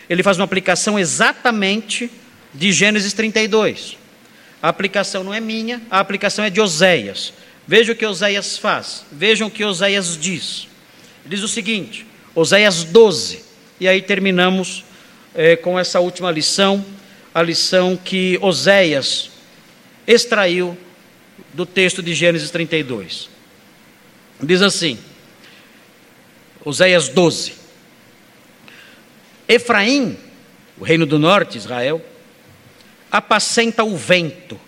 Ele 0.09 0.23
faz 0.23 0.39
uma 0.39 0.44
aplicação 0.44 0.98
exatamente 0.98 2.10
de 2.55 2.73
Gênesis 2.73 3.12
32. 3.12 3.97
A 4.62 4.69
aplicação 4.69 5.24
não 5.24 5.35
é 5.35 5.40
minha, 5.40 5.82
a 5.90 5.98
aplicação 5.98 6.44
é 6.44 6.51
de 6.51 6.60
Oséias. 6.60 7.32
Veja 7.66 7.93
o 7.93 7.97
que 7.97 8.06
Oséias 8.06 8.56
faz, 8.56 9.05
vejam 9.10 9.48
o 9.48 9.51
que 9.51 9.64
Oséias 9.64 10.16
diz. 10.16 10.69
Ele 11.24 11.35
diz 11.35 11.44
o 11.44 11.48
seguinte, 11.48 12.06
Oséias 12.35 12.85
12, 12.85 13.43
e 13.81 13.89
aí 13.89 14.01
terminamos 14.01 14.85
é, 15.35 15.56
com 15.56 15.78
essa 15.78 15.98
última 15.98 16.31
lição, 16.31 16.85
a 17.35 17.43
lição 17.43 17.97
que 17.97 18.39
Oséias 18.40 19.31
extraiu 20.06 20.77
do 21.52 21.66
texto 21.66 22.02
de 22.02 22.14
Gênesis 22.14 22.51
32. 22.51 23.28
Diz 24.40 24.62
assim, 24.62 24.98
Oséias 26.64 27.09
12: 27.09 27.55
Efraim, 29.48 30.16
o 30.78 30.84
reino 30.84 31.06
do 31.06 31.18
norte, 31.18 31.59
Israel, 31.59 32.05
apacenta 33.10 33.84
o 33.84 33.97
vento 33.97 34.59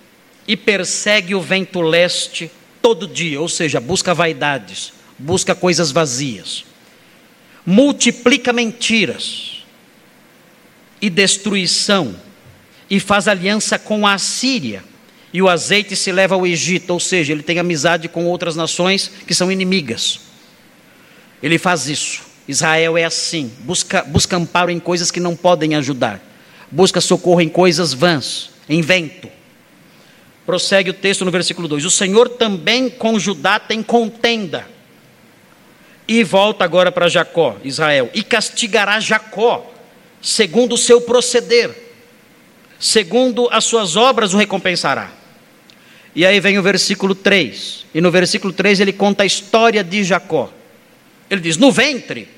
e 0.47 0.57
persegue 0.57 1.35
o 1.35 1.41
vento 1.41 1.81
leste 1.81 2.51
todo 2.83 3.09
dia, 3.09 3.41
ou 3.41 3.49
seja, 3.49 3.81
busca 3.81 4.13
vaidades, 4.13 4.93
busca 5.19 5.55
coisas 5.55 5.91
vazias 5.91 6.65
multiplica 7.65 8.53
mentiras 8.53 9.65
e 11.01 11.09
destruição, 11.09 12.15
e 12.89 13.01
faz 13.01 13.27
aliança 13.27 13.79
com 13.79 14.07
a 14.07 14.15
Assíria, 14.15 14.85
e 15.33 15.43
o 15.43 15.49
azeite 15.49 15.97
se 15.97 16.13
leva 16.13 16.35
ao 16.35 16.47
Egito, 16.47 16.91
ou 16.91 17.01
seja, 17.01 17.33
ele 17.33 17.43
tem 17.43 17.59
amizade 17.59 18.09
com 18.09 18.27
outras 18.27 18.55
nações 18.55 19.11
que 19.27 19.35
são 19.35 19.51
inimigas. 19.51 20.21
Ele 21.45 21.59
faz 21.59 21.89
isso. 21.89 22.23
Israel 22.49 22.97
é 22.97 23.05
assim, 23.05 23.53
busca, 23.61 24.03
busca 24.03 24.35
amparo 24.35 24.71
em 24.71 24.81
coisas 24.81 25.11
que 25.11 25.21
não 25.21 25.37
podem 25.37 25.75
ajudar, 25.75 26.19
busca 26.71 27.03
socorro 27.03 27.43
em 27.43 27.51
coisas 27.51 27.93
vãs, 27.93 28.49
em 28.67 28.81
vento. 28.81 29.29
Prossegue 30.47 30.89
o 30.89 30.95
texto 30.95 31.23
no 31.23 31.31
versículo 31.31 31.69
2: 31.69 31.85
O 31.85 31.91
Senhor 31.91 32.31
também 32.31 32.89
com 32.89 33.19
Judá 33.19 33.59
tem 33.59 33.83
contenda 33.83 34.67
e 36.09 36.25
volta 36.25 36.65
agora 36.65 36.91
para 36.91 37.11
Jacó, 37.11 37.59
Israel, 37.63 38.09
e 38.15 38.23
castigará 38.23 38.99
Jacó, 38.99 39.71
segundo 40.23 40.77
o 40.77 40.79
seu 40.79 41.03
proceder, 41.03 41.75
segundo 42.81 43.51
as 43.53 43.65
suas 43.65 43.97
obras 43.97 44.33
o 44.33 44.39
recompensará. 44.39 45.11
E 46.15 46.25
aí 46.25 46.41
vem 46.41 46.59
o 46.59 46.63
versículo 46.63 47.15
3, 47.15 47.85
e 47.95 48.01
no 48.01 48.11
versículo 48.11 48.51
3 48.51 48.81
ele 48.81 48.95
conta 48.95 49.25
a 49.25 49.27
história 49.27 49.85
de 49.85 50.03
Jacó. 50.03 50.51
Ele 51.35 51.43
diz: 51.43 51.57
No 51.57 51.71
ventre, 51.73 52.29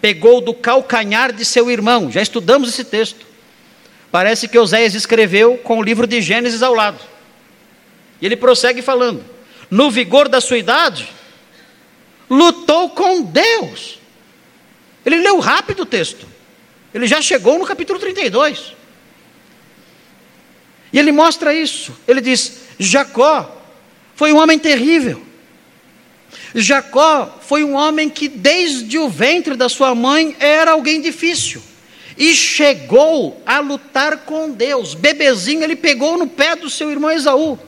pegou 0.00 0.40
do 0.40 0.54
calcanhar 0.54 1.32
de 1.32 1.44
seu 1.44 1.70
irmão, 1.70 2.10
já 2.10 2.22
estudamos 2.22 2.68
esse 2.68 2.84
texto. 2.84 3.26
Parece 4.10 4.46
que 4.46 4.58
Oséias 4.58 4.94
escreveu 4.94 5.58
com 5.58 5.78
o 5.78 5.82
livro 5.82 6.06
de 6.06 6.20
Gênesis 6.20 6.62
ao 6.62 6.72
lado. 6.72 7.00
E 8.20 8.26
ele 8.26 8.36
prossegue 8.36 8.80
falando: 8.80 9.24
No 9.70 9.90
vigor 9.90 10.28
da 10.28 10.40
sua 10.40 10.58
idade, 10.58 11.08
lutou 12.30 12.90
com 12.90 13.22
Deus. 13.22 13.98
Ele 15.04 15.16
leu 15.16 15.40
rápido 15.40 15.80
o 15.80 15.86
texto. 15.86 16.24
Ele 16.94 17.06
já 17.06 17.20
chegou 17.20 17.58
no 17.58 17.66
capítulo 17.66 17.98
32. 17.98 18.74
E 20.92 20.98
ele 20.98 21.10
mostra 21.10 21.52
isso. 21.52 21.92
Ele 22.06 22.20
diz: 22.20 22.60
Jacó 22.78 23.60
foi 24.14 24.32
um 24.32 24.38
homem 24.38 24.60
terrível. 24.60 25.31
Jacó 26.54 27.38
foi 27.40 27.64
um 27.64 27.74
homem 27.74 28.08
que, 28.08 28.28
desde 28.28 28.98
o 28.98 29.08
ventre 29.08 29.56
da 29.56 29.68
sua 29.68 29.94
mãe, 29.94 30.36
era 30.38 30.72
alguém 30.72 31.00
difícil. 31.00 31.62
E 32.16 32.34
chegou 32.34 33.42
a 33.46 33.60
lutar 33.60 34.18
com 34.18 34.50
Deus. 34.50 34.94
Bebezinho, 34.94 35.64
ele 35.64 35.76
pegou 35.76 36.18
no 36.18 36.26
pé 36.26 36.54
do 36.54 36.68
seu 36.68 36.90
irmão 36.90 37.10
Esaú. 37.10 37.58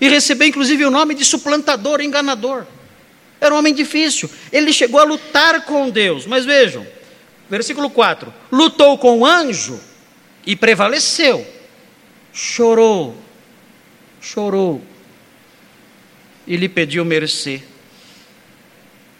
E 0.00 0.08
recebeu, 0.08 0.48
inclusive, 0.48 0.84
o 0.86 0.90
nome 0.90 1.14
de 1.14 1.24
suplantador, 1.24 2.00
enganador. 2.00 2.64
Era 3.40 3.54
um 3.54 3.58
homem 3.58 3.74
difícil. 3.74 4.30
Ele 4.50 4.72
chegou 4.72 5.00
a 5.00 5.04
lutar 5.04 5.64
com 5.64 5.90
Deus. 5.90 6.26
Mas 6.26 6.44
vejam, 6.44 6.86
versículo 7.48 7.90
4: 7.90 8.32
lutou 8.50 8.96
com 8.96 9.18
o 9.18 9.26
anjo 9.26 9.78
e 10.46 10.56
prevaleceu. 10.56 11.46
Chorou, 12.32 13.16
chorou 14.20 14.82
e 16.46 16.56
lhe 16.56 16.68
pediu 16.68 17.04
mercê. 17.04 17.62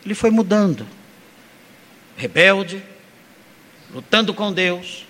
Ele 0.05 0.14
foi 0.14 0.31
mudando, 0.31 0.86
rebelde, 2.16 2.82
lutando 3.93 4.32
com 4.32 4.52
Deus, 4.52 5.06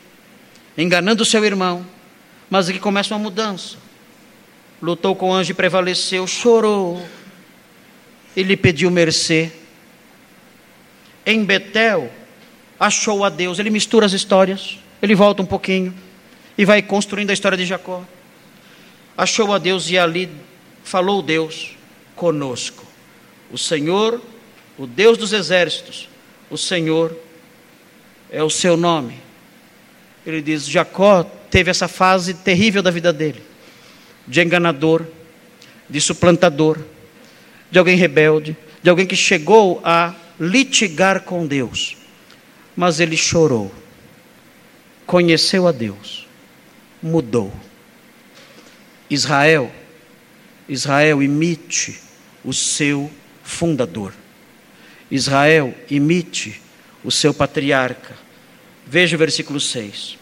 enganando 0.76 1.24
seu 1.24 1.44
irmão, 1.44 1.86
mas 2.48 2.68
aqui 2.68 2.78
começa 2.78 3.14
uma 3.14 3.20
mudança. 3.20 3.76
Lutou 4.82 5.14
com 5.14 5.30
o 5.30 5.32
anjo 5.32 5.52
e 5.52 5.54
prevaleceu, 5.54 6.26
chorou, 6.26 7.06
ele 8.36 8.56
pediu 8.56 8.90
mercê. 8.90 9.52
Em 11.24 11.44
Betel, 11.44 12.10
achou 12.78 13.24
a 13.24 13.28
Deus. 13.28 13.58
Ele 13.58 13.70
mistura 13.70 14.06
as 14.06 14.12
histórias, 14.12 14.78
ele 15.02 15.14
volta 15.14 15.42
um 15.42 15.46
pouquinho 15.46 15.94
e 16.56 16.64
vai 16.64 16.80
construindo 16.80 17.30
a 17.30 17.34
história 17.34 17.58
de 17.58 17.66
Jacó. 17.66 18.04
Achou 19.16 19.52
a 19.52 19.58
Deus 19.58 19.90
e 19.90 19.98
ali 19.98 20.30
falou 20.82 21.22
Deus 21.22 21.72
conosco. 22.16 22.86
O 23.50 23.58
Senhor, 23.58 24.20
o 24.80 24.86
Deus 24.86 25.18
dos 25.18 25.34
exércitos, 25.34 26.08
o 26.48 26.56
Senhor 26.56 27.14
é 28.30 28.42
o 28.42 28.48
seu 28.48 28.76
nome. 28.76 29.18
Ele 30.24 30.40
diz: 30.40 30.66
Jacó 30.66 31.22
teve 31.22 31.70
essa 31.70 31.86
fase 31.86 32.32
terrível 32.32 32.82
da 32.82 32.90
vida 32.90 33.12
dele, 33.12 33.42
de 34.26 34.40
enganador, 34.40 35.04
de 35.88 36.00
suplantador 36.00 36.78
de 37.70 37.78
alguém 37.78 37.96
rebelde, 37.96 38.56
de 38.82 38.88
alguém 38.88 39.06
que 39.06 39.14
chegou 39.14 39.82
a 39.84 40.14
litigar 40.40 41.20
com 41.20 41.46
Deus. 41.46 41.96
Mas 42.74 43.00
ele 43.00 43.18
chorou, 43.18 43.70
conheceu 45.06 45.68
a 45.68 45.72
Deus 45.72 46.26
mudou. 47.02 47.52
Israel, 49.08 49.72
Israel 50.68 51.22
imite 51.22 52.00
o 52.44 52.52
seu 52.52 53.10
fundador. 53.42 54.12
Israel 55.10 55.74
imite 55.90 56.60
o 57.02 57.10
seu 57.10 57.34
patriarca. 57.34 58.14
Veja 58.86 59.16
o 59.16 59.18
versículo 59.18 59.60
6. 59.60 60.18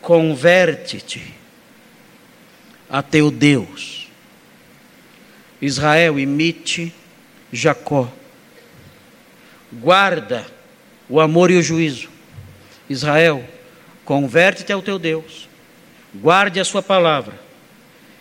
Converte-te 0.00 1.34
a 2.88 3.02
teu 3.02 3.30
Deus. 3.30 4.08
Israel 5.60 6.18
imite 6.18 6.92
Jacó. 7.52 8.10
Guarda 9.72 10.46
o 11.08 11.20
amor 11.20 11.50
e 11.50 11.56
o 11.56 11.62
juízo. 11.62 12.08
Israel, 12.88 13.44
converte-te 14.04 14.72
ao 14.72 14.82
teu 14.82 14.98
Deus. 14.98 15.48
Guarde 16.14 16.60
a 16.60 16.64
sua 16.64 16.82
palavra. 16.82 17.34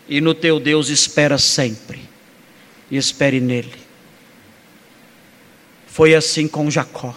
E 0.08 0.20
no 0.20 0.34
teu 0.34 0.60
Deus 0.60 0.90
espera 0.90 1.38
sempre. 1.38 2.02
E 2.90 2.98
espere 2.98 3.40
nele. 3.40 3.83
Foi 5.94 6.16
assim 6.16 6.48
com 6.48 6.72
Jacó. 6.72 7.14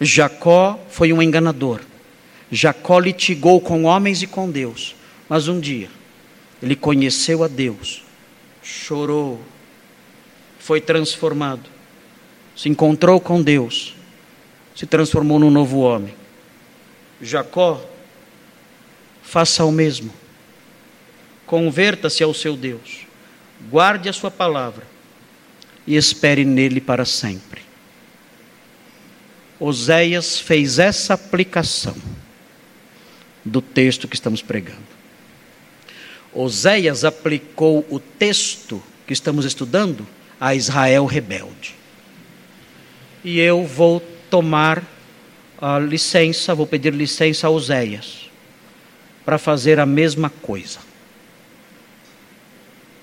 Jacó 0.00 0.80
foi 0.90 1.12
um 1.12 1.22
enganador. 1.22 1.80
Jacó 2.50 2.98
litigou 2.98 3.60
com 3.60 3.84
homens 3.84 4.20
e 4.20 4.26
com 4.26 4.50
Deus. 4.50 4.96
Mas 5.28 5.46
um 5.46 5.60
dia, 5.60 5.88
ele 6.60 6.74
conheceu 6.74 7.44
a 7.44 7.46
Deus, 7.46 8.02
chorou, 8.64 9.40
foi 10.58 10.80
transformado, 10.80 11.70
se 12.56 12.68
encontrou 12.68 13.20
com 13.20 13.40
Deus, 13.40 13.94
se 14.74 14.86
transformou 14.86 15.38
num 15.38 15.52
novo 15.52 15.78
homem. 15.78 16.16
Jacó, 17.22 17.80
faça 19.22 19.64
o 19.64 19.70
mesmo. 19.70 20.12
Converta-se 21.46 22.24
ao 22.24 22.34
seu 22.34 22.56
Deus, 22.56 23.06
guarde 23.70 24.08
a 24.08 24.12
sua 24.12 24.32
palavra 24.32 24.89
e 25.86 25.96
espere 25.96 26.44
nele 26.44 26.80
para 26.80 27.04
sempre. 27.04 27.62
Oséias 29.58 30.38
fez 30.38 30.78
essa 30.78 31.14
aplicação 31.14 31.96
do 33.44 33.60
texto 33.60 34.08
que 34.08 34.14
estamos 34.14 34.42
pregando. 34.42 34.80
Oséias 36.32 37.04
aplicou 37.04 37.84
o 37.90 37.98
texto 37.98 38.82
que 39.06 39.12
estamos 39.12 39.44
estudando 39.44 40.06
a 40.40 40.54
Israel 40.54 41.04
rebelde. 41.04 41.74
E 43.22 43.38
eu 43.38 43.66
vou 43.66 44.00
tomar 44.30 44.82
a 45.60 45.78
licença, 45.78 46.54
vou 46.54 46.66
pedir 46.66 46.94
licença 46.94 47.46
a 47.46 47.50
Oséias 47.50 48.30
para 49.24 49.36
fazer 49.36 49.78
a 49.78 49.84
mesma 49.84 50.30
coisa. 50.30 50.78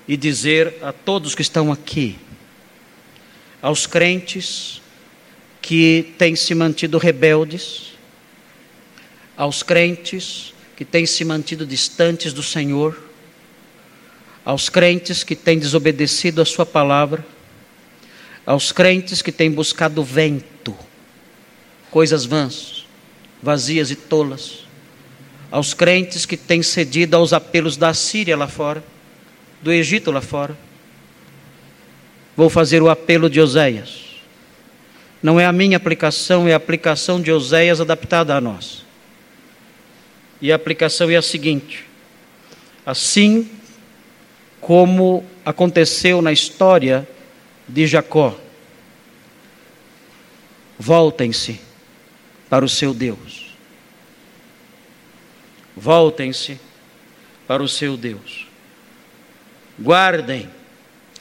E 0.08 0.16
dizer 0.16 0.74
a 0.82 0.92
todos 0.92 1.34
que 1.34 1.42
estão 1.42 1.70
aqui, 1.70 2.18
aos 3.60 3.86
crentes 3.86 4.80
que 5.60 6.14
têm 6.16 6.36
se 6.36 6.54
mantido 6.54 6.98
rebeldes, 6.98 7.92
aos 9.36 9.62
crentes 9.62 10.54
que 10.76 10.84
têm 10.84 11.06
se 11.06 11.24
mantido 11.24 11.66
distantes 11.66 12.32
do 12.32 12.42
Senhor, 12.42 13.00
aos 14.44 14.68
crentes 14.68 15.22
que 15.22 15.36
têm 15.36 15.58
desobedecido 15.58 16.40
a 16.40 16.44
Sua 16.44 16.64
palavra, 16.64 17.26
aos 18.46 18.72
crentes 18.72 19.20
que 19.20 19.30
têm 19.32 19.50
buscado 19.50 20.02
vento, 20.02 20.74
coisas 21.90 22.24
vãs, 22.24 22.86
vazias 23.42 23.90
e 23.90 23.96
tolas, 23.96 24.66
aos 25.50 25.74
crentes 25.74 26.24
que 26.24 26.36
têm 26.36 26.62
cedido 26.62 27.16
aos 27.16 27.32
apelos 27.32 27.76
da 27.76 27.92
Síria 27.92 28.36
lá 28.36 28.48
fora, 28.48 28.82
do 29.60 29.72
Egito 29.72 30.10
lá 30.10 30.20
fora. 30.20 30.56
Vou 32.38 32.48
fazer 32.48 32.80
o 32.80 32.88
apelo 32.88 33.28
de 33.28 33.40
Oséias. 33.40 34.22
Não 35.20 35.40
é 35.40 35.44
a 35.44 35.50
minha 35.50 35.76
aplicação, 35.76 36.46
é 36.46 36.52
a 36.52 36.56
aplicação 36.56 37.20
de 37.20 37.32
Oséias 37.32 37.80
adaptada 37.80 38.36
a 38.36 38.40
nós. 38.40 38.84
E 40.40 40.52
a 40.52 40.54
aplicação 40.54 41.10
é 41.10 41.16
a 41.16 41.20
seguinte: 41.20 41.84
assim 42.86 43.50
como 44.60 45.24
aconteceu 45.44 46.22
na 46.22 46.30
história 46.30 47.08
de 47.66 47.88
Jacó. 47.88 48.38
Voltem-se 50.78 51.60
para 52.48 52.64
o 52.64 52.68
seu 52.68 52.94
Deus. 52.94 53.52
Voltem-se 55.76 56.56
para 57.48 57.64
o 57.64 57.68
seu 57.68 57.96
Deus. 57.96 58.46
Guardem 59.76 60.48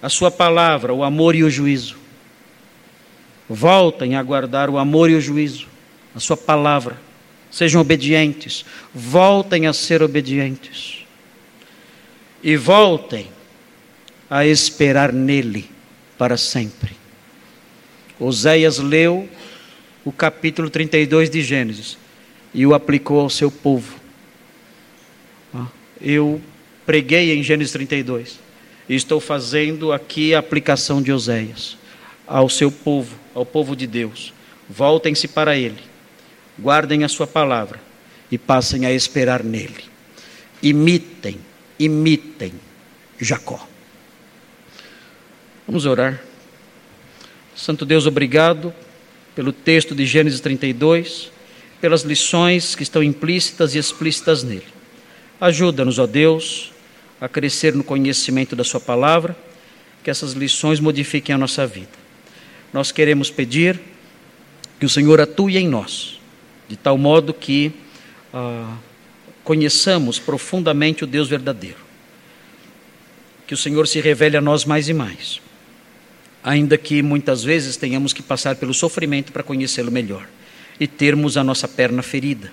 a 0.01 0.09
sua 0.09 0.29
palavra, 0.29 0.93
o 0.93 1.03
amor 1.03 1.35
e 1.35 1.43
o 1.43 1.49
juízo. 1.49 1.97
Voltem 3.49 4.15
a 4.15 4.23
guardar 4.23 4.69
o 4.69 4.77
amor 4.77 5.09
e 5.09 5.15
o 5.15 5.21
juízo, 5.21 5.67
a 6.13 6.19
sua 6.19 6.37
palavra. 6.37 6.99
Sejam 7.49 7.81
obedientes. 7.81 8.65
Voltem 8.93 9.67
a 9.67 9.73
ser 9.73 10.03
obedientes 10.03 11.05
e 12.43 12.55
voltem 12.55 13.27
a 14.29 14.45
esperar 14.45 15.13
nele 15.13 15.69
para 16.17 16.37
sempre. 16.37 16.95
Oséias 18.19 18.77
leu 18.79 19.29
o 20.03 20.11
capítulo 20.11 20.69
32 20.69 21.29
de 21.29 21.41
Gênesis 21.41 21.97
e 22.53 22.65
o 22.65 22.73
aplicou 22.73 23.21
ao 23.21 23.29
seu 23.29 23.49
povo. 23.49 23.99
Ah, 25.53 25.67
eu 26.01 26.41
preguei 26.85 27.33
em 27.37 27.43
Gênesis 27.43 27.71
32 27.73 28.46
estou 28.95 29.19
fazendo 29.19 29.91
aqui 29.91 30.33
a 30.33 30.39
aplicação 30.39 31.01
de 31.01 31.11
Oséias 31.11 31.77
ao 32.25 32.49
seu 32.49 32.71
povo, 32.71 33.15
ao 33.33 33.45
povo 33.45 33.75
de 33.75 33.87
Deus. 33.87 34.33
Voltem-se 34.69 35.27
para 35.27 35.57
ele, 35.57 35.81
guardem 36.57 37.03
a 37.03 37.09
sua 37.09 37.27
palavra 37.27 37.79
e 38.31 38.37
passem 38.37 38.85
a 38.85 38.91
esperar 38.91 39.43
nele. 39.43 39.85
Imitem 40.61 41.39
imitem 41.79 42.53
Jacó. 43.19 43.67
Vamos 45.67 45.85
orar. 45.85 46.21
Santo 47.55 47.85
Deus, 47.85 48.05
obrigado 48.05 48.73
pelo 49.35 49.51
texto 49.51 49.93
de 49.93 50.05
Gênesis 50.05 50.39
32, 50.39 51.31
pelas 51.81 52.01
lições 52.01 52.75
que 52.75 52.83
estão 52.83 53.03
implícitas 53.03 53.75
e 53.75 53.77
explícitas 53.77 54.43
nele. 54.43 54.65
Ajuda-nos, 55.39 55.99
ó 55.99 56.07
Deus, 56.07 56.71
a 57.19 57.27
crescer 57.27 57.73
no 57.73 57.83
conhecimento 57.83 58.55
da 58.55 58.63
Sua 58.63 58.79
palavra, 58.79 59.35
que 60.03 60.09
essas 60.09 60.33
lições 60.33 60.79
modifiquem 60.79 61.33
a 61.33 61.37
nossa 61.37 61.65
vida. 61.65 61.89
Nós 62.71 62.91
queremos 62.91 63.29
pedir 63.29 63.79
que 64.79 64.85
o 64.85 64.89
Senhor 64.89 65.19
atue 65.19 65.57
em 65.57 65.67
nós, 65.67 66.19
de 66.67 66.75
tal 66.75 66.97
modo 66.97 67.33
que 67.33 67.71
ah, 68.33 68.77
conheçamos 69.43 70.19
profundamente 70.19 71.03
o 71.03 71.07
Deus 71.07 71.27
verdadeiro. 71.27 71.79
Que 73.47 73.53
o 73.53 73.57
Senhor 73.57 73.87
se 73.87 73.99
revele 74.01 74.37
a 74.37 74.41
nós 74.41 74.65
mais 74.65 74.89
e 74.89 74.93
mais, 74.93 75.41
ainda 76.43 76.77
que 76.77 77.01
muitas 77.01 77.43
vezes 77.43 77.77
tenhamos 77.77 78.13
que 78.13 78.21
passar 78.21 78.57
pelo 78.57 78.73
sofrimento 78.73 79.31
para 79.31 79.43
conhecê-lo 79.43 79.91
melhor 79.91 80.27
e 80.79 80.85
termos 80.85 81.37
a 81.37 81.43
nossa 81.43 81.67
perna 81.67 82.03
ferida. 82.03 82.51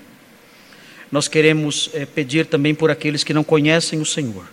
Nós 1.10 1.28
queremos 1.28 1.90
é, 1.92 2.04
pedir 2.04 2.46
também 2.46 2.74
por 2.74 2.90
aqueles 2.90 3.22
que 3.22 3.34
não 3.34 3.44
conhecem 3.44 4.00
o 4.00 4.06
Senhor, 4.06 4.46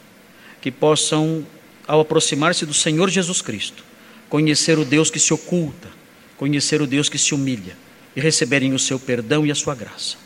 que 0.61 0.71
possam, 0.71 1.45
ao 1.87 2.01
aproximar-se 2.01 2.65
do 2.65 2.73
Senhor 2.73 3.09
Jesus 3.09 3.41
Cristo, 3.41 3.83
conhecer 4.29 4.77
o 4.77 4.85
Deus 4.85 5.09
que 5.09 5.19
se 5.19 5.33
oculta, 5.33 5.89
conhecer 6.37 6.81
o 6.81 6.87
Deus 6.87 7.09
que 7.09 7.17
se 7.17 7.33
humilha 7.33 7.75
e 8.15 8.21
receberem 8.21 8.73
o 8.73 8.79
seu 8.79 8.99
perdão 8.99 9.45
e 9.45 9.51
a 9.51 9.55
sua 9.55 9.75
graça. 9.75 10.17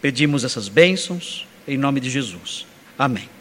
Pedimos 0.00 0.44
essas 0.44 0.68
bênçãos 0.68 1.46
em 1.66 1.76
nome 1.76 2.00
de 2.00 2.10
Jesus. 2.10 2.66
Amém. 2.98 3.35